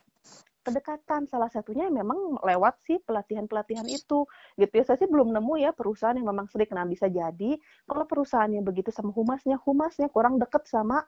kedekatan. 0.63 1.27
Salah 1.27 1.51
satunya 1.51 1.91
memang 1.91 2.39
lewat 2.41 2.81
sih 2.87 2.99
pelatihan-pelatihan 3.03 3.85
itu. 3.91 4.25
Gitu 4.57 4.73
ya. 4.73 4.85
Saya 4.87 4.99
sih 5.03 5.11
belum 5.11 5.35
nemu 5.35 5.55
ya 5.61 5.71
perusahaan 5.75 6.15
yang 6.15 6.31
memang 6.31 6.49
sering 6.49 6.71
nah 6.73 6.89
bisa 6.89 7.11
jadi 7.11 7.59
kalau 7.85 8.05
perusahaannya 8.09 8.65
begitu 8.65 8.89
sama 8.95 9.13
humasnya 9.13 9.61
humasnya 9.61 10.09
kurang 10.09 10.41
deket 10.41 10.65
sama 10.71 11.05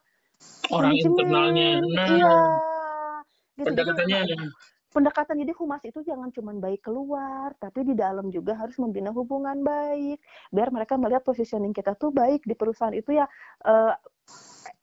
orang 0.75 0.93
internalnya. 0.99 1.81
Nah 1.81 2.09
iya. 2.11 2.37
Gitu. 3.55 3.71
pendekatannya. 3.71 4.21
jadi, 4.27 4.47
pendekatan. 4.91 5.35
Jadi 5.41 5.53
humas 5.59 5.83
itu 5.87 6.01
jangan 6.03 6.29
cuma 6.35 6.51
baik 6.59 6.83
keluar 6.87 7.55
tapi 7.59 7.87
di 7.87 7.95
dalam 7.95 8.29
juga 8.35 8.59
harus 8.59 8.75
membina 8.83 9.15
hubungan 9.15 9.63
baik. 9.63 10.19
Biar 10.51 10.69
mereka 10.75 10.99
melihat 10.99 11.23
positioning 11.23 11.71
kita 11.71 11.95
tuh 11.95 12.11
baik 12.11 12.43
di 12.45 12.55
perusahaan 12.59 12.95
itu 12.95 13.15
ya. 13.15 13.27
Uh, 13.63 13.95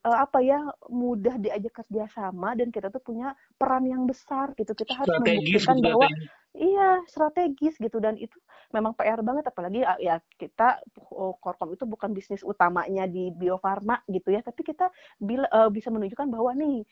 uh, 0.06 0.18
apa 0.26 0.42
ya 0.42 0.60
mudah 0.90 1.38
diajak 1.38 1.84
kerja 1.84 2.10
sama 2.10 2.58
dan 2.58 2.74
kita 2.74 2.90
tuh 2.90 3.02
punya 3.02 3.38
peran 3.56 3.86
yang 3.86 4.04
besar 4.10 4.54
gitu. 4.58 4.74
Kita 4.74 4.98
harus 4.98 5.08
strategis, 5.08 5.66
membuktikan 5.66 5.78
bahwa 5.82 6.08
iya 6.58 6.90
strategis 7.06 7.76
gitu. 7.78 7.98
Dan 8.02 8.18
itu 8.18 8.38
memang 8.74 8.98
PR 8.98 9.22
banget 9.22 9.46
apalagi 9.50 9.86
ya 10.02 10.18
kita 10.40 10.82
oh, 11.14 11.38
Korkom 11.38 11.76
itu 11.76 11.86
bukan 11.86 12.12
bisnis 12.16 12.42
utamanya 12.42 13.06
di 13.06 13.30
biofarma 13.30 14.02
gitu 14.10 14.34
ya. 14.34 14.42
Tapi 14.42 14.62
kita 14.66 14.90
bila, 15.22 15.46
uh, 15.54 15.70
bisa 15.70 15.94
menunjukkan 15.94 16.28
bahwa 16.30 16.52
nih 16.58 16.84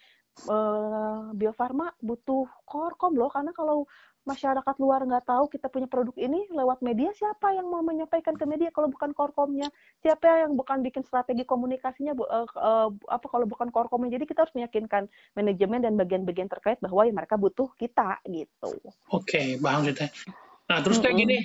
uh, 0.48 1.36
biofarma 1.36 1.92
butuh 2.00 2.48
Korkom 2.64 3.18
loh 3.18 3.28
karena 3.28 3.52
kalau 3.52 3.90
masyarakat 4.30 4.76
luar 4.78 5.02
nggak 5.10 5.26
tahu 5.26 5.50
kita 5.50 5.72
punya 5.74 5.90
produk 5.90 6.14
ini 6.20 6.46
lewat 6.54 6.86
media 6.86 7.10
siapa 7.18 7.56
yang 7.56 7.66
mau 7.66 7.82
menyampaikan 7.82 8.38
ke 8.38 8.46
media 8.46 8.70
kalau 8.70 8.92
bukan 8.92 9.10
korkomnya? 9.16 9.72
Siapa 10.06 10.46
yang 10.46 10.54
bukan 10.54 10.86
bikin 10.86 11.02
strategi 11.02 11.48
komunikasinya 11.48 12.14
uh, 12.14 12.46
uh, 12.54 12.90
apa 13.10 13.26
kalau 13.26 13.50
bukan 13.50 13.74
korkomnya? 13.74 14.20
Jadi 14.20 14.30
kita 14.30 14.46
harus 14.46 14.54
meyakinkan 14.54 15.10
manajemen 15.34 15.82
dan 15.82 15.98
bagian-bagian 15.98 16.46
terkait 16.46 16.78
bahwa 16.84 17.08
ya 17.10 17.14
mereka 17.16 17.42
butuh 17.42 17.74
kita 17.80 18.22
gitu. 18.30 18.70
Oke 19.10 19.26
okay, 19.26 19.48
paham 19.58 19.88
sih 19.88 19.96
teh 19.98 20.10
nah 20.70 20.86
terus 20.86 21.02
teh 21.02 21.10
mm 21.10 21.18
-hmm. 21.18 21.22
gini. 21.26 21.38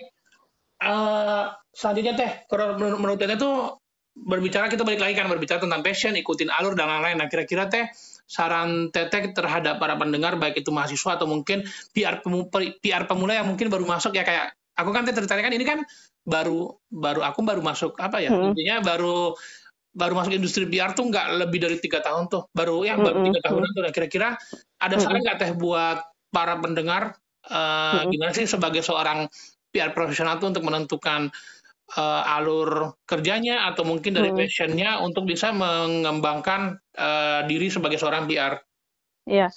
Uh, 0.84 1.48
selanjutnya 1.72 2.14
teh 2.18 2.30
kalau 2.50 2.76
menurut, 2.76 2.98
menurut 3.00 3.18
teh 3.22 3.38
tuh 3.40 3.80
berbicara 4.14 4.70
kita 4.70 4.86
balik 4.86 5.02
lagi 5.02 5.14
kan 5.16 5.26
berbicara 5.26 5.58
tentang 5.58 5.82
passion 5.82 6.12
ikutin 6.14 6.52
alur 6.52 6.76
dan 6.76 6.92
lain-lain. 6.92 7.16
Nah 7.18 7.28
kira-kira 7.32 7.66
teh 7.72 7.88
saran 8.24 8.88
Tetek 8.90 9.36
terhadap 9.36 9.76
para 9.76 9.94
pendengar 10.00 10.40
baik 10.40 10.64
itu 10.64 10.72
mahasiswa 10.72 11.20
atau 11.20 11.28
mungkin 11.28 11.64
PR 11.92 12.24
pemula, 12.24 12.48
PR 12.80 13.04
pemula 13.04 13.36
yang 13.36 13.46
mungkin 13.48 13.68
baru 13.68 13.84
masuk 13.84 14.16
ya 14.16 14.24
kayak 14.24 14.56
aku 14.74 14.90
kan 14.90 15.06
tertarik 15.06 15.44
kan 15.44 15.54
ini 15.54 15.64
kan 15.64 15.84
baru 16.24 16.72
baru 16.88 17.20
aku 17.20 17.44
baru 17.44 17.60
masuk 17.60 18.00
apa 18.00 18.24
ya 18.24 18.32
hmm. 18.32 18.56
intinya 18.56 18.76
baru 18.80 19.36
baru 19.94 20.12
masuk 20.18 20.32
industri 20.34 20.66
PR 20.66 20.96
tuh 20.96 21.06
nggak 21.06 21.46
lebih 21.46 21.62
dari 21.62 21.76
tiga 21.78 22.02
tahun 22.02 22.26
tuh 22.26 22.50
baru 22.50 22.82
yang 22.82 23.04
baru 23.04 23.22
hmm, 23.22 23.26
tiga 23.30 23.38
hmm. 23.40 23.46
tahunan 23.46 23.70
tuh 23.70 23.82
nah, 23.84 23.92
kira-kira 23.92 24.28
ada 24.80 24.96
saran 24.98 25.20
nggak 25.22 25.38
teh 25.38 25.52
buat 25.54 26.02
para 26.34 26.58
pendengar 26.58 27.14
uh, 27.52 28.02
gimana 28.08 28.34
sih 28.34 28.48
sebagai 28.48 28.82
seorang 28.82 29.28
PR 29.70 29.94
profesional 29.94 30.40
tuh 30.40 30.50
untuk 30.50 30.64
menentukan 30.66 31.30
uh, 31.92 32.22
alur 32.38 32.96
kerjanya 33.04 33.68
atau 33.70 33.84
mungkin 33.84 34.16
dari 34.16 34.32
hmm. 34.32 34.38
passionnya 34.38 34.90
untuk 35.04 35.28
bisa 35.28 35.52
mengembangkan 35.52 36.80
uh, 36.96 37.40
diri 37.44 37.68
sebagai 37.68 38.00
seorang 38.00 38.24
PR. 38.24 38.56
Ya, 39.24 39.48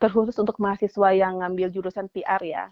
terkhusus 0.00 0.36
untuk 0.36 0.60
mahasiswa 0.60 1.08
yang 1.16 1.40
ngambil 1.40 1.72
jurusan 1.72 2.12
PR 2.12 2.40
ya. 2.44 2.64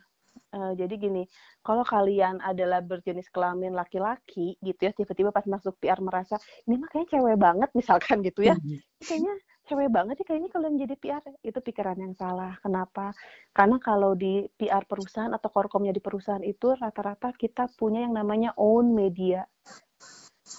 Uh, 0.52 0.76
jadi 0.76 1.00
gini, 1.00 1.24
kalau 1.64 1.80
kalian 1.80 2.40
adalah 2.44 2.84
berjenis 2.84 3.28
kelamin 3.32 3.72
laki-laki 3.72 4.60
gitu 4.60 4.80
ya, 4.84 4.92
tiba-tiba 4.92 5.32
pas 5.32 5.48
masuk 5.48 5.80
PR 5.80 6.00
merasa 6.04 6.36
ini 6.68 6.76
mah 6.76 6.92
kayaknya 6.92 7.08
cewek 7.16 7.36
banget 7.40 7.70
misalkan 7.72 8.20
gitu 8.20 8.44
ya, 8.44 8.56
hmm. 8.56 8.80
kayaknya 9.00 9.32
cewek 9.66 9.88
banget 9.94 10.18
sih 10.18 10.26
kayaknya 10.26 10.50
kalau 10.50 10.68
jadi 10.74 10.96
PR 10.98 11.22
itu 11.42 11.58
pikiran 11.62 11.98
yang 11.98 12.14
salah. 12.18 12.58
Kenapa? 12.60 13.14
Karena 13.54 13.78
kalau 13.78 14.12
di 14.18 14.46
PR 14.58 14.84
perusahaan 14.84 15.30
atau 15.30 15.48
korkomnya 15.48 15.94
di 15.94 16.02
perusahaan 16.02 16.42
itu 16.42 16.74
rata-rata 16.74 17.30
kita 17.34 17.70
punya 17.78 18.04
yang 18.04 18.14
namanya 18.18 18.52
own 18.58 18.92
media. 18.92 19.46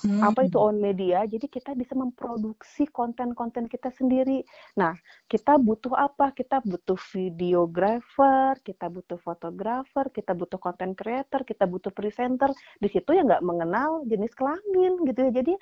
Hmm. 0.04 0.24
Apa 0.26 0.48
itu 0.48 0.58
own 0.58 0.82
media? 0.82 1.22
Jadi 1.28 1.46
kita 1.48 1.78
bisa 1.78 1.94
memproduksi 1.94 2.89
konten-konten 2.89 3.70
kita 3.70 3.94
sendiri. 3.94 4.42
Nah, 4.80 4.96
kita 5.30 5.60
butuh 5.62 5.94
apa? 5.94 6.34
Kita 6.34 6.63
butuh 6.66 6.98
videographer, 7.13 8.58
kita 8.66 8.89
butuh 8.89 9.20
fotografer, 9.22 10.10
kita 10.10 10.34
butuh 10.34 10.58
content 10.58 10.98
creator, 10.98 11.46
kita 11.46 11.70
butuh 11.70 11.94
presenter. 11.94 12.50
Di 12.82 12.89
situ 12.89 13.13
ya 13.13 13.22
nggak 13.22 13.46
mengenal 13.46 14.04
jenis 14.10 14.34
kelamin 14.34 15.04
gitu 15.06 15.20
ya. 15.30 15.32
Jadi 15.44 15.54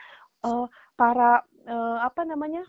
uh, 0.48 0.66
para 0.96 1.42
uh, 1.68 2.00
apa 2.02 2.26
namanya 2.26 2.66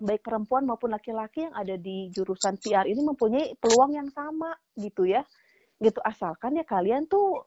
baik 0.00 0.22
perempuan 0.22 0.66
maupun 0.66 0.94
laki-laki 0.94 1.48
yang 1.48 1.54
ada 1.56 1.74
di 1.74 2.10
jurusan 2.14 2.56
PR 2.62 2.86
ini 2.86 3.02
mempunyai 3.02 3.54
peluang 3.58 3.96
yang 3.96 4.08
sama 4.10 4.54
gitu 4.78 5.06
ya. 5.08 5.24
Gitu 5.80 5.98
asalkan 6.04 6.60
ya 6.60 6.64
kalian 6.68 7.08
tuh 7.08 7.40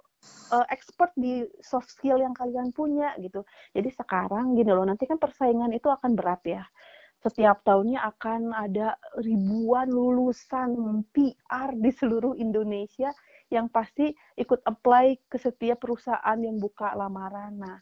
uh, 0.52 0.66
expert 0.72 1.14
di 1.16 1.46
soft 1.62 1.92
skill 1.92 2.20
yang 2.20 2.34
kalian 2.36 2.74
punya 2.74 3.14
gitu. 3.20 3.46
Jadi 3.72 3.90
sekarang 3.94 4.58
gini 4.58 4.72
loh 4.72 4.86
nanti 4.88 5.06
kan 5.06 5.20
persaingan 5.22 5.72
itu 5.76 5.88
akan 5.88 6.18
berat 6.18 6.42
ya. 6.44 6.64
Setiap 7.24 7.64
tahunnya 7.64 8.04
akan 8.04 8.52
ada 8.52 9.00
ribuan 9.24 9.88
lulusan 9.88 10.76
PR 11.16 11.72
di 11.72 11.92
seluruh 11.96 12.36
Indonesia 12.36 13.16
yang 13.48 13.72
pasti 13.72 14.12
ikut 14.36 14.60
apply 14.66 15.30
ke 15.32 15.40
setiap 15.40 15.88
perusahaan 15.88 16.36
yang 16.42 16.60
buka 16.60 16.92
lamaran. 16.98 17.56
Nah, 17.56 17.78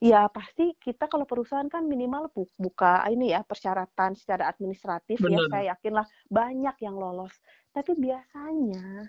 ya 0.00 0.32
pasti 0.32 0.72
kita 0.80 1.06
kalau 1.12 1.28
perusahaan 1.28 1.68
kan 1.68 1.84
minimal 1.84 2.32
buka 2.56 3.04
ini 3.12 3.36
ya 3.36 3.44
persyaratan 3.44 4.16
secara 4.16 4.48
administratif 4.48 5.20
ya, 5.20 5.28
Benar. 5.28 5.36
ya 5.36 5.48
saya 5.52 5.64
yakinlah 5.76 6.06
banyak 6.32 6.76
yang 6.80 6.96
lolos 6.96 7.36
tapi 7.76 7.92
biasanya 8.00 9.06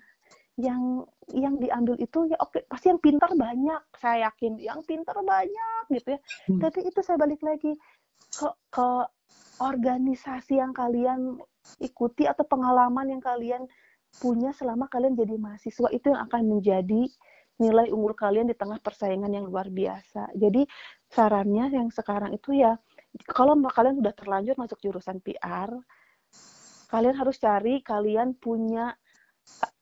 yang 0.59 1.07
yang 1.31 1.55
diambil 1.55 1.95
itu 1.95 2.27
ya 2.27 2.37
oke 2.43 2.59
pasti 2.67 2.91
yang 2.91 2.99
pintar 2.99 3.31
banyak 3.39 3.81
saya 3.95 4.29
yakin 4.29 4.59
yang 4.59 4.83
pintar 4.83 5.15
banyak 5.23 5.83
gitu 5.95 6.13
ya 6.13 6.19
hmm. 6.19 6.59
tapi 6.59 6.83
itu 6.83 6.99
saya 6.99 7.15
balik 7.15 7.39
lagi 7.39 7.71
ke 8.35 8.47
ke 8.67 8.87
organisasi 9.63 10.59
yang 10.59 10.75
kalian 10.75 11.39
ikuti 11.79 12.27
atau 12.27 12.43
pengalaman 12.43 13.15
yang 13.15 13.23
kalian 13.23 13.63
punya 14.19 14.51
selama 14.51 14.91
kalian 14.91 15.15
jadi 15.15 15.39
mahasiswa 15.39 15.87
itu 15.95 16.11
yang 16.11 16.21
akan 16.27 16.59
menjadi 16.59 17.07
nilai 17.61 17.93
unggul 17.93 18.17
kalian 18.17 18.49
di 18.49 18.57
tengah 18.57 18.81
persaingan 18.81 19.29
yang 19.29 19.45
luar 19.45 19.69
biasa. 19.69 20.33
Jadi 20.33 20.65
sarannya 21.05 21.69
yang 21.69 21.93
sekarang 21.93 22.33
itu 22.33 22.57
ya 22.57 22.73
kalau 23.29 23.53
kalian 23.69 24.01
sudah 24.01 24.13
terlanjur 24.17 24.55
masuk 24.57 24.81
jurusan 24.81 25.21
PR, 25.21 25.69
kalian 26.89 27.15
harus 27.15 27.37
cari 27.37 27.85
kalian 27.85 28.33
punya 28.33 28.97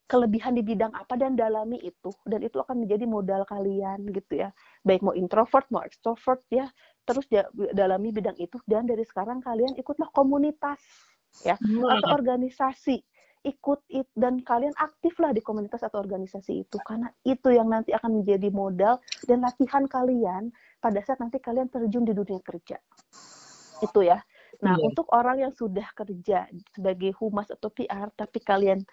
kelebihan 0.09 0.57
di 0.57 0.65
bidang 0.65 0.91
apa 0.91 1.15
dan 1.15 1.39
dalami 1.39 1.79
itu. 1.79 2.11
Dan 2.27 2.43
itu 2.43 2.59
akan 2.59 2.83
menjadi 2.83 3.05
modal 3.07 3.47
kalian 3.47 4.09
gitu 4.11 4.43
ya. 4.43 4.49
Baik 4.83 5.05
mau 5.05 5.15
introvert 5.15 5.69
mau 5.71 5.85
extrovert 5.85 6.43
ya 6.51 6.67
terus 7.07 7.29
dalami 7.71 8.11
bidang 8.11 8.35
itu. 8.41 8.59
Dan 8.67 8.89
dari 8.89 9.07
sekarang 9.07 9.39
kalian 9.39 9.77
ikutlah 9.79 10.09
komunitas 10.11 10.81
ya 11.45 11.55
atau 11.61 12.09
organisasi 12.09 13.05
ikut 13.47 13.79
it, 13.87 14.07
dan 14.19 14.43
kalian 14.43 14.75
aktiflah 14.75 15.31
di 15.31 15.39
komunitas 15.39 15.79
atau 15.79 16.03
organisasi 16.03 16.67
itu 16.67 16.77
karena 16.83 17.07
itu 17.23 17.55
yang 17.55 17.71
nanti 17.71 17.95
akan 17.95 18.23
menjadi 18.23 18.51
modal 18.51 18.99
dan 19.23 19.47
latihan 19.47 19.87
kalian 19.87 20.51
pada 20.83 20.99
saat 20.99 21.23
nanti 21.23 21.39
kalian 21.39 21.71
terjun 21.71 22.03
di 22.03 22.11
dunia 22.11 22.43
kerja. 22.43 22.75
Itu 23.79 24.03
ya. 24.03 24.19
Nah 24.59 24.75
yeah. 24.75 24.87
untuk 24.91 25.07
orang 25.15 25.39
yang 25.47 25.53
sudah 25.55 25.87
kerja 25.95 26.51
sebagai 26.75 27.15
humas 27.15 27.47
atau 27.47 27.71
PR 27.71 28.11
tapi 28.11 28.43
kalian 28.43 28.83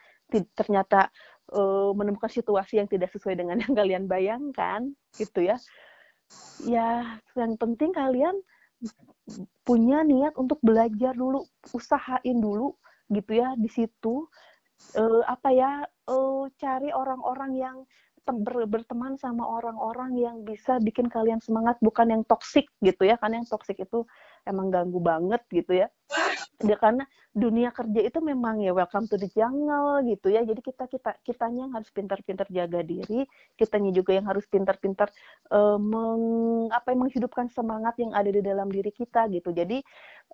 ternyata 0.55 1.11
uh, 1.55 1.91
menemukan 1.95 2.31
situasi 2.31 2.79
yang 2.79 2.87
tidak 2.87 3.11
sesuai 3.11 3.35
dengan 3.35 3.59
yang 3.67 3.75
kalian 3.75 4.05
bayangkan 4.07 4.95
gitu 5.19 5.43
ya. 5.43 5.59
Ya 6.63 7.19
yang 7.35 7.59
penting 7.59 7.91
kalian 7.91 8.39
punya 9.67 10.07
niat 10.07 10.39
untuk 10.39 10.63
belajar 10.63 11.17
dulu 11.19 11.43
usahain 11.75 12.39
dulu 12.39 12.79
gitu 13.11 13.39
ya 13.39 13.55
di 13.55 13.71
situ 13.71 14.27
uh, 14.99 15.23
apa 15.27 15.49
ya 15.55 15.71
uh, 16.11 16.45
cari 16.59 16.91
orang-orang 16.91 17.53
yang 17.57 17.77
ber, 18.27 18.67
berteman 18.67 19.15
sama 19.15 19.47
orang-orang 19.47 20.19
yang 20.19 20.37
bisa 20.43 20.83
bikin 20.83 21.07
kalian 21.07 21.39
semangat 21.39 21.79
bukan 21.79 22.11
yang 22.11 22.23
toksik 22.27 22.67
gitu 22.83 23.07
ya 23.07 23.15
karena 23.23 23.43
yang 23.43 23.49
toksik 23.49 23.79
itu 23.79 24.03
emang 24.43 24.75
ganggu 24.75 24.99
banget 24.99 25.43
gitu 25.55 25.87
ya 25.87 25.89
ya 26.65 26.77
karena 26.81 27.05
dunia 27.37 27.69
kerja 27.69 28.01
itu 28.01 28.19
memang 28.25 28.65
ya 28.65 28.73
welcome 28.73 29.05
to 29.05 29.21
the 29.21 29.29
jungle 29.37 30.01
gitu 30.09 30.33
ya. 30.33 30.41
Jadi 30.41 30.61
kita 30.65 30.89
kita 30.89 31.13
kitanya 31.21 31.69
yang 31.69 31.73
harus 31.77 31.93
pintar-pintar 31.93 32.49
jaga 32.49 32.81
diri. 32.81 33.29
Kitanya 33.61 33.93
juga 33.93 34.17
yang 34.17 34.25
harus 34.25 34.49
pintar-pintar 34.49 35.13
uh, 35.53 35.77
meng, 35.77 36.73
apa 36.73 36.97
yang 36.97 37.05
menghidupkan 37.05 37.53
semangat 37.53 38.01
yang 38.01 38.17
ada 38.17 38.33
di 38.33 38.41
dalam 38.41 38.73
diri 38.73 38.89
kita 38.89 39.29
gitu. 39.29 39.53
Jadi 39.53 39.85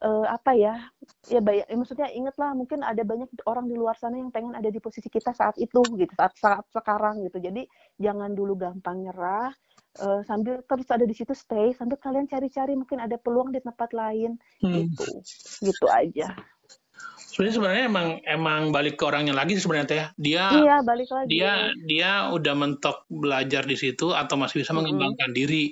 uh, 0.06 0.26
apa 0.30 0.54
ya 0.54 0.78
ya 1.26 1.42
banyak 1.42 1.66
ya, 1.66 1.74
maksudnya 1.74 2.08
ingatlah 2.14 2.54
mungkin 2.54 2.86
ada 2.86 3.02
banyak 3.02 3.26
orang 3.50 3.66
di 3.66 3.74
luar 3.74 3.98
sana 3.98 4.22
yang 4.22 4.30
pengen 4.30 4.54
ada 4.54 4.70
di 4.70 4.78
posisi 4.78 5.10
kita 5.10 5.34
saat 5.34 5.58
itu 5.58 5.82
gitu 5.98 6.12
saat 6.14 6.38
saat 6.38 6.64
sekarang 6.70 7.26
gitu. 7.26 7.42
Jadi 7.42 7.66
jangan 7.98 8.30
dulu 8.30 8.54
gampang 8.54 9.02
nyerah 9.02 9.50
uh, 10.00 10.20
sambil 10.24 10.64
terus 10.64 10.88
ada 10.88 11.04
di 11.04 11.12
situ 11.12 11.36
stay 11.36 11.76
sambil 11.76 12.00
kalian 12.00 12.24
cari-cari 12.30 12.72
mungkin 12.72 13.02
ada 13.02 13.20
peluang 13.20 13.52
di 13.52 13.60
tempat 13.60 13.92
lain. 13.92 14.40
Hmm. 14.64 14.88
gitu. 14.88 15.04
Gitu 15.60 15.86
aja. 15.90 16.32
Sebenarnya 17.32 17.54
sebenarnya 17.56 17.84
emang 17.88 18.08
emang 18.28 18.60
balik 18.76 19.00
ke 19.00 19.04
orangnya 19.08 19.32
lagi 19.32 19.56
sebenarnya 19.56 19.88
teh. 19.88 20.04
Dia 20.20 20.52
iya 20.52 20.76
balik 20.84 21.08
lagi. 21.08 21.28
dia 21.32 21.72
dia 21.88 22.10
udah 22.28 22.54
mentok 22.56 23.08
belajar 23.08 23.64
di 23.64 23.76
situ 23.76 24.12
atau 24.12 24.36
masih 24.36 24.60
bisa 24.60 24.76
mengembangkan 24.76 25.32
mm 25.32 25.32
-hmm. 25.32 25.40
diri. 25.40 25.64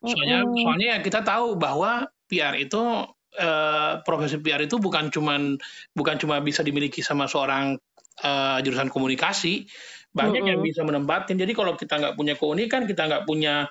Soalnya 0.00 0.38
mm 0.44 0.48
-hmm. 0.48 0.60
soalnya 0.64 0.88
ya 0.96 0.98
kita 1.04 1.20
tahu 1.20 1.60
bahwa 1.60 2.08
PR 2.24 2.56
itu 2.56 2.80
eh, 3.36 3.92
profesi 4.00 4.40
PR 4.40 4.64
itu 4.64 4.80
bukan 4.80 5.12
cuman 5.12 5.60
bukan 5.92 6.16
cuma 6.16 6.40
bisa 6.40 6.64
dimiliki 6.64 7.04
sama 7.04 7.28
seorang 7.28 7.76
eh, 8.24 8.58
jurusan 8.64 8.88
komunikasi 8.88 9.68
banyak 10.14 10.40
mm 10.40 10.46
-hmm. 10.46 10.50
yang 10.54 10.60
bisa 10.62 10.80
menempatin 10.86 11.36
jadi 11.36 11.52
kalau 11.52 11.74
kita 11.74 11.98
nggak 11.98 12.14
punya 12.14 12.34
keunikan 12.38 12.86
kita 12.86 13.02
nggak 13.10 13.22
punya 13.26 13.66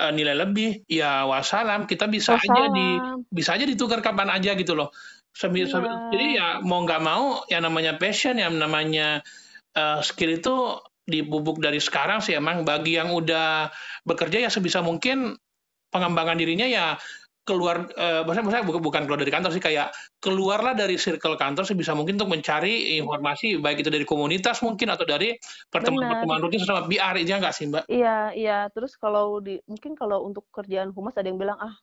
uh, 0.00 0.12
nilai 0.12 0.34
lebih 0.34 0.88
ya 0.88 1.28
wassalam 1.28 1.84
kita 1.84 2.08
bisa 2.08 2.34
wassalam. 2.40 2.48
aja 2.48 2.64
di 2.72 2.86
bisa 3.28 3.50
aja 3.54 3.64
ditukar 3.68 4.00
kapan 4.00 4.32
aja 4.32 4.56
gitu 4.56 4.72
loh 4.72 4.90
Sambil, 5.32 5.64
yeah. 5.64 5.72
sambil, 5.72 5.92
jadi 6.12 6.26
ya 6.36 6.48
mau 6.60 6.84
nggak 6.84 7.00
mau 7.00 7.40
yang 7.48 7.64
namanya 7.64 7.96
passion 7.96 8.36
yang 8.36 8.52
namanya 8.60 9.24
uh, 9.72 10.04
skill 10.04 10.28
itu 10.28 10.76
dibubuk 11.08 11.56
dari 11.56 11.80
sekarang 11.80 12.20
sih 12.20 12.36
emang 12.36 12.68
bagi 12.68 13.00
yang 13.00 13.10
udah 13.16 13.72
bekerja 14.04 14.44
ya 14.44 14.52
sebisa 14.52 14.84
mungkin 14.84 15.34
pengembangan 15.88 16.36
dirinya 16.36 16.68
ya 16.68 17.00
keluar 17.42 17.90
uh, 17.98 18.22
maksudnya, 18.22 18.44
maksudnya 18.46 18.66
bukan, 18.70 18.82
bukan 18.82 19.02
keluar 19.06 19.18
dari 19.18 19.32
kantor 19.34 19.50
sih 19.50 19.62
kayak 19.62 19.90
keluarlah 20.22 20.78
dari 20.78 20.94
circle 20.94 21.34
kantor 21.34 21.66
sebisa 21.66 21.90
mungkin 21.90 22.14
untuk 22.14 22.30
mencari 22.30 23.02
informasi 23.02 23.58
baik 23.58 23.82
itu 23.82 23.90
dari 23.90 24.06
komunitas 24.06 24.62
mungkin 24.62 24.94
atau 24.94 25.02
dari 25.02 25.34
pertemuan-pertemuan 25.66 26.38
rutin 26.38 26.62
sama 26.62 26.86
BR 26.86 27.18
itu 27.18 27.34
nggak 27.34 27.54
sih 27.54 27.66
mbak? 27.66 27.84
Iya 27.90 28.30
iya 28.38 28.58
terus 28.70 28.94
kalau 28.94 29.42
di 29.42 29.58
mungkin 29.66 29.98
kalau 29.98 30.22
untuk 30.22 30.46
kerjaan 30.54 30.94
humas 30.94 31.18
ada 31.18 31.26
yang 31.26 31.38
bilang 31.42 31.58
ah 31.58 31.74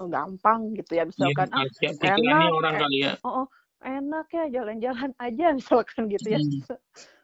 gampang 0.00 0.72
gitu 0.74 0.96
ya 0.96 1.04
misalkan 1.04 1.46
ya, 1.52 1.92
ah 1.92 2.16
enak 2.16 2.50
orang 2.50 2.74
kali 2.80 2.98
ya. 3.04 3.12
Oh, 3.22 3.44
oh 3.44 3.46
enak 3.84 4.26
ya 4.32 4.44
jalan-jalan 4.48 5.10
aja 5.22 5.46
misalkan 5.58 6.10
gitu 6.10 6.34
ya. 6.34 6.40
Hmm. 6.40 6.76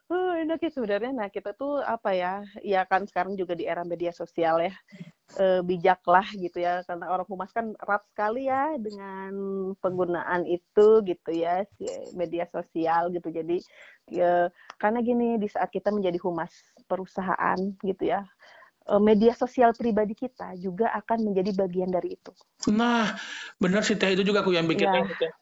Oh, 0.07 0.31
enak 0.39 0.63
ya 0.63 0.71
sebenarnya. 0.71 1.11
Nah, 1.11 1.29
kita 1.31 1.51
tuh 1.59 1.83
apa 1.83 2.15
ya? 2.15 2.47
Ya 2.63 2.87
kan 2.87 3.07
sekarang 3.11 3.35
juga 3.35 3.59
di 3.59 3.67
era 3.67 3.83
media 3.83 4.15
sosial 4.15 4.63
ya. 4.63 4.75
E, 5.37 5.61
bijaklah 5.67 6.23
gitu 6.39 6.63
ya 6.63 6.87
karena 6.87 7.11
orang 7.11 7.27
humas 7.27 7.51
kan 7.51 7.75
erat 7.83 8.07
sekali 8.15 8.47
ya 8.47 8.79
dengan 8.79 9.35
penggunaan 9.83 10.47
itu 10.47 11.03
gitu 11.03 11.31
ya 11.35 11.67
media 12.15 12.47
sosial 12.47 13.11
gitu. 13.11 13.35
Jadi 13.35 13.59
ya, 14.07 14.47
karena 14.79 15.03
gini 15.03 15.37
di 15.43 15.51
saat 15.51 15.75
kita 15.75 15.91
menjadi 15.91 16.23
humas 16.23 16.55
perusahaan 16.87 17.59
gitu 17.83 18.07
ya 18.07 18.23
Eh, 18.87 19.03
media 19.03 19.35
sosial 19.35 19.75
pribadi 19.75 20.15
kita 20.15 20.55
juga 20.55 20.95
akan 20.95 21.27
menjadi 21.27 21.51
bagian 21.59 21.91
dari 21.91 22.15
itu. 22.15 22.31
Nah, 22.71 23.19
benar 23.59 23.83
sih 23.83 23.99
teh 23.99 24.15
itu 24.15 24.23
juga 24.23 24.47
aku 24.47 24.55
yang 24.55 24.71
bikin 24.71 24.87
ya. 24.87 25.03
teh. 25.19 25.33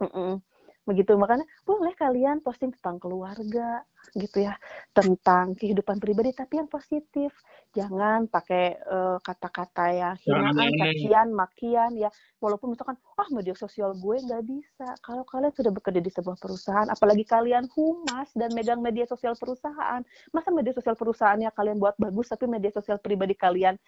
Mm 0.00 0.08
-mm 0.08 0.51
begitu 0.82 1.14
makanya 1.14 1.46
boleh 1.62 1.94
kalian 1.94 2.42
posting 2.42 2.74
tentang 2.74 2.98
keluarga 2.98 3.86
gitu 4.18 4.44
ya. 4.44 4.58
Tentang 4.90 5.54
kehidupan 5.54 6.02
pribadi 6.02 6.34
tapi 6.34 6.58
yang 6.58 6.68
positif. 6.68 7.30
Jangan 7.72 8.28
pakai 8.28 8.76
uh, 8.84 9.16
kata-kata 9.24 9.84
ya 9.96 10.10
hinaan 10.20 10.52
cacian 10.76 11.32
makian 11.32 11.96
ya. 11.96 12.12
Walaupun 12.42 12.76
misalkan 12.76 13.00
ah 13.16 13.28
media 13.32 13.56
sosial 13.56 13.96
gue 13.96 14.16
nggak 14.20 14.44
bisa. 14.44 14.88
Kalau 15.00 15.24
kalian 15.24 15.54
sudah 15.54 15.72
bekerja 15.72 16.00
di 16.02 16.12
sebuah 16.12 16.36
perusahaan 16.36 16.88
apalagi 16.90 17.24
kalian 17.24 17.64
humas 17.72 18.28
dan 18.36 18.52
megang 18.52 18.84
media 18.84 19.08
sosial 19.08 19.32
perusahaan 19.38 20.04
masa 20.30 20.48
media 20.52 20.72
sosial 20.76 20.94
perusahaannya 20.98 21.50
kalian 21.56 21.78
buat 21.80 21.96
bagus 21.96 22.28
tapi 22.28 22.44
media 22.46 22.70
sosial 22.70 23.00
pribadi 23.00 23.32
kalian 23.32 23.80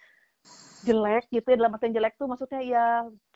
jelek 0.85 1.25
gitu 1.33 1.47
ya 1.49 1.55
dalam 1.57 1.73
artian 1.75 1.93
jelek 1.97 2.13
tuh 2.15 2.29
maksudnya 2.29 2.61
ya 2.61 2.85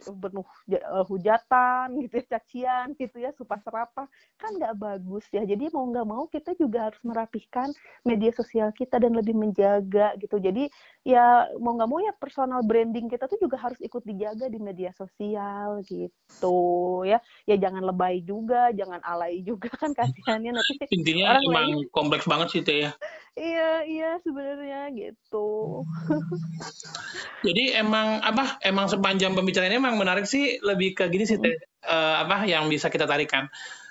penuh 0.06 0.46
uh, 0.86 1.06
hujatan 1.10 1.88
gitu 2.06 2.14
ya 2.22 2.26
cacian 2.38 2.88
gitu 2.96 3.18
ya 3.18 3.34
supa 3.34 3.58
serapa 3.66 4.06
kan 4.38 4.52
nggak 4.56 4.78
bagus 4.78 5.26
ya 5.34 5.44
jadi 5.44 5.68
mau 5.74 5.90
nggak 5.90 6.08
mau 6.08 6.24
kita 6.30 6.54
juga 6.56 6.88
harus 6.88 7.02
merapihkan 7.02 7.74
media 8.06 8.32
sosial 8.32 8.70
kita 8.72 9.02
dan 9.02 9.16
lebih 9.18 9.36
menjaga 9.36 10.16
gitu. 10.22 10.38
Jadi 10.38 10.70
ya 11.08 11.50
mau 11.58 11.76
nggak 11.76 11.90
mau 11.90 12.00
ya 12.04 12.14
personal 12.16 12.62
branding 12.62 13.10
kita 13.10 13.26
tuh 13.26 13.40
juga 13.42 13.58
harus 13.58 13.80
ikut 13.82 14.04
dijaga 14.06 14.48
di 14.48 14.60
media 14.62 14.92
sosial 14.96 15.82
gitu 15.88 16.58
ya. 17.08 17.20
Ya 17.50 17.56
jangan 17.58 17.84
lebay 17.84 18.22
juga 18.24 18.70
jangan 18.76 19.02
alay 19.04 19.42
juga 19.42 19.72
kan 19.82 19.92
kasihannya 19.96 20.56
nanti 20.56 20.86
intinya 20.94 21.40
orang 21.40 21.44
emang 21.50 21.68
lain. 21.82 21.90
kompleks 21.92 22.26
banget 22.30 22.48
sih 22.54 22.62
teh 22.62 22.78
ya. 22.88 22.92
Iya 23.40 23.72
iya 23.88 24.10
sebenarnya 24.20 24.92
gitu 24.92 25.88
jadi 27.46 27.80
emang 27.80 28.20
apa 28.20 28.60
emang 28.64 28.92
sepanjang 28.92 29.34
pembicaraan 29.36 29.72
ini 29.72 29.80
emang 29.80 29.96
menarik 29.96 30.28
sih 30.28 30.60
lebih 30.60 30.96
ke 30.96 31.08
gini 31.08 31.24
sih 31.24 31.40
teh 31.40 31.56
uh, 31.88 32.24
apa 32.24 32.44
yang 32.46 32.68
bisa 32.68 32.92
kita 32.92 33.08
tarikan. 33.08 33.48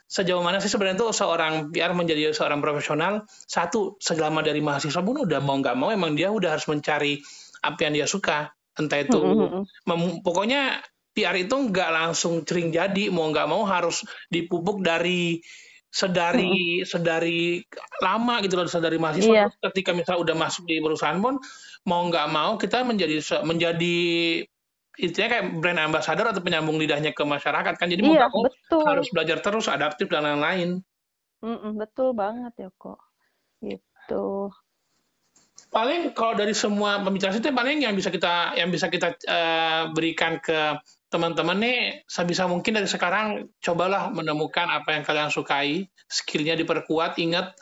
Sejauh 0.09 0.40
mana 0.40 0.57
sih 0.57 0.72
sebenarnya 0.72 1.05
tuh 1.05 1.12
seorang 1.12 1.68
PR 1.68 1.92
menjadi 1.92 2.32
seorang 2.32 2.64
profesional? 2.64 3.28
Satu 3.28 4.01
selama 4.01 4.40
dari 4.40 4.64
mahasiswa 4.64 5.05
pun 5.05 5.28
udah 5.28 5.40
mau 5.44 5.61
nggak 5.61 5.76
mau 5.76 5.92
emang 5.92 6.16
dia 6.16 6.32
udah 6.32 6.57
harus 6.57 6.64
mencari 6.68 7.20
apa 7.61 7.78
yang 7.84 7.92
dia 7.96 8.07
suka. 8.09 8.53
Entah 8.78 9.05
itu 9.05 9.20
mm 9.20 9.66
-hmm. 9.84 10.24
pokoknya 10.24 10.80
PR 11.12 11.34
itu 11.34 11.51
nggak 11.51 11.90
langsung 11.90 12.46
cering 12.46 12.70
jadi 12.70 13.11
mau 13.11 13.26
nggak 13.28 13.49
mau 13.51 13.66
harus 13.66 14.07
dipupuk 14.30 14.86
dari 14.86 15.42
sedari 15.89 16.84
hmm. 16.84 16.86
sedari 16.86 17.64
lama 18.05 18.45
gitu 18.45 18.61
loh 18.61 18.68
sedari 18.68 19.01
mahasiswa 19.01 19.32
iya. 19.32 19.47
ketika 19.72 19.97
misalnya 19.97 20.20
udah 20.20 20.36
masuk 20.36 20.68
di 20.68 20.84
perusahaan 20.84 21.16
pun 21.16 21.41
mau 21.89 22.05
nggak 22.12 22.28
mau 22.28 22.61
kita 22.61 22.84
menjadi 22.84 23.24
menjadi 23.41 23.97
intinya 24.99 25.28
kayak 25.30 25.47
brand 25.62 25.80
ambassador 25.80 26.28
atau 26.28 26.43
penyambung 26.45 26.76
lidahnya 26.76 27.16
ke 27.16 27.24
masyarakat 27.24 27.74
kan 27.80 27.89
jadi 27.89 28.05
iya, 28.05 28.28
mau 28.28 28.45
betul. 28.45 28.84
harus 28.84 29.09
belajar 29.14 29.39
terus 29.41 29.70
adaptif 29.70 30.11
dan 30.12 30.28
lain-lain 30.28 30.84
Mm-mm, 31.39 31.78
betul 31.78 32.12
banget 32.12 32.53
ya 32.59 32.68
kok 32.76 33.01
gitu 33.64 34.53
paling 35.72 36.12
kalau 36.12 36.34
dari 36.36 36.53
semua 36.53 37.01
pembicaraan 37.01 37.39
itu 37.39 37.49
paling 37.53 37.78
yang 37.80 37.95
bisa 37.97 38.12
kita 38.12 38.57
yang 38.59 38.68
bisa 38.68 38.93
kita 38.93 39.14
uh, 39.28 39.93
berikan 39.93 40.41
ke 40.41 40.76
teman-teman 41.09 41.56
nih 41.56 41.78
sebisa 42.04 42.44
mungkin 42.44 42.76
dari 42.76 42.88
sekarang 42.88 43.48
cobalah 43.64 44.12
menemukan 44.12 44.68
apa 44.68 44.92
yang 44.96 45.04
kalian 45.04 45.32
sukai, 45.32 45.88
skillnya 46.04 46.56
diperkuat. 46.56 47.16
Ingat 47.16 47.56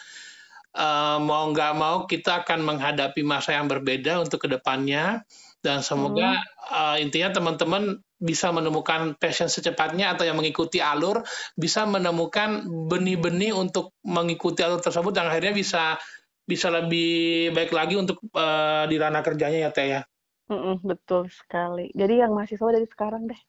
uh, 0.76 1.18
mau 1.22 1.48
nggak 1.50 1.72
mau 1.74 2.04
kita 2.04 2.44
akan 2.44 2.62
menghadapi 2.62 3.24
masa 3.24 3.56
yang 3.56 3.66
berbeda 3.66 4.20
untuk 4.20 4.44
ke 4.44 4.48
depannya 4.50 5.24
dan 5.64 5.82
semoga 5.82 6.36
hmm. 6.36 6.46
uh, 6.70 6.96
intinya 7.00 7.34
teman-teman 7.34 7.98
bisa 8.16 8.48
menemukan 8.48 9.12
passion 9.18 9.50
secepatnya 9.50 10.16
atau 10.16 10.24
yang 10.24 10.40
mengikuti 10.40 10.80
alur 10.80 11.20
bisa 11.52 11.84
menemukan 11.84 12.64
benih-benih 12.88 13.52
untuk 13.52 13.92
mengikuti 14.00 14.64
alur 14.64 14.80
tersebut 14.80 15.12
dan 15.12 15.28
akhirnya 15.28 15.52
bisa 15.52 16.00
bisa 16.46 16.70
lebih 16.70 17.50
baik 17.52 17.74
lagi 17.74 17.98
untuk 17.98 18.22
uh, 18.32 18.86
di 18.86 18.96
ranah 18.96 19.20
kerjanya 19.20 19.66
ya 19.66 19.70
Teh 19.74 19.86
ya. 19.90 20.00
Mm-mm, 20.46 20.78
betul 20.86 21.26
sekali. 21.26 21.90
Jadi 21.90 22.22
yang 22.22 22.30
mahasiswa 22.30 22.70
dari 22.70 22.86
sekarang 22.86 23.26
deh. 23.26 23.40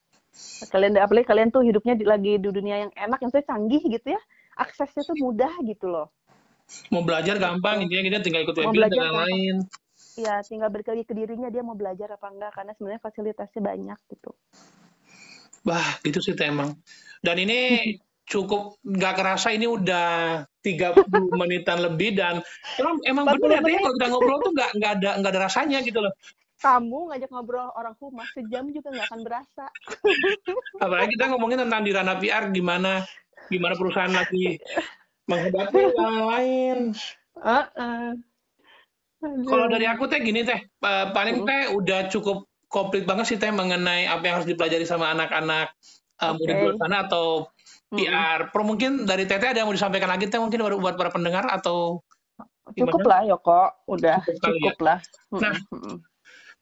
Kalian 0.73 0.97
apalagi 0.97 1.29
kalian 1.29 1.49
tuh 1.53 1.61
hidupnya 1.61 1.93
di, 1.93 2.05
lagi 2.05 2.41
di 2.41 2.49
dunia 2.49 2.89
yang 2.89 2.91
enak, 2.97 3.21
yang 3.21 3.31
saya 3.33 3.45
canggih 3.45 3.81
gitu 3.85 4.17
ya. 4.17 4.21
Aksesnya 4.57 5.05
tuh 5.05 5.17
mudah 5.21 5.53
gitu 5.61 5.85
loh. 5.85 6.09
Mau 6.89 7.05
belajar 7.05 7.37
gampang, 7.37 7.85
intinya 7.85 8.03
kita 8.09 8.19
tinggal 8.25 8.41
ikut 8.43 8.57
webinar 8.57 8.89
dan 8.89 8.99
lain-lain. 9.13 9.55
Iya, 10.17 10.41
tinggal 10.49 10.73
lagi 10.73 11.05
ke 11.05 11.13
dirinya 11.13 11.49
dia 11.53 11.61
mau 11.61 11.77
belajar 11.77 12.17
apa 12.17 12.27
enggak 12.33 12.51
karena 12.57 12.71
sebenarnya 12.73 13.01
fasilitasnya 13.05 13.61
banyak 13.61 13.99
gitu. 14.09 14.31
Bah, 15.61 16.01
gitu 16.01 16.17
sih 16.17 16.33
emang. 16.41 16.73
Dan 17.21 17.37
ini 17.37 17.59
cukup 18.27 18.81
nggak 18.83 19.13
kerasa 19.15 19.53
ini 19.55 19.69
udah 19.69 20.43
30 20.59 21.05
menitan 21.39 21.79
lebih 21.79 22.17
dan 22.17 22.43
emang, 22.75 22.95
emang 23.07 23.25
benar 23.39 23.63
ya 23.63 23.79
kalau 23.79 23.95
kita 23.95 24.07
ngobrol 24.11 24.39
tuh 24.43 24.51
nggak 24.51 24.71
nggak 24.75 24.91
ada 24.99 25.11
nggak 25.23 25.31
ada 25.31 25.41
rasanya 25.47 25.79
gitu 25.79 26.03
loh 26.03 26.11
kamu 26.57 27.13
ngajak 27.13 27.29
ngobrol 27.29 27.69
orang 27.77 27.93
humas 28.01 28.27
sejam 28.33 28.69
juga 28.73 28.89
nggak 28.89 29.07
akan 29.13 29.21
berasa. 29.21 29.65
Apalagi 30.83 31.13
kita 31.17 31.25
ngomongin 31.29 31.61
tentang 31.67 31.81
di 31.85 31.91
ranah 31.93 32.17
PR 32.17 32.49
gimana 32.49 33.05
gimana 33.47 33.73
perusahaan 33.77 34.11
lagi 34.11 34.57
menghadapi 35.29 35.77
yang 35.77 36.27
lain. 36.27 36.77
Uh 37.37 37.63
-uh. 37.77 38.07
Kalau 39.21 39.65
dari 39.69 39.85
aku 39.89 40.05
teh 40.09 40.21
gini 40.21 40.45
teh, 40.45 40.61
paling 40.81 41.45
teh 41.45 41.73
udah 41.73 42.09
cukup 42.09 42.45
komplit 42.69 43.05
banget 43.07 43.25
sih 43.33 43.37
teh 43.37 43.49
mengenai 43.49 44.05
apa 44.05 44.23
yang 44.25 44.35
harus 44.41 44.49
dipelajari 44.49 44.85
sama 44.85 45.09
anak-anak 45.15 45.73
uh, 46.21 46.33
muda 46.37 46.53
di 46.53 46.61
luar 46.61 46.77
sana 46.77 46.97
atau 47.09 47.49
PR. 47.93 48.53
Pro 48.53 48.61
mungkin 48.67 49.07
dari 49.09 49.25
Teteh 49.25 49.53
ada 49.53 49.63
yang 49.63 49.69
mau 49.69 49.77
disampaikan 49.77 50.11
lagi 50.11 50.29
teh 50.29 50.37
mungkin 50.37 50.61
buat 50.81 50.99
para 50.99 51.09
pendengar 51.09 51.49
atau 51.49 52.01
Cukup 52.75 52.99
lah 53.07 53.23
Yoko, 53.23 53.71
udah 53.87 54.19
cukup, 54.27 54.43
ya. 54.43 54.51
cukup 54.59 54.77
lah. 54.83 54.99
Nah, 55.39 55.55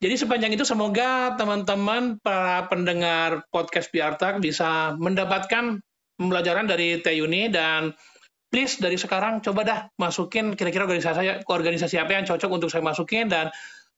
jadi 0.04 0.16
sepanjang 0.20 0.52
itu 0.56 0.68
semoga 0.68 1.40
teman-teman 1.40 2.20
para 2.20 2.68
pendengar 2.68 3.48
podcast 3.48 3.88
Biartak 3.96 4.44
bisa 4.44 4.94
mendapatkan 5.00 5.80
pembelajaran 6.20 6.68
dari 6.68 7.00
Teh 7.00 7.16
Yuni 7.16 7.48
dan 7.48 7.96
please 8.52 8.80
dari 8.80 9.00
sekarang 9.00 9.40
coba 9.40 9.62
dah 9.64 9.80
masukin 10.00 10.56
kira-kira 10.56 10.88
organisasi 10.88 11.48
organisasi 11.48 11.96
apa 12.00 12.12
yang 12.16 12.26
cocok 12.28 12.52
untuk 12.52 12.70
saya 12.72 12.84
masukin 12.84 13.28
dan 13.28 13.52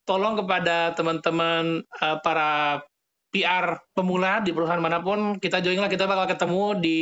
tolong 0.06 0.38
kepada 0.40 0.94
teman-teman 0.94 1.84
uh, 2.02 2.18
para 2.22 2.82
PR 3.30 3.84
pemula 3.92 4.40
di 4.42 4.56
perusahaan 4.56 4.82
mana 4.82 5.04
pun 5.04 5.38
kita 5.38 5.60
join 5.60 5.78
lah 5.78 5.92
kita 5.92 6.08
bakal 6.08 6.26
ketemu 6.26 6.64
di 6.80 6.98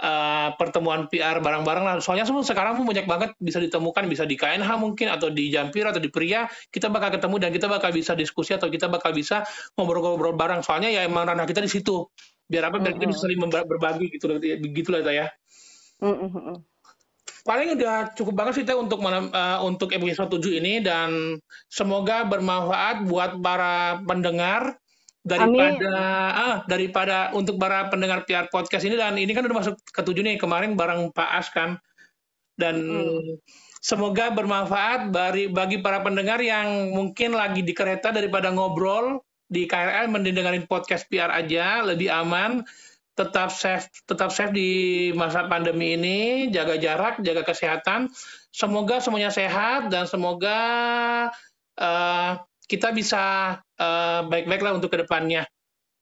uh, 0.00 0.54
pertemuan 0.58 1.06
PR 1.06 1.38
bareng-bareng 1.38 1.84
lah. 1.84 1.94
Soalnya 2.02 2.26
semua 2.26 2.42
sekarang 2.42 2.80
pun 2.80 2.88
banyak 2.88 3.06
banget 3.06 3.30
bisa 3.38 3.62
ditemukan, 3.62 4.08
bisa 4.10 4.24
di 4.26 4.34
KNH 4.34 4.70
mungkin 4.80 5.12
atau 5.12 5.30
di 5.30 5.52
Jampir 5.52 5.86
atau 5.86 6.00
di 6.02 6.10
Pria, 6.10 6.48
kita 6.72 6.90
bakal 6.90 7.14
ketemu 7.14 7.36
dan 7.38 7.50
kita 7.54 7.66
bakal 7.70 7.90
bisa 7.94 8.12
diskusi 8.18 8.56
atau 8.56 8.66
kita 8.66 8.90
bakal 8.90 9.14
bisa 9.14 9.46
ngobrol-ngobrol 9.78 10.34
bareng. 10.34 10.64
Soalnya 10.64 10.90
ya 10.90 11.06
emang 11.06 11.28
ranah 11.28 11.46
kita 11.46 11.62
di 11.62 11.70
situ. 11.70 12.08
Biar 12.48 12.68
apa? 12.68 12.82
Biar 12.82 12.98
kita 12.98 13.06
bisa 13.08 13.24
saling 13.24 13.40
berbagi 13.40 14.10
gitu 14.12 14.30
begitu 14.38 14.88
lah 14.90 15.04
ya. 15.08 15.26
Paling 17.44 17.76
udah 17.76 18.16
cukup 18.16 18.34
banget 18.40 18.52
sih 18.56 18.64
teh 18.64 18.72
untuk 18.72 19.04
uh, 19.04 19.60
untuk 19.60 19.92
episode 19.92 20.32
7 20.32 20.64
ini 20.64 20.80
dan 20.80 21.36
semoga 21.68 22.24
bermanfaat 22.24 23.04
buat 23.04 23.36
para 23.44 24.00
pendengar 24.08 24.80
daripada 25.24 25.96
ah 26.36 26.56
daripada 26.68 27.32
untuk 27.32 27.56
para 27.56 27.88
pendengar 27.88 28.28
PR 28.28 28.52
podcast 28.52 28.84
ini 28.84 29.00
dan 29.00 29.16
ini 29.16 29.32
kan 29.32 29.48
udah 29.48 29.56
masuk 29.56 29.74
ke 29.80 30.00
tujuh 30.04 30.20
nih 30.20 30.36
kemarin 30.36 30.76
bareng 30.76 31.10
Pak 31.16 31.30
As 31.32 31.48
kan? 31.48 31.80
Dan 32.54 32.86
hmm. 32.86 33.40
semoga 33.80 34.30
bermanfaat 34.30 35.10
bagi 35.10 35.50
bagi 35.50 35.80
para 35.80 36.04
pendengar 36.04 36.38
yang 36.44 36.92
mungkin 36.92 37.34
lagi 37.34 37.64
di 37.64 37.72
kereta 37.72 38.12
daripada 38.12 38.52
ngobrol 38.52 39.24
di 39.48 39.64
KRL 39.64 40.12
mendengarin 40.12 40.68
podcast 40.68 41.08
PR 41.08 41.32
aja 41.32 41.80
lebih 41.82 42.12
aman. 42.12 42.62
Tetap 43.14 43.54
safe 43.54 43.86
tetap 44.04 44.28
safe 44.28 44.52
di 44.52 44.70
masa 45.16 45.48
pandemi 45.48 45.96
ini. 45.96 46.52
Jaga 46.52 46.76
jarak 46.76 47.24
jaga 47.24 47.42
kesehatan. 47.48 48.12
Semoga 48.54 49.00
semuanya 49.00 49.32
sehat 49.34 49.88
dan 49.90 50.06
semoga 50.06 50.60
uh, 51.80 52.32
kita 52.64 52.92
bisa 52.96 53.56
uh, 53.60 54.20
baik-baik 54.26 54.62
lah 54.64 54.72
untuk 54.76 54.92
ke 54.92 55.04
depannya. 55.04 55.44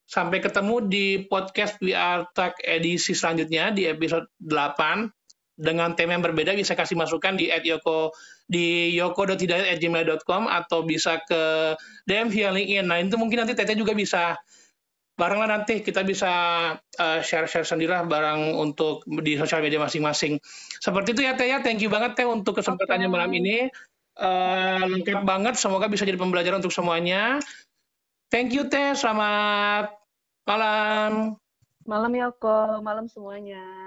Sampai 0.06 0.44
ketemu 0.44 0.84
di 0.86 1.06
podcast 1.24 1.80
We 1.80 1.96
Are 1.96 2.28
Talk 2.36 2.60
edisi 2.60 3.16
selanjutnya 3.16 3.72
di 3.72 3.88
episode 3.88 4.28
8 4.44 5.08
dengan 5.56 5.94
tema 5.94 6.16
yang 6.16 6.24
berbeda 6.24 6.52
bisa 6.56 6.74
kasih 6.74 6.98
masukan 6.98 7.38
di 7.38 7.48
@yoko 7.48 8.12
di 8.44 8.92
yoko.hidayat@gmail.com 8.98 10.50
atau 10.50 10.84
bisa 10.84 11.22
ke 11.24 11.72
DM 12.04 12.28
via 12.28 12.50
LinkedIn. 12.52 12.84
Nah 12.84 12.98
itu 13.00 13.16
mungkin 13.16 13.46
nanti 13.46 13.56
Tete 13.56 13.72
juga 13.78 13.96
bisa 13.96 14.36
bareng 15.16 15.44
lah 15.44 15.50
nanti 15.60 15.84
kita 15.84 16.02
bisa 16.02 16.32
uh, 16.76 17.18
share-share 17.20 17.68
sendirilah 17.68 18.08
barang 18.08 18.56
untuk 18.56 19.04
di 19.22 19.36
sosial 19.36 19.60
media 19.60 19.78
masing-masing. 19.80 20.40
Seperti 20.82 21.14
itu 21.14 21.22
ya 21.24 21.36
Teh 21.36 21.48
ya. 21.48 21.60
Thank 21.60 21.84
you 21.84 21.92
banget 21.92 22.16
Teh 22.16 22.26
untuk 22.26 22.58
kesempatannya 22.58 23.08
okay. 23.08 23.14
malam 23.14 23.30
ini 23.32 23.68
uh, 24.18 24.82
lengkap 24.88 25.22
banget. 25.24 25.54
Semoga 25.56 25.88
bisa 25.88 26.04
jadi 26.04 26.18
pembelajaran 26.18 26.60
untuk 26.60 26.74
semuanya. 26.74 27.40
Thank 28.32 28.56
you 28.56 28.68
Teh. 28.68 28.96
Selamat 28.96 29.92
malam. 30.48 31.36
Malam 31.84 32.12
Yoko. 32.14 32.80
Malam 32.80 33.06
semuanya. 33.10 33.81